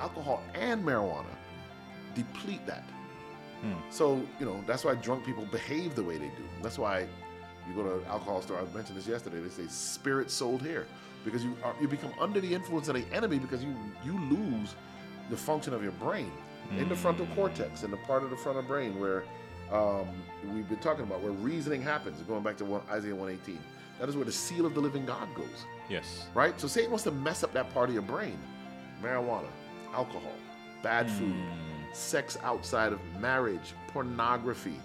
Alcohol 0.01 0.43
and 0.55 0.85
marijuana 0.85 1.25
deplete 2.15 2.65
that. 2.67 2.85
Hmm. 3.61 3.75
So, 3.91 4.21
you 4.39 4.47
know, 4.47 4.63
that's 4.67 4.85
why 4.85 4.95
drunk 4.95 5.25
people 5.25 5.45
behave 5.47 5.95
the 5.95 6.03
way 6.03 6.17
they 6.17 6.29
do. 6.29 6.45
That's 6.63 6.79
why 6.79 7.07
you 7.69 7.75
go 7.75 7.83
to 7.83 7.95
an 7.95 8.05
alcohol 8.07 8.41
store, 8.41 8.59
I 8.59 8.75
mentioned 8.75 8.99
this 8.99 9.07
yesterday, 9.07 9.41
they 9.41 9.49
say 9.49 9.67
spirit 9.69 10.31
sold 10.31 10.63
here. 10.63 10.87
Because 11.25 11.45
you 11.45 11.57
are 11.65 11.75
you 11.81 11.89
become 11.89 12.13
under 12.21 12.41
the 12.41 12.55
influence 12.55 12.89
of 12.89 12.95
the 12.95 13.05
enemy 13.13 13.39
because 13.39 13.63
you 13.63 13.75
you 14.05 14.19
lose 14.31 14.75
the 15.31 15.37
function 15.37 15.75
of 15.75 15.83
your 15.83 15.93
brain. 15.93 16.31
In 16.77 16.89
the 16.89 16.97
frontal 16.97 17.25
hmm. 17.27 17.35
cortex, 17.35 17.83
in 17.83 17.91
the 17.91 17.97
part 17.97 18.23
of 18.23 18.31
the 18.31 18.37
frontal 18.37 18.63
brain 18.63 19.01
where 19.01 19.25
um, 19.73 20.07
we've 20.55 20.69
been 20.69 20.79
talking 20.79 21.05
about, 21.05 21.23
where 21.23 21.33
reasoning 21.33 21.83
happens, 21.83 22.21
going 22.23 22.43
back 22.43 22.57
to 22.59 22.65
one, 22.65 22.83
Isaiah 22.91 23.15
118. 23.15 23.59
That 23.99 24.09
is 24.09 24.17
where 24.17 24.25
the 24.25 24.33
seal 24.33 24.65
of 24.65 24.75
the 24.75 24.81
living 24.81 25.05
God 25.05 25.35
goes 25.35 25.65
Yes. 25.89 26.27
right? 26.35 26.59
So 26.61 26.69
Satan 26.69 26.91
wants 26.91 27.05
to 27.05 27.11
mess 27.11 27.43
up 27.43 27.53
that 27.55 27.73
part 27.75 27.89
of 27.89 27.95
your 27.95 28.03
brain. 28.03 28.39
Marijuana, 29.03 29.49
alcohol, 29.93 30.33
bad 30.83 31.11
food, 31.11 31.33
hmm. 31.33 31.78
Sex 31.93 32.37
outside 32.43 32.93
of 32.93 33.01
marriage, 33.21 33.75
pornography, 33.89 34.81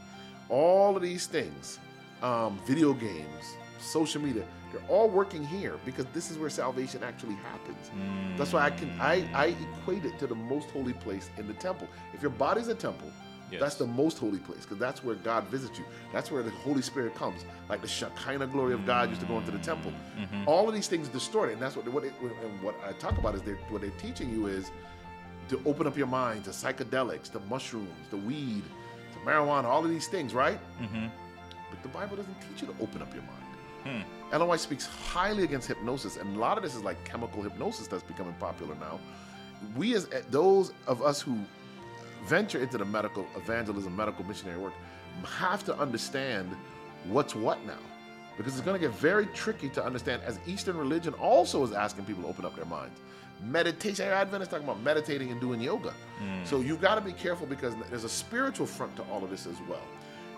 all 0.50 0.96
of 0.96 1.02
these 1.02 1.26
things, 1.28 1.80
um, 2.22 2.60
video 2.66 2.94
games, 2.94 3.56
social 3.80 4.22
media, 4.22 4.44
they're 4.72 4.82
all 4.90 5.10
working 5.10 5.44
here 5.46 5.76
because 5.86 6.06
this 6.14 6.32
is 6.32 6.38
where 6.38 6.50
salvation 6.50 7.04
actually 7.04 7.36
happens. 7.36 7.92
That's 8.38 8.54
why 8.54 8.66
I 8.66 8.72
can 8.72 8.90
I, 9.00 9.28
I 9.34 9.56
equate 9.82 10.04
it 10.06 10.18
to 10.20 10.28
the 10.28 10.36
most 10.36 10.70
holy 10.72 10.94
place 10.94 11.30
in 11.38 11.48
the 11.48 11.54
temple. 11.54 11.88
If 12.14 12.22
your 12.22 12.32
body's 12.32 12.68
a 12.68 12.76
temple, 12.76 13.10
Yes. 13.52 13.60
that's 13.62 13.76
the 13.76 13.86
most 13.86 14.18
holy 14.18 14.40
place 14.40 14.62
because 14.62 14.80
that's 14.80 15.04
where 15.04 15.14
God 15.14 15.44
visits 15.44 15.78
you. 15.78 15.86
That's 16.12 16.32
where 16.32 16.42
the 16.42 16.50
Holy 16.50 16.82
Spirit 16.82 17.14
comes. 17.14 17.46
Like 17.70 17.82
the 17.84 17.88
Shekinah 17.88 18.48
glory 18.48 18.74
of 18.74 18.84
God 18.84 19.10
used 19.10 19.22
to 19.22 19.28
go 19.28 19.38
into 19.38 19.52
the 19.52 19.60
temple. 19.60 19.92
All 20.48 20.68
of 20.68 20.74
these 20.74 20.88
things 20.88 21.08
distorted, 21.08 21.54
and 21.54 21.62
that's 21.62 21.76
what 21.76 21.88
what, 21.90 22.04
it, 22.04 22.14
and 22.24 22.64
what 22.64 22.74
I 22.84 22.94
talk 22.94 23.20
about 23.20 23.36
is 23.36 23.44
they're, 23.44 23.60
what 23.70 23.82
they're 23.82 23.92
teaching 23.92 24.32
you 24.32 24.48
is 24.48 24.72
to 25.50 25.62
open 25.66 25.88
up 25.88 25.98
your 25.98 26.08
mind 26.08 26.46
to 26.46 26.52
psychedelics, 26.52 27.32
to 27.32 27.40
mushrooms, 27.42 27.90
to 28.10 28.18
weed, 28.18 28.64
to 29.14 29.20
marijuana, 29.20 29.66
all 29.66 29.84
of 29.84 29.90
these 29.90 30.08
things, 30.08 30.34
right? 30.34 30.60
Mm-hmm. 30.82 31.08
But 31.70 31.84
the 31.84 31.90
Bible 31.90 32.16
doesn't 32.18 32.36
teach 32.42 32.62
you 32.62 32.68
to 32.68 32.74
open 32.82 33.02
up 33.02 33.14
your 33.14 33.24
mind. 33.24 33.44
Hmm. 33.84 34.34
Ellen 34.34 34.48
White 34.48 34.62
speaks 34.62 34.86
highly 34.86 35.44
against 35.44 35.68
hypnosis, 35.68 36.18
and 36.18 36.36
a 36.36 36.40
lot 36.40 36.58
of 36.58 36.64
this 36.64 36.76
is 36.76 36.84
like 36.84 37.04
chemical 37.04 37.42
hypnosis 37.44 37.88
that's 37.88 38.04
becoming 38.04 38.34
popular 38.40 38.76
now. 38.76 39.00
We, 39.76 39.94
as 39.96 40.08
eh, 40.12 40.22
those 40.30 40.74
of 40.88 41.02
us 41.02 41.22
who 41.22 41.38
venture 42.26 42.60
into 42.60 42.78
the 42.78 42.86
medical 42.86 43.26
evangelism, 43.36 43.96
medical 43.96 44.24
missionary 44.26 44.60
work, 44.60 44.74
have 45.26 45.64
to 45.66 45.78
understand 45.78 46.56
what's 47.06 47.36
what 47.36 47.64
now. 47.66 47.78
Because 48.38 48.54
it's 48.54 48.66
going 48.66 48.80
to 48.80 48.88
get 48.88 48.96
very 48.96 49.28
tricky 49.28 49.70
to 49.70 49.84
understand 49.84 50.24
as 50.24 50.40
Eastern 50.48 50.78
religion 50.78 51.14
also 51.16 51.64
is 51.64 51.72
asking 51.72 52.06
people 52.06 52.24
to 52.24 52.30
open 52.30 52.46
up 52.46 52.56
their 52.56 52.66
minds. 52.66 53.00
Meditation, 53.42 54.08
Adventists 54.08 54.50
talking 54.52 54.64
about 54.68 54.82
meditating 54.82 55.32
and 55.32 55.40
doing 55.42 55.60
yoga. 55.60 55.94
So 56.46 56.62
you've 56.62 56.80
got 56.82 56.96
to 56.96 57.02
be 57.02 57.12
careful 57.12 57.46
because 57.46 57.74
there's 57.90 58.06
a 58.06 58.10
spiritual 58.10 58.66
front 58.66 58.96
to 58.96 59.04
all 59.12 59.24
of 59.24 59.30
this 59.30 59.46
as 59.46 59.58
well. 59.70 59.82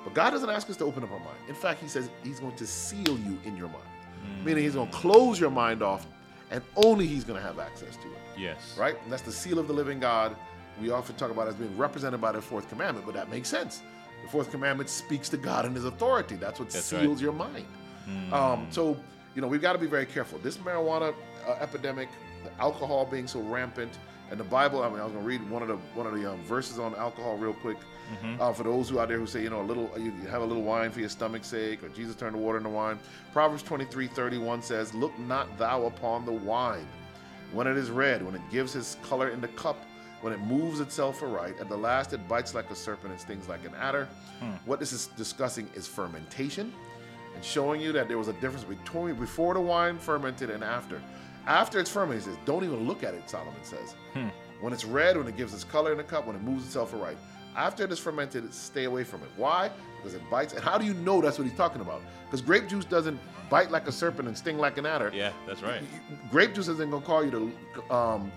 But 0.04 0.14
God 0.16 0.32
doesn't 0.32 0.50
ask 0.50 0.70
us 0.70 0.78
to 0.78 0.86
open 0.86 1.04
up 1.04 1.12
our 1.12 1.20
mind. 1.20 1.38
In 1.48 1.56
fact, 1.56 1.82
He 1.82 1.88
says 1.88 2.10
He's 2.24 2.40
going 2.40 2.56
to 2.56 2.66
seal 2.66 3.18
you 3.20 3.38
in 3.46 3.56
your 3.56 3.68
mind, 3.70 3.86
meaning 4.44 4.64
He's 4.64 4.74
going 4.76 4.90
to 4.90 4.94
close 4.96 5.40
your 5.40 5.52
mind 5.52 5.84
off 5.84 6.08
and 6.52 6.64
only 6.76 7.06
He's 7.06 7.24
going 7.24 7.40
to 7.40 7.46
have 7.46 7.60
access 7.60 7.96
to 7.98 8.08
it 8.08 8.18
Yes. 8.38 8.76
right? 8.80 8.96
And 9.04 9.12
that's 9.12 9.22
the 9.24 9.32
seal 9.32 9.60
of 9.60 9.68
the 9.68 9.74
living 9.74 10.00
God. 10.00 10.36
We 10.82 10.90
often 10.92 11.16
talk 11.16 11.32
about 11.32 11.48
it 11.48 11.52
as 11.52 11.56
being 11.56 11.78
represented 11.78 12.20
by 12.22 12.32
the 12.34 12.42
fourth 12.42 12.68
commandment, 12.70 13.06
but 13.06 13.16
that 13.16 13.30
makes 13.30 13.48
sense. 13.50 13.82
The 14.24 14.30
fourth 14.30 14.50
commandment 14.52 14.90
speaks 14.90 15.30
to 15.30 15.38
God 15.38 15.66
and 15.66 15.76
His 15.76 15.86
authority. 15.86 16.36
That's 16.36 16.60
what 16.60 16.70
That's 16.70 16.86
seals 16.86 17.18
right. 17.18 17.22
your 17.22 17.34
mind. 17.34 17.66
Um, 18.34 18.68
so, 18.72 18.98
you 19.36 19.42
know, 19.42 19.48
we've 19.48 19.62
got 19.62 19.74
to 19.74 19.80
be 19.80 19.88
very 19.88 20.06
careful. 20.06 20.38
This 20.40 20.58
marijuana 20.58 21.14
uh, 21.48 21.52
epidemic, 21.60 22.10
alcohol 22.60 23.06
being 23.06 23.28
so 23.28 23.40
rampant, 23.42 23.98
and 24.32 24.40
the 24.40 24.44
Bible. 24.44 24.82
I 24.84 24.90
mean, 24.90 25.00
I 25.00 25.04
was 25.04 25.14
going 25.14 25.24
to 25.24 25.28
read 25.28 25.48
one 25.50 25.62
of 25.62 25.68
the 25.68 25.76
one 25.94 26.08
of 26.08 26.14
the 26.14 26.32
um, 26.32 26.42
verses 26.44 26.80
on 26.80 26.96
alcohol 26.96 27.38
real 27.38 27.54
quick. 27.54 27.78
Uh, 28.40 28.54
for 28.54 28.64
those 28.64 28.90
who 28.90 29.00
out 29.00 29.08
there 29.08 29.18
who 29.18 29.26
say, 29.26 29.42
you 29.42 29.50
know, 29.50 29.62
a 29.62 29.64
little, 29.64 29.90
you 29.98 30.14
you 30.22 30.28
have 30.30 30.42
a 30.42 30.46
little 30.46 30.64
wine 30.64 30.92
for 30.92 31.00
your 31.00 31.10
stomach's 31.10 31.48
sake, 31.48 31.84
or 31.84 31.90
Jesus 31.90 32.16
turned 32.16 32.36
the 32.36 32.40
water 32.40 32.58
into 32.58 32.70
wine. 32.70 33.00
Proverbs 33.34 33.64
23, 33.64 34.08
31 34.08 34.62
says, 34.62 34.94
Look 34.94 35.18
not 35.20 35.58
thou 35.58 35.86
upon 35.86 36.26
the 36.26 36.32
wine 36.32 36.88
when 37.52 37.66
it 37.68 37.78
is 37.78 37.90
red, 37.90 38.24
when 38.24 38.36
it 38.36 38.42
gives 38.52 38.74
his 38.74 38.98
color 39.02 39.30
in 39.30 39.42
the 39.42 39.48
cup, 39.50 39.78
when 40.22 40.34
it 40.34 40.40
moves 40.42 40.80
itself 40.82 41.24
aright, 41.24 41.60
at 41.60 41.68
the 41.70 41.78
last 41.78 42.14
it 42.14 42.28
bites 42.28 42.54
like 42.54 42.70
a 42.70 42.76
serpent 42.76 43.12
and 43.12 43.20
stings 43.20 43.48
like 43.50 43.66
an 43.66 43.74
adder. 43.76 44.08
What 44.66 44.80
this 44.80 44.92
is 44.94 45.08
discussing 45.18 45.68
is 45.74 45.88
fermentation 45.88 46.72
and 47.34 47.44
showing 47.44 47.82
you 47.82 47.92
that 47.94 48.08
there 48.08 48.18
was 48.18 48.28
a 48.28 48.34
difference 48.34 48.64
between 48.64 49.16
before 49.16 49.54
the 49.56 49.62
wine 49.62 49.98
fermented 49.98 50.50
and 50.50 50.64
after. 50.64 51.02
After 51.48 51.80
it's 51.80 51.90
fermented, 51.90 52.24
he 52.26 52.30
says, 52.32 52.40
don't 52.46 52.64
even 52.64 52.88
look 52.88 53.04
at 53.04 53.14
it, 53.14 53.30
Solomon 53.30 53.54
says. 53.64 53.96
When 54.62 54.74
it's 54.74 54.86
red, 54.86 55.18
when 55.18 55.28
it 55.28 55.38
gives 55.38 55.54
its 55.54 55.64
color 55.64 55.92
in 55.92 55.98
the 55.98 56.04
cup, 56.04 56.26
when 56.28 56.36
it 56.36 56.42
moves 56.42 56.66
itself 56.66 56.94
aright. 56.94 57.18
After 57.56 57.84
it 57.84 57.92
is 57.92 58.00
fermented, 58.00 58.54
stay 58.54 58.86
away 58.86 59.04
from 59.04 59.22
it. 59.22 59.30
Why? 59.38 59.70
Because 59.98 60.14
it 60.14 60.22
bites. 60.30 60.54
And 60.54 60.62
how 60.64 60.78
do 60.78 60.86
you 60.86 60.94
know 60.94 61.22
that's 61.22 61.38
what 61.38 61.48
he's 61.48 61.56
talking 61.58 61.82
about? 61.82 62.02
Because 62.26 62.42
grape 62.42 62.68
juice 62.68 62.86
doesn't 62.86 63.20
bite 63.50 63.70
like 63.70 63.88
a 63.88 63.92
serpent 63.92 64.28
and 64.28 64.36
sting 64.38 64.58
like 64.58 64.78
an 64.80 64.86
adder 64.88 65.12
Yeah, 65.14 65.32
that's 65.46 65.62
right. 65.62 65.82
grape 66.32 66.56
juice 66.56 66.68
isn't 66.68 66.90
going 66.90 67.02
to 67.04 67.06
call 67.08 67.24
you 67.24 67.30
to 67.32 67.94
um 67.94 68.32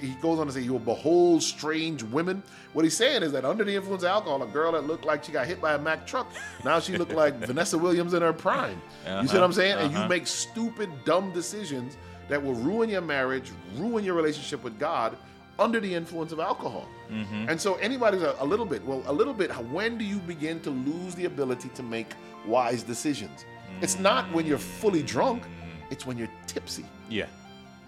he 0.00 0.08
goes 0.20 0.40
on 0.40 0.46
to 0.48 0.52
say 0.52 0.60
you 0.60 0.72
will 0.72 0.80
behold 0.80 1.40
strange 1.40 2.02
women 2.02 2.42
what 2.72 2.84
he's 2.84 2.96
saying 2.96 3.22
is 3.22 3.30
that 3.30 3.44
under 3.44 3.62
the 3.62 3.72
influence 3.72 4.02
of 4.02 4.08
alcohol 4.08 4.42
a 4.42 4.46
girl 4.48 4.72
that 4.72 4.88
looked 4.88 5.04
like 5.04 5.22
she 5.22 5.30
got 5.30 5.46
hit 5.46 5.60
by 5.60 5.74
a 5.74 5.78
mack 5.78 6.04
truck 6.04 6.32
now 6.64 6.80
she 6.80 6.96
looked 6.98 7.12
like 7.12 7.34
vanessa 7.46 7.78
williams 7.78 8.12
in 8.12 8.22
her 8.22 8.32
prime 8.32 8.82
you 9.22 9.28
see 9.28 9.34
what 9.36 9.44
i'm 9.44 9.52
saying 9.52 9.76
and 9.78 9.92
you 9.92 9.98
Uh-huh. 9.98 10.08
make 10.08 10.26
stupid 10.26 10.90
dumb 11.04 11.30
decisions 11.32 11.96
that 12.28 12.42
will 12.42 12.54
ruin 12.54 12.88
your 12.88 13.00
marriage 13.00 13.50
ruin 13.76 14.04
your 14.04 14.14
relationship 14.14 14.62
with 14.64 14.78
god 14.78 15.16
under 15.58 15.78
the 15.80 15.92
influence 15.94 16.32
of 16.32 16.40
alcohol 16.40 16.86
Mm-hmm. 17.10 17.50
and 17.50 17.60
so 17.60 17.74
anybody's 17.74 18.22
a, 18.22 18.34
a 18.38 18.46
little 18.46 18.64
bit 18.64 18.82
well 18.86 19.02
a 19.06 19.12
little 19.12 19.34
bit 19.34 19.50
when 19.70 19.98
do 19.98 20.04
you 20.06 20.16
begin 20.20 20.58
to 20.60 20.70
lose 20.70 21.14
the 21.14 21.26
ability 21.26 21.68
to 21.74 21.82
make 21.82 22.14
wise 22.46 22.82
decisions 22.82 23.44
it's 23.82 23.98
not 23.98 24.24
when 24.32 24.46
you're 24.46 24.56
fully 24.80 25.02
drunk 25.02 25.42
it's 25.90 26.06
when 26.06 26.16
you're 26.16 26.30
tipsy 26.46 26.86
Yeah. 27.10 27.26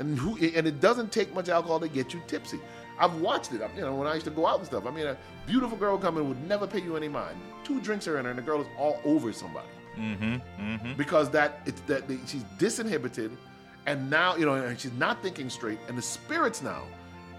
and 0.00 0.18
who 0.18 0.36
and 0.36 0.66
it 0.66 0.80
doesn't 0.82 1.10
take 1.12 1.32
much 1.34 1.48
alcohol 1.48 1.80
to 1.80 1.88
get 1.88 2.12
you 2.12 2.20
tipsy. 2.26 2.60
I've 3.00 3.14
watched 3.20 3.52
it. 3.52 3.60
You 3.74 3.82
know, 3.82 3.94
when 3.94 4.06
I 4.06 4.14
used 4.14 4.24
to 4.26 4.30
go 4.30 4.46
out 4.46 4.58
and 4.58 4.66
stuff. 4.66 4.84
I 4.86 4.90
mean, 4.90 5.06
a 5.06 5.16
beautiful 5.46 5.76
girl 5.78 5.96
coming 5.98 6.26
would 6.28 6.42
never 6.48 6.66
pay 6.66 6.80
you 6.80 6.96
any 6.96 7.08
mind. 7.08 7.36
Two 7.64 7.78
drinks 7.80 8.06
are 8.08 8.18
in 8.18 8.24
her, 8.24 8.30
and 8.30 8.38
the 8.38 8.42
girl 8.42 8.60
is 8.60 8.66
all 8.78 9.00
over 9.04 9.32
somebody 9.32 9.66
Mm-hmm. 9.98 10.34
Mm-hmm. 10.62 10.92
because 10.98 11.30
that 11.30 11.60
it's 11.66 11.80
that 11.82 12.06
the, 12.08 12.18
she's 12.26 12.44
disinhibited, 12.58 13.30
and 13.86 14.10
now 14.10 14.36
you 14.36 14.44
know, 14.46 14.54
and 14.54 14.78
she's 14.78 14.92
not 14.92 15.22
thinking 15.22 15.48
straight. 15.50 15.78
And 15.88 15.96
the 15.96 16.02
spirits 16.02 16.62
now 16.62 16.82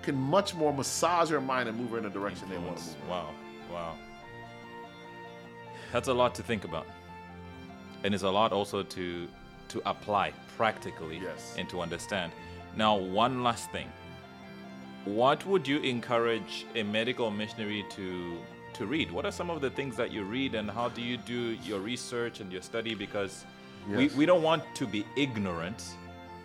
can 0.01 0.15
much 0.15 0.55
more 0.55 0.73
massage 0.73 1.29
her 1.29 1.41
mind 1.41 1.67
and 1.69 1.77
move 1.77 1.91
her 1.91 1.97
in 1.97 2.03
the 2.03 2.09
direction 2.09 2.49
they 2.49 2.57
want 2.57 2.77
to 2.77 2.83
move. 2.83 3.09
Wow. 3.09 3.29
Wow. 3.71 3.95
That's 5.91 6.07
a 6.07 6.13
lot 6.13 6.35
to 6.35 6.43
think 6.43 6.63
about. 6.63 6.85
And 8.03 8.13
it's 8.13 8.23
a 8.23 8.29
lot 8.29 8.51
also 8.53 8.83
to 8.83 9.27
to 9.69 9.81
apply 9.85 10.31
practically 10.55 11.19
Yes. 11.21 11.55
and 11.57 11.67
to 11.69 11.81
understand. 11.81 12.31
Now, 12.75 12.95
one 12.95 13.43
last 13.43 13.69
thing. 13.71 13.89
What 15.03 15.45
would 15.45 15.67
you 15.67 15.79
encourage 15.79 16.65
a 16.75 16.83
medical 16.83 17.29
missionary 17.31 17.85
to 17.91 18.37
to 18.73 18.85
read? 18.85 19.11
What 19.11 19.25
are 19.25 19.31
some 19.31 19.49
of 19.49 19.59
the 19.61 19.69
things 19.69 19.95
that 19.97 20.11
you 20.11 20.23
read 20.23 20.53
and 20.55 20.69
how 20.69 20.89
do 20.89 21.01
you 21.01 21.17
do 21.17 21.57
your 21.63 21.79
research 21.79 22.39
and 22.41 22.51
your 22.51 22.61
study 22.61 22.93
because 22.95 23.45
we, 23.89 24.07
we 24.09 24.25
don't 24.25 24.43
want 24.43 24.63
to 24.75 24.85
be 24.85 25.05
ignorant, 25.15 25.81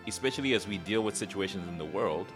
especially 0.07 0.53
as 0.53 0.67
we 0.67 0.77
deal 0.77 1.01
with 1.01 1.15
situations 1.15 1.67
in 1.67 1.77
the 1.77 1.85
world. 1.85 2.27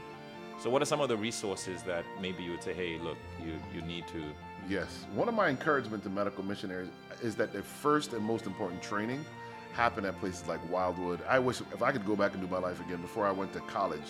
So 0.59 0.69
what 0.69 0.81
are 0.81 0.85
some 0.85 1.01
of 1.01 1.09
the 1.09 1.17
resources 1.17 1.83
that 1.83 2.03
maybe 2.19 2.43
you 2.43 2.51
would 2.51 2.63
say, 2.63 2.73
hey, 2.73 2.97
look, 2.97 3.17
you, 3.43 3.53
you 3.73 3.81
need 3.81 4.07
to 4.07 4.23
Yes. 4.69 5.05
One 5.13 5.29
of 5.29 5.33
my 5.33 5.47
encouragement 5.47 6.03
to 6.03 6.09
medical 6.09 6.43
missionaries 6.43 6.89
is 7.21 7.35
that 7.35 7.53
their 7.53 7.63
first 7.63 8.11
and 8.11 8.23
most 8.23 8.45
important 8.45 8.81
training 8.81 9.23
happen 9.71 10.03
at 10.03 10.19
places 10.19 10.45
like 10.47 10.59
Wildwood. 10.69 11.21
I 11.27 11.39
wish 11.39 11.61
if 11.61 11.81
I 11.81 11.91
could 11.93 12.05
go 12.05 12.17
back 12.17 12.33
and 12.33 12.41
do 12.41 12.47
my 12.47 12.57
life 12.57 12.81
again 12.81 13.01
before 13.01 13.25
I 13.25 13.31
went 13.31 13.53
to 13.53 13.61
college, 13.61 14.01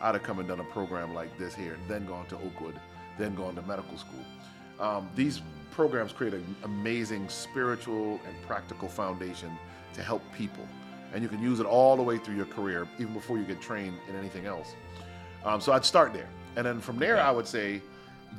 I'd 0.00 0.14
have 0.14 0.22
come 0.22 0.38
and 0.38 0.46
done 0.46 0.60
a 0.60 0.64
program 0.64 1.14
like 1.14 1.36
this 1.36 1.54
here, 1.54 1.76
then 1.88 2.06
gone 2.06 2.26
to 2.26 2.36
Oakwood, 2.36 2.78
then 3.18 3.34
gone 3.34 3.56
to 3.56 3.62
medical 3.62 3.96
school. 3.98 4.24
Um, 4.78 5.08
these 5.16 5.40
programs 5.72 6.12
create 6.12 6.34
an 6.34 6.54
amazing 6.62 7.28
spiritual 7.28 8.20
and 8.26 8.40
practical 8.46 8.88
foundation 8.88 9.58
to 9.94 10.02
help 10.02 10.22
people. 10.36 10.68
And 11.14 11.22
you 11.22 11.28
can 11.28 11.40
use 11.40 11.60
it 11.60 11.66
all 11.66 11.96
the 11.96 12.02
way 12.02 12.18
through 12.18 12.34
your 12.34 12.46
career, 12.46 12.86
even 12.98 13.14
before 13.14 13.38
you 13.38 13.44
get 13.44 13.60
trained 13.60 13.96
in 14.08 14.16
anything 14.16 14.46
else. 14.46 14.74
Um, 15.44 15.60
so 15.60 15.72
I'd 15.72 15.84
start 15.84 16.12
there. 16.12 16.28
And 16.56 16.66
then 16.66 16.80
from 16.80 16.98
there, 16.98 17.20
I 17.20 17.30
would 17.30 17.46
say, 17.46 17.80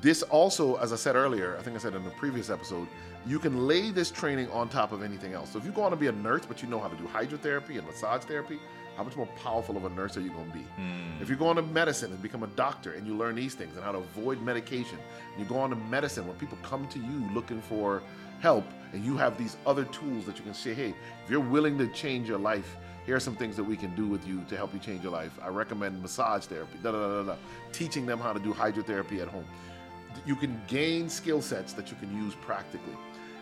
this 0.01 0.23
also, 0.23 0.75
as 0.75 0.91
I 0.91 0.97
said 0.97 1.15
earlier, 1.15 1.55
I 1.57 1.61
think 1.61 1.75
I 1.75 1.79
said 1.79 1.95
in 1.95 2.03
the 2.03 2.09
previous 2.11 2.49
episode, 2.49 2.87
you 3.25 3.39
can 3.39 3.65
lay 3.65 3.91
this 3.91 4.11
training 4.11 4.49
on 4.51 4.69
top 4.69 4.91
of 4.91 5.01
anything 5.01 5.33
else. 5.33 5.49
So 5.51 5.57
if 5.57 5.65
you 5.65 5.71
go 5.71 5.83
on 5.83 5.91
to 5.91 5.97
be 5.97 6.07
a 6.07 6.11
nurse, 6.11 6.45
but 6.45 6.61
you 6.61 6.67
know 6.67 6.79
how 6.79 6.89
to 6.89 6.95
do 6.95 7.05
hydrotherapy 7.05 7.77
and 7.77 7.87
massage 7.87 8.23
therapy, 8.23 8.59
how 8.97 9.03
much 9.03 9.15
more 9.15 9.27
powerful 9.41 9.75
of 9.75 9.85
a 9.85 9.89
nurse 9.89 10.15
are 10.17 10.21
you 10.21 10.29
going 10.29 10.51
to 10.51 10.57
be? 10.57 10.63
Hmm. 10.63 11.21
If 11.21 11.29
you 11.29 11.35
go 11.35 11.47
on 11.47 11.55
to 11.55 11.61
medicine 11.61 12.11
and 12.11 12.21
become 12.21 12.43
a 12.43 12.47
doctor 12.47 12.93
and 12.93 13.05
you 13.05 13.15
learn 13.15 13.35
these 13.35 13.53
things 13.53 13.75
and 13.75 13.83
how 13.83 13.91
to 13.91 13.97
avoid 13.99 14.41
medication, 14.41 14.97
you 15.37 15.45
go 15.45 15.57
on 15.57 15.69
to 15.69 15.75
medicine 15.75 16.25
where 16.27 16.35
people 16.35 16.57
come 16.61 16.87
to 16.89 16.99
you 16.99 17.29
looking 17.33 17.61
for 17.61 18.01
help, 18.39 18.65
and 18.93 19.03
you 19.03 19.17
have 19.17 19.37
these 19.37 19.57
other 19.65 19.85
tools 19.85 20.25
that 20.25 20.37
you 20.37 20.43
can 20.43 20.53
say, 20.53 20.73
hey, 20.73 20.93
if 21.23 21.29
you're 21.29 21.39
willing 21.39 21.77
to 21.77 21.87
change 21.87 22.27
your 22.27 22.39
life, 22.39 22.77
here 23.05 23.15
are 23.15 23.19
some 23.19 23.35
things 23.35 23.55
that 23.55 23.63
we 23.63 23.77
can 23.77 23.93
do 23.95 24.07
with 24.07 24.27
you 24.27 24.43
to 24.49 24.57
help 24.57 24.73
you 24.73 24.79
change 24.79 25.03
your 25.03 25.11
life. 25.11 25.37
I 25.41 25.49
recommend 25.49 26.01
massage 26.01 26.45
therapy, 26.45 26.79
da 26.81 26.91
da 26.91 26.99
da 26.99 27.23
da, 27.23 27.35
teaching 27.71 28.05
them 28.05 28.19
how 28.19 28.33
to 28.33 28.39
do 28.39 28.53
hydrotherapy 28.53 29.21
at 29.21 29.27
home. 29.27 29.45
You 30.25 30.35
can 30.35 30.59
gain 30.67 31.09
skill 31.09 31.41
sets 31.41 31.73
that 31.73 31.91
you 31.91 31.97
can 31.97 32.15
use 32.15 32.33
practically. 32.41 32.95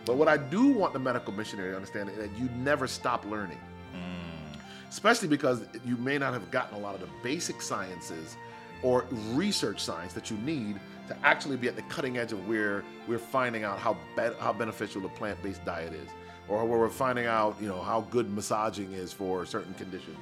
But 0.06 0.18
what 0.18 0.28
I 0.28 0.38
do 0.38 0.68
want 0.68 0.92
the 0.92 1.00
medical 1.00 1.32
missionary 1.32 1.72
to 1.72 1.76
understand 1.76 2.10
is 2.10 2.18
that 2.18 2.38
you 2.38 2.50
never 2.58 2.88
stop 2.88 3.26
learning 3.26 3.60
hmm. 3.94 4.60
especially 4.90 5.30
because 5.30 5.64
you 5.86 5.96
may 5.98 6.18
not 6.18 6.34
have 6.34 6.50
gotten 6.52 6.78
a 6.78 6.80
lot 6.80 6.94
of 6.96 7.02
the 7.02 7.08
basic 7.22 7.62
sciences 7.62 8.36
or 8.82 9.06
research 9.32 9.80
science 9.80 10.14
that 10.14 10.30
you 10.30 10.38
need 10.38 10.80
to 11.08 11.18
actually 11.24 11.58
be 11.58 11.68
at 11.68 11.76
the 11.76 11.82
cutting 11.84 12.18
edge 12.18 12.32
of 12.32 12.48
where 12.48 12.84
we're 13.08 13.18
finding 13.18 13.64
out 13.64 13.78
how 13.80 13.94
be- 14.16 14.30
how 14.40 14.54
beneficial 14.54 15.02
the 15.02 15.10
plant-based 15.10 15.64
diet 15.66 15.94
is 15.94 16.10
or 16.48 16.66
where 16.66 16.80
we're 16.80 16.90
finding 16.90 17.26
out 17.26 17.56
you 17.62 17.68
know 17.68 17.82
how 17.82 18.02
good 18.10 18.30
massaging 18.32 18.92
is 18.94 19.12
for 19.14 19.46
certain 19.46 19.74
conditions 19.76 20.18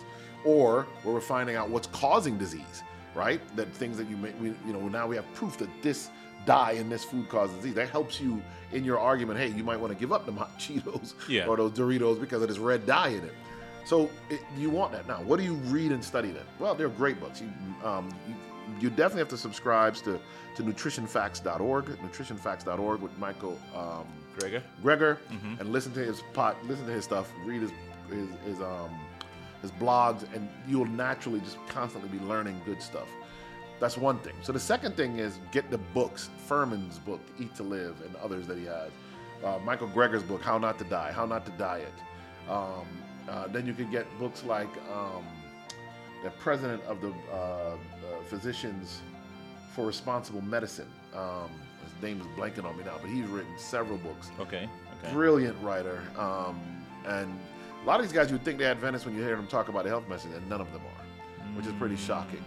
or 0.46 0.88
where 1.04 1.14
we're 1.14 1.22
finding 1.22 1.56
out 1.56 1.70
what's 1.70 1.88
causing 1.88 2.38
disease 2.38 2.84
right 3.16 3.42
that 3.56 3.72
things 3.74 3.98
that 3.98 4.10
you 4.10 4.18
may 4.18 4.32
we, 4.42 4.48
you 4.66 4.74
know 4.74 4.88
now 4.88 5.06
we 5.08 5.16
have 5.16 5.32
proof 5.34 5.58
that 5.58 5.70
this 5.82 6.10
dye 6.46 6.72
in 6.72 6.90
this 6.90 7.04
food 7.04 7.30
causes 7.30 7.56
disease 7.58 7.76
that 7.76 7.90
helps 7.90 8.20
you 8.20 8.42
in 8.72 8.84
your 8.84 8.98
argument 9.00 9.38
hey 9.40 9.50
you 9.50 9.64
might 9.64 9.80
want 9.80 9.94
to 9.94 10.00
give 10.00 10.12
up 10.12 10.26
the 10.26 10.32
hot 10.32 10.58
cheetos 10.60 11.14
Yeah. 11.30 11.46
or 11.46 11.58
those 11.58 11.72
doritos 11.74 12.20
because 12.20 12.42
of 12.42 12.48
this 12.48 12.58
red 12.58 12.86
dye 12.88 13.10
in 13.10 13.24
it 13.24 13.34
so 13.84 14.10
it, 14.30 14.42
you 14.58 14.70
want 14.70 14.92
that 14.92 15.08
now. 15.08 15.24
What 15.24 15.38
do 15.38 15.44
you 15.44 15.56
read 15.56 15.92
and 15.92 16.04
study 16.06 16.30
then? 16.30 16.44
Well, 16.60 16.76
they're 16.76 16.88
great 16.88 17.20
books. 17.20 17.42
You, 17.42 17.50
um, 17.84 18.10
you, 18.28 18.36
you 18.82 18.90
definitely 18.90 19.20
have 19.20 19.30
to 19.30 19.38
subscribe 19.38 19.96
to, 19.96 20.20
to 20.56 20.64
nutritionfacts.org, 20.64 21.86
nutritionfacts.org 21.86 23.02
with 23.02 23.18
Michael 23.18 23.60
um, 23.76 24.06
Greger? 24.38 24.62
Greger, 24.84 25.18
and 25.60 25.72
listen 25.72 25.94
to 25.94 26.00
his 26.00 26.22
pot, 26.34 26.56
listen 26.66 26.86
to 26.86 26.92
his 26.92 27.04
stuff, 27.04 27.32
read 27.46 27.62
his 27.62 27.72
his 28.10 28.28
his, 28.46 28.62
um, 28.62 28.90
his 29.62 29.72
blogs, 29.72 30.26
and 30.34 30.50
you'll 30.68 30.86
naturally 30.86 31.40
just 31.42 31.58
constantly 31.68 32.10
be 32.10 32.24
learning 32.26 32.60
good 32.66 32.82
stuff. 32.82 33.08
That's 33.80 33.98
one 33.98 34.20
thing. 34.20 34.34
So 34.44 34.52
the 34.52 34.60
second 34.60 34.96
thing 34.96 35.18
is 35.18 35.40
get 35.52 35.72
the 35.72 35.80
books, 35.80 36.30
Fuhrman's 36.48 37.00
book, 37.00 37.20
Eat 37.40 37.56
to 37.56 37.64
Live, 37.64 38.00
and 38.06 38.16
others 38.18 38.46
that 38.48 38.58
he 38.58 38.66
has. 38.66 38.92
Uh, 39.44 39.58
Michael 39.66 39.88
Greger's 39.88 40.22
book, 40.22 40.42
How 40.42 40.60
Not 40.60 40.78
to 40.78 40.84
Die, 40.84 41.12
How 41.12 41.26
Not 41.26 41.46
to 41.48 41.52
Diet. 41.54 41.94
Um, 42.48 42.86
uh, 43.28 43.48
then 43.48 43.66
you 43.66 43.74
can 43.74 43.90
get 43.90 44.06
books 44.20 44.44
like 44.44 44.70
um, 44.94 45.26
the 46.24 46.30
president 46.32 46.82
of 46.84 47.02
the 47.02 47.14
uh, 47.32 47.36
uh, 47.36 47.76
Physicians 48.30 49.02
for 49.76 49.86
Responsible 49.86 50.42
Medicine. 50.42 50.88
Um, 51.16 51.50
his 51.84 52.04
name 52.04 52.20
is 52.22 52.28
blanking 52.38 52.66
on 52.66 52.78
me 52.78 52.84
now, 52.84 52.98
but 53.02 53.10
he's 53.10 53.26
written 53.26 53.52
several 53.58 53.98
books 53.98 54.30
Okay. 54.40 54.70
Okay. 55.04 55.14
brilliant 55.14 55.56
writer. 55.64 56.04
Um, 56.18 56.60
and 57.08 57.38
a 57.82 57.86
lot 57.88 58.00
of 58.00 58.06
these 58.06 58.14
guys, 58.14 58.30
you 58.30 58.36
would 58.36 58.46
think 58.46 58.60
they're 58.60 58.72
Adventists 58.72 59.06
when 59.06 59.16
you 59.16 59.24
hear 59.24 59.36
them 59.36 59.48
talk 59.48 59.68
about 59.70 59.84
the 59.84 59.90
health 59.90 60.08
message, 60.08 60.32
and 60.34 60.48
none 60.48 60.62
of 60.62 60.72
them 60.72 60.82
are, 60.82 61.58
which 61.58 61.66
is 61.66 61.74
pretty 61.74 61.96
shocking. 61.96 62.44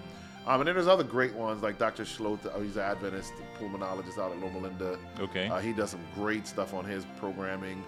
Um, 0.46 0.60
and 0.60 0.68
then 0.68 0.74
there's 0.76 0.86
other 0.86 1.02
great 1.02 1.34
ones 1.34 1.62
like 1.62 1.78
Dr. 1.78 2.04
Seheult. 2.04 2.38
Oh, 2.54 2.60
he's 2.60 2.76
an 2.76 2.82
Adventist 2.82 3.32
pulmonologist 3.58 4.18
out 4.18 4.30
at 4.30 4.38
Loma 4.40 4.58
Linda. 4.58 4.98
Okay. 5.18 5.48
Uh, 5.48 5.58
he 5.58 5.72
does 5.72 5.90
some 5.90 6.00
great 6.14 6.46
stuff 6.46 6.74
on 6.74 6.84
his 6.84 7.06
programming. 7.18 7.82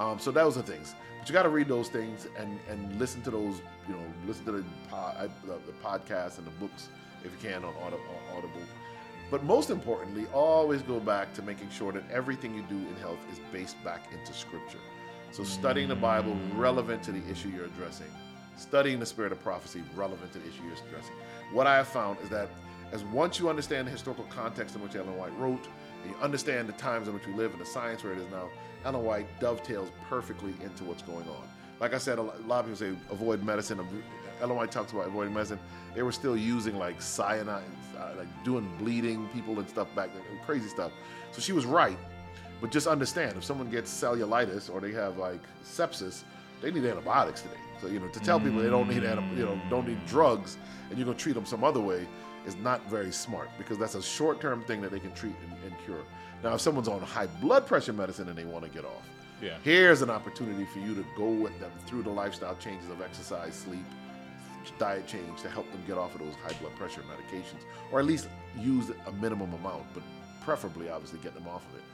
Um, 0.00 0.18
so 0.18 0.30
those 0.30 0.56
are 0.56 0.62
things. 0.62 0.94
But 1.18 1.28
you 1.28 1.34
got 1.34 1.42
to 1.42 1.50
read 1.50 1.68
those 1.68 1.90
things 1.90 2.26
and, 2.38 2.58
and 2.70 2.98
listen 2.98 3.20
to 3.22 3.30
those, 3.30 3.60
you 3.86 3.94
know, 3.94 4.02
listen 4.26 4.46
to 4.46 4.52
the, 4.52 4.64
pod, 4.88 5.30
the, 5.44 5.58
the 5.66 5.72
podcasts 5.84 6.38
and 6.38 6.46
the 6.46 6.52
books 6.52 6.88
if 7.22 7.30
you 7.30 7.50
can 7.50 7.62
on, 7.64 7.74
Audible. 7.82 8.62
But 9.30 9.44
most 9.44 9.68
importantly, 9.68 10.26
always 10.32 10.80
go 10.80 10.98
back 10.98 11.34
to 11.34 11.42
making 11.42 11.68
sure 11.68 11.92
that 11.92 12.02
everything 12.10 12.54
you 12.54 12.62
do 12.62 12.76
in 12.76 12.96
health 12.96 13.18
is 13.30 13.38
based 13.52 13.76
back 13.84 14.10
into 14.18 14.32
Scripture. 14.32 14.78
So 15.32 15.44
studying 15.44 15.88
the 15.88 15.94
Bible 15.94 16.34
relevant 16.54 17.02
to 17.04 17.12
the 17.12 17.22
issue 17.30 17.50
you're 17.50 17.66
addressing, 17.66 18.10
studying 18.56 18.98
the 18.98 19.06
spirit 19.06 19.32
of 19.32 19.42
prophecy 19.42 19.82
relevant 19.94 20.32
to 20.32 20.38
the 20.38 20.48
issue 20.48 20.62
you're 20.64 20.88
addressing. 20.88 21.14
What 21.52 21.66
I 21.66 21.76
have 21.76 21.88
found 21.88 22.18
is 22.22 22.30
that 22.30 22.48
as 22.90 23.04
once 23.04 23.38
you 23.38 23.50
understand 23.50 23.86
the 23.86 23.92
historical 23.92 24.24
context 24.30 24.74
in 24.74 24.82
which 24.82 24.96
Ellen 24.96 25.16
White 25.16 25.36
wrote, 25.38 25.68
and 26.02 26.10
you 26.10 26.16
understand 26.22 26.68
the 26.68 26.72
times 26.72 27.06
in 27.06 27.14
which 27.14 27.26
we 27.26 27.34
live 27.34 27.52
and 27.52 27.60
the 27.60 27.66
science 27.66 28.02
where 28.02 28.14
it 28.14 28.18
is 28.18 28.30
now, 28.32 28.48
White 28.84 29.40
dovetails 29.40 29.90
perfectly 30.08 30.54
into 30.62 30.84
what's 30.84 31.02
going 31.02 31.28
on. 31.28 31.48
Like 31.80 31.94
I 31.94 31.98
said, 31.98 32.18
a 32.18 32.22
lot 32.22 32.60
of 32.60 32.66
people 32.66 32.76
say 32.76 32.96
avoid 33.10 33.42
medicine. 33.42 33.78
White 33.78 34.70
talks 34.70 34.92
about 34.92 35.06
avoiding 35.06 35.34
medicine. 35.34 35.58
They 35.94 36.02
were 36.02 36.12
still 36.12 36.36
using 36.36 36.78
like 36.78 37.00
cyanide, 37.00 37.64
uh, 37.98 38.12
like 38.16 38.28
doing 38.44 38.70
bleeding 38.78 39.28
people 39.28 39.58
and 39.58 39.68
stuff 39.68 39.88
back 39.94 40.10
then, 40.12 40.22
crazy 40.44 40.68
stuff. 40.68 40.92
So 41.32 41.40
she 41.40 41.52
was 41.52 41.66
right. 41.66 41.98
But 42.60 42.70
just 42.70 42.86
understand, 42.86 43.36
if 43.36 43.44
someone 43.44 43.70
gets 43.70 43.90
cellulitis 43.90 44.72
or 44.72 44.80
they 44.80 44.92
have 44.92 45.16
like 45.16 45.40
sepsis, 45.64 46.24
they 46.60 46.70
need 46.70 46.84
antibiotics 46.84 47.42
today. 47.42 47.56
So 47.80 47.86
you 47.86 47.98
know, 47.98 48.08
to 48.08 48.20
tell 48.20 48.38
people 48.38 48.60
they 48.60 48.68
don't 48.68 48.88
need 48.88 49.02
you 49.02 49.44
know 49.44 49.60
don't 49.70 49.88
need 49.88 50.04
drugs 50.06 50.58
and 50.88 50.98
you're 50.98 51.06
gonna 51.06 51.18
treat 51.18 51.34
them 51.34 51.46
some 51.46 51.64
other 51.64 51.80
way 51.80 52.06
is 52.46 52.56
not 52.56 52.88
very 52.90 53.12
smart 53.12 53.48
because 53.58 53.78
that's 53.78 53.94
a 53.94 54.02
short-term 54.02 54.64
thing 54.64 54.80
that 54.80 54.90
they 54.90 54.98
can 54.98 55.12
treat 55.12 55.34
and, 55.44 55.52
and 55.64 55.84
cure. 55.84 56.02
Now, 56.42 56.54
if 56.54 56.60
someone's 56.60 56.88
on 56.88 57.00
high 57.02 57.26
blood 57.40 57.66
pressure 57.66 57.92
medicine 57.92 58.28
and 58.28 58.36
they 58.36 58.44
want 58.44 58.64
to 58.64 58.70
get 58.70 58.84
off, 58.84 59.06
Yeah. 59.42 59.56
here's 59.62 60.02
an 60.02 60.10
opportunity 60.10 60.64
for 60.66 60.78
you 60.80 60.94
to 60.94 61.04
go 61.16 61.28
with 61.28 61.58
them 61.60 61.70
through 61.86 62.02
the 62.02 62.10
lifestyle 62.10 62.56
changes 62.56 62.88
of 62.90 63.00
exercise, 63.02 63.54
sleep, 63.54 63.84
diet 64.78 65.06
change 65.06 65.40
to 65.42 65.48
help 65.48 65.70
them 65.72 65.82
get 65.86 65.96
off 65.98 66.14
of 66.14 66.20
those 66.20 66.34
high 66.44 66.52
blood 66.60 66.74
pressure 66.76 67.02
medications, 67.02 67.62
or 67.90 67.98
at 68.00 68.04
least 68.06 68.28
use 68.58 68.90
a 69.06 69.12
minimum 69.12 69.52
amount, 69.54 69.84
but 69.94 70.02
preferably, 70.42 70.88
obviously, 70.90 71.18
get 71.20 71.34
them 71.34 71.48
off 71.48 71.62
of 71.70 71.78
it. 71.78 71.84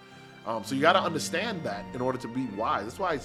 Um, 0.49 0.65
so 0.65 0.75
you 0.75 0.81
got 0.81 0.93
to 0.95 1.01
understand 1.03 1.63
that 1.65 1.85
in 1.95 2.01
order 2.01 2.19
to 2.19 2.29
be 2.29 2.47
wise. 2.57 2.85
That's 2.85 2.99
why, 2.99 3.15
you 3.15 3.21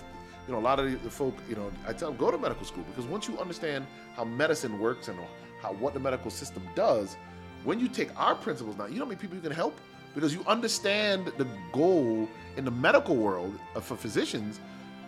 know, 0.50 0.58
a 0.58 0.60
lot 0.60 0.80
of 0.80 0.90
the, 0.92 0.98
the 0.98 1.10
folk, 1.10 1.36
you 1.50 1.56
know, 1.56 1.72
I 1.88 1.94
tell 1.94 2.10
them 2.10 2.18
go 2.18 2.32
to 2.32 2.38
medical 2.38 2.66
school 2.66 2.84
because 2.84 3.06
once 3.06 3.28
you 3.28 3.38
understand 3.40 3.86
how 4.16 4.24
medicine 4.24 4.80
works 4.80 5.08
and 5.08 5.20
how 5.62 5.74
what 5.74 5.94
the 5.94 6.00
medical 6.00 6.32
system 6.32 6.64
does, 6.76 7.16
when 7.64 7.80
you 7.80 7.88
take 7.88 8.10
our 8.20 8.34
principles 8.36 8.76
now, 8.78 8.86
you 8.88 8.96
know 8.96 9.06
how 9.06 9.10
many 9.10 9.20
people 9.22 9.36
you 9.36 9.42
can 9.44 9.52
help 9.52 9.80
because 10.14 10.34
you 10.34 10.44
understand 10.48 11.32
the 11.38 11.48
goal 11.72 12.28
in 12.58 12.66
the 12.66 12.72
medical 12.72 13.16
world 13.16 13.58
uh, 13.76 13.80
for 13.80 13.96
physicians. 13.96 14.60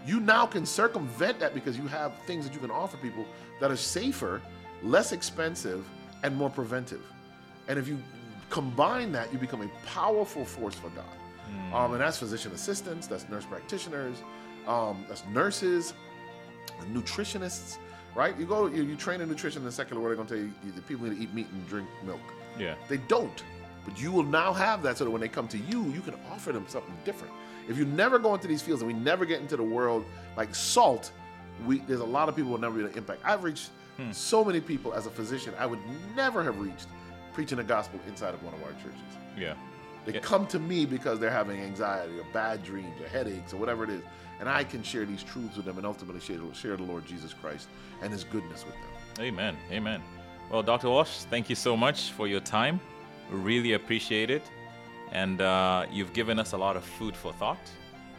You 0.05 0.19
now 0.19 0.45
can 0.45 0.65
circumvent 0.65 1.39
that 1.39 1.53
because 1.53 1.77
you 1.77 1.87
have 1.87 2.13
things 2.25 2.45
that 2.45 2.53
you 2.53 2.59
can 2.59 2.71
offer 2.71 2.97
people 2.97 3.25
that 3.59 3.71
are 3.71 3.77
safer, 3.77 4.41
less 4.81 5.11
expensive, 5.11 5.87
and 6.23 6.35
more 6.35 6.49
preventive. 6.49 7.03
And 7.67 7.79
if 7.79 7.87
you 7.87 7.97
combine 8.49 9.11
that, 9.13 9.31
you 9.31 9.39
become 9.39 9.61
a 9.61 9.69
powerful 9.85 10.45
force 10.45 10.75
for 10.75 10.89
God. 10.89 11.05
Um, 11.73 11.91
and 11.93 12.01
that's 12.01 12.17
physician 12.17 12.51
assistants, 12.51 13.07
that's 13.07 13.27
nurse 13.29 13.45
practitioners, 13.45 14.17
um, 14.67 15.05
that's 15.07 15.23
nurses, 15.27 15.93
nutritionists, 16.91 17.77
right? 18.15 18.37
You 18.37 18.45
go, 18.45 18.67
you, 18.67 18.83
you 18.83 18.95
train 18.95 19.21
a 19.21 19.25
nutrition 19.25 19.61
in 19.61 19.65
the 19.65 19.71
secular 19.71 20.01
world, 20.01 20.11
they're 20.17 20.25
going 20.25 20.27
to 20.29 20.35
tell 20.35 20.67
you 20.67 20.71
the 20.71 20.81
people 20.81 21.05
need 21.07 21.17
to 21.17 21.23
eat 21.23 21.33
meat 21.33 21.47
and 21.51 21.67
drink 21.67 21.87
milk. 22.03 22.19
Yeah. 22.57 22.75
They 22.87 22.97
don't. 22.97 23.43
But 23.85 23.99
you 23.99 24.11
will 24.11 24.23
now 24.23 24.53
have 24.53 24.81
that 24.83 24.97
so 24.97 25.05
that 25.05 25.11
when 25.11 25.21
they 25.21 25.27
come 25.27 25.47
to 25.49 25.57
you, 25.57 25.83
you 25.91 26.01
can 26.01 26.15
offer 26.31 26.51
them 26.51 26.65
something 26.67 26.95
different. 27.03 27.33
If 27.67 27.77
you 27.77 27.85
never 27.85 28.19
go 28.19 28.33
into 28.33 28.47
these 28.47 28.61
fields 28.61 28.81
and 28.81 28.91
we 28.91 28.97
never 28.97 29.25
get 29.25 29.41
into 29.41 29.57
the 29.57 29.63
world 29.63 30.05
like 30.37 30.53
salt, 30.53 31.11
we 31.65 31.79
there's 31.79 31.99
a 31.99 32.05
lot 32.05 32.29
of 32.29 32.35
people 32.35 32.47
who 32.49 32.53
will 32.53 32.61
never 32.61 32.81
be 32.81 32.89
to 32.89 32.97
impact. 32.97 33.21
I've 33.23 33.43
reached 33.43 33.69
hmm. 33.97 34.11
so 34.11 34.43
many 34.43 34.59
people 34.59 34.93
as 34.93 35.05
a 35.05 35.09
physician 35.09 35.53
I 35.59 35.65
would 35.65 35.79
never 36.15 36.43
have 36.43 36.59
reached 36.59 36.87
preaching 37.33 37.57
the 37.57 37.63
gospel 37.63 37.99
inside 38.07 38.33
of 38.33 38.43
one 38.43 38.53
of 38.53 38.63
our 38.63 38.71
churches. 38.73 39.17
Yeah. 39.37 39.55
They 40.05 40.13
Yeah. 40.13 40.19
come 40.19 40.45
to 40.47 40.59
me 40.59 40.85
because 40.85 41.19
they're 41.19 41.31
having 41.31 41.59
anxiety 41.61 42.19
or 42.19 42.25
bad 42.33 42.63
dreams 42.63 42.99
or 43.01 43.07
headaches 43.07 43.53
or 43.53 43.57
whatever 43.57 43.83
it 43.83 43.89
is. 43.89 44.03
And 44.39 44.49
I 44.49 44.63
can 44.63 44.83
share 44.83 45.05
these 45.05 45.23
truths 45.23 45.55
with 45.55 45.65
them 45.65 45.77
and 45.77 45.85
ultimately 45.85 46.19
share, 46.19 46.39
share 46.53 46.75
the 46.75 46.83
Lord 46.83 47.05
Jesus 47.05 47.33
Christ 47.33 47.69
and 48.01 48.11
his 48.11 48.23
goodness 48.25 48.65
with 48.65 48.75
them. 48.75 49.25
Amen. 49.25 49.57
Amen. 49.71 50.01
Well, 50.51 50.63
Dr. 50.63 50.89
Walsh, 50.89 51.23
thank 51.29 51.49
you 51.49 51.55
so 51.55 51.77
much 51.77 52.11
for 52.11 52.27
your 52.27 52.41
time. 52.41 52.79
Really 53.31 53.73
appreciate 53.73 54.29
it. 54.29 54.43
And 55.11 55.41
uh, 55.41 55.85
you've 55.91 56.13
given 56.13 56.39
us 56.39 56.53
a 56.53 56.57
lot 56.57 56.75
of 56.75 56.83
food 56.83 57.15
for 57.15 57.33
thought. 57.33 57.69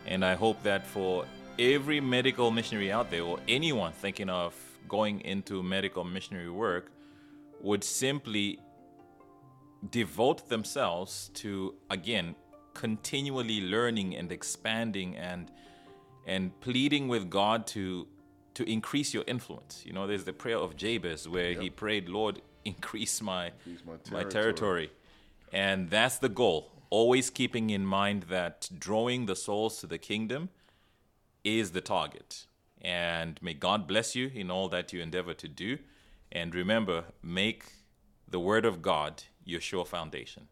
And 0.07 0.25
I 0.25 0.35
hope 0.35 0.63
that 0.63 0.87
for 0.87 1.25
every 1.59 2.01
medical 2.01 2.51
missionary 2.51 2.93
out 2.93 3.11
there, 3.11 3.23
or 3.23 3.39
anyone 3.49 3.93
thinking 3.93 4.29
of 4.29 4.55
going 4.89 5.21
into 5.23 5.63
medical 5.63 6.05
missionary 6.05 6.51
work, 6.51 6.91
would 7.61 7.83
simply 7.83 8.61
devote 9.91 10.49
themselves 10.49 11.31
to, 11.35 11.75
again, 11.91 12.35
continually 12.75 13.61
learning 13.61 14.17
and 14.17 14.33
expanding 14.33 15.17
and 15.17 15.51
and 16.27 16.59
pleading 16.61 17.07
with 17.09 17.29
God 17.31 17.67
to 17.69 18.07
to 18.55 18.69
increase 18.71 19.13
your 19.13 19.25
influence. 19.27 19.83
You 19.87 19.93
know, 19.93 20.07
there's 20.07 20.25
the 20.25 20.33
prayer 20.33 20.59
of 20.59 20.77
Jabez 20.77 21.29
where 21.29 21.51
yep. 21.53 21.63
he 21.63 21.71
prayed, 21.71 22.09
Lord, 22.09 22.41
increase 22.65 23.21
my 23.23 23.53
increase 23.67 23.85
my, 23.87 23.97
territory. 23.97 24.25
my 24.25 24.31
territory. 24.31 24.91
And 25.53 25.91
that's 25.91 26.19
the 26.19 26.29
goal. 26.29 26.73
Always 26.91 27.31
keeping 27.31 27.71
in 27.71 27.87
mind 27.87 28.25
that 28.25 28.69
drawing 28.79 29.27
the 29.27 29.37
souls 29.37 29.81
to 29.81 29.87
the 29.87 29.99
kingdom 29.99 30.49
is 31.43 31.73
the 31.73 31.81
target. 31.81 32.47
And 32.81 33.39
may 33.43 33.55
God 33.55 33.87
bless 33.87 34.15
you 34.15 34.31
in 34.35 34.51
all 34.51 34.69
that 34.69 34.93
you 34.93 35.01
endeavor 35.01 35.35
to 35.35 35.49
do. 35.49 35.79
And 36.31 36.55
remember, 36.55 37.05
make 37.23 37.65
the 38.29 38.41
word 38.41 38.65
of 38.65 38.83
God 38.83 39.23
your 39.45 39.61
sure 39.61 39.85
foundation. 39.85 40.49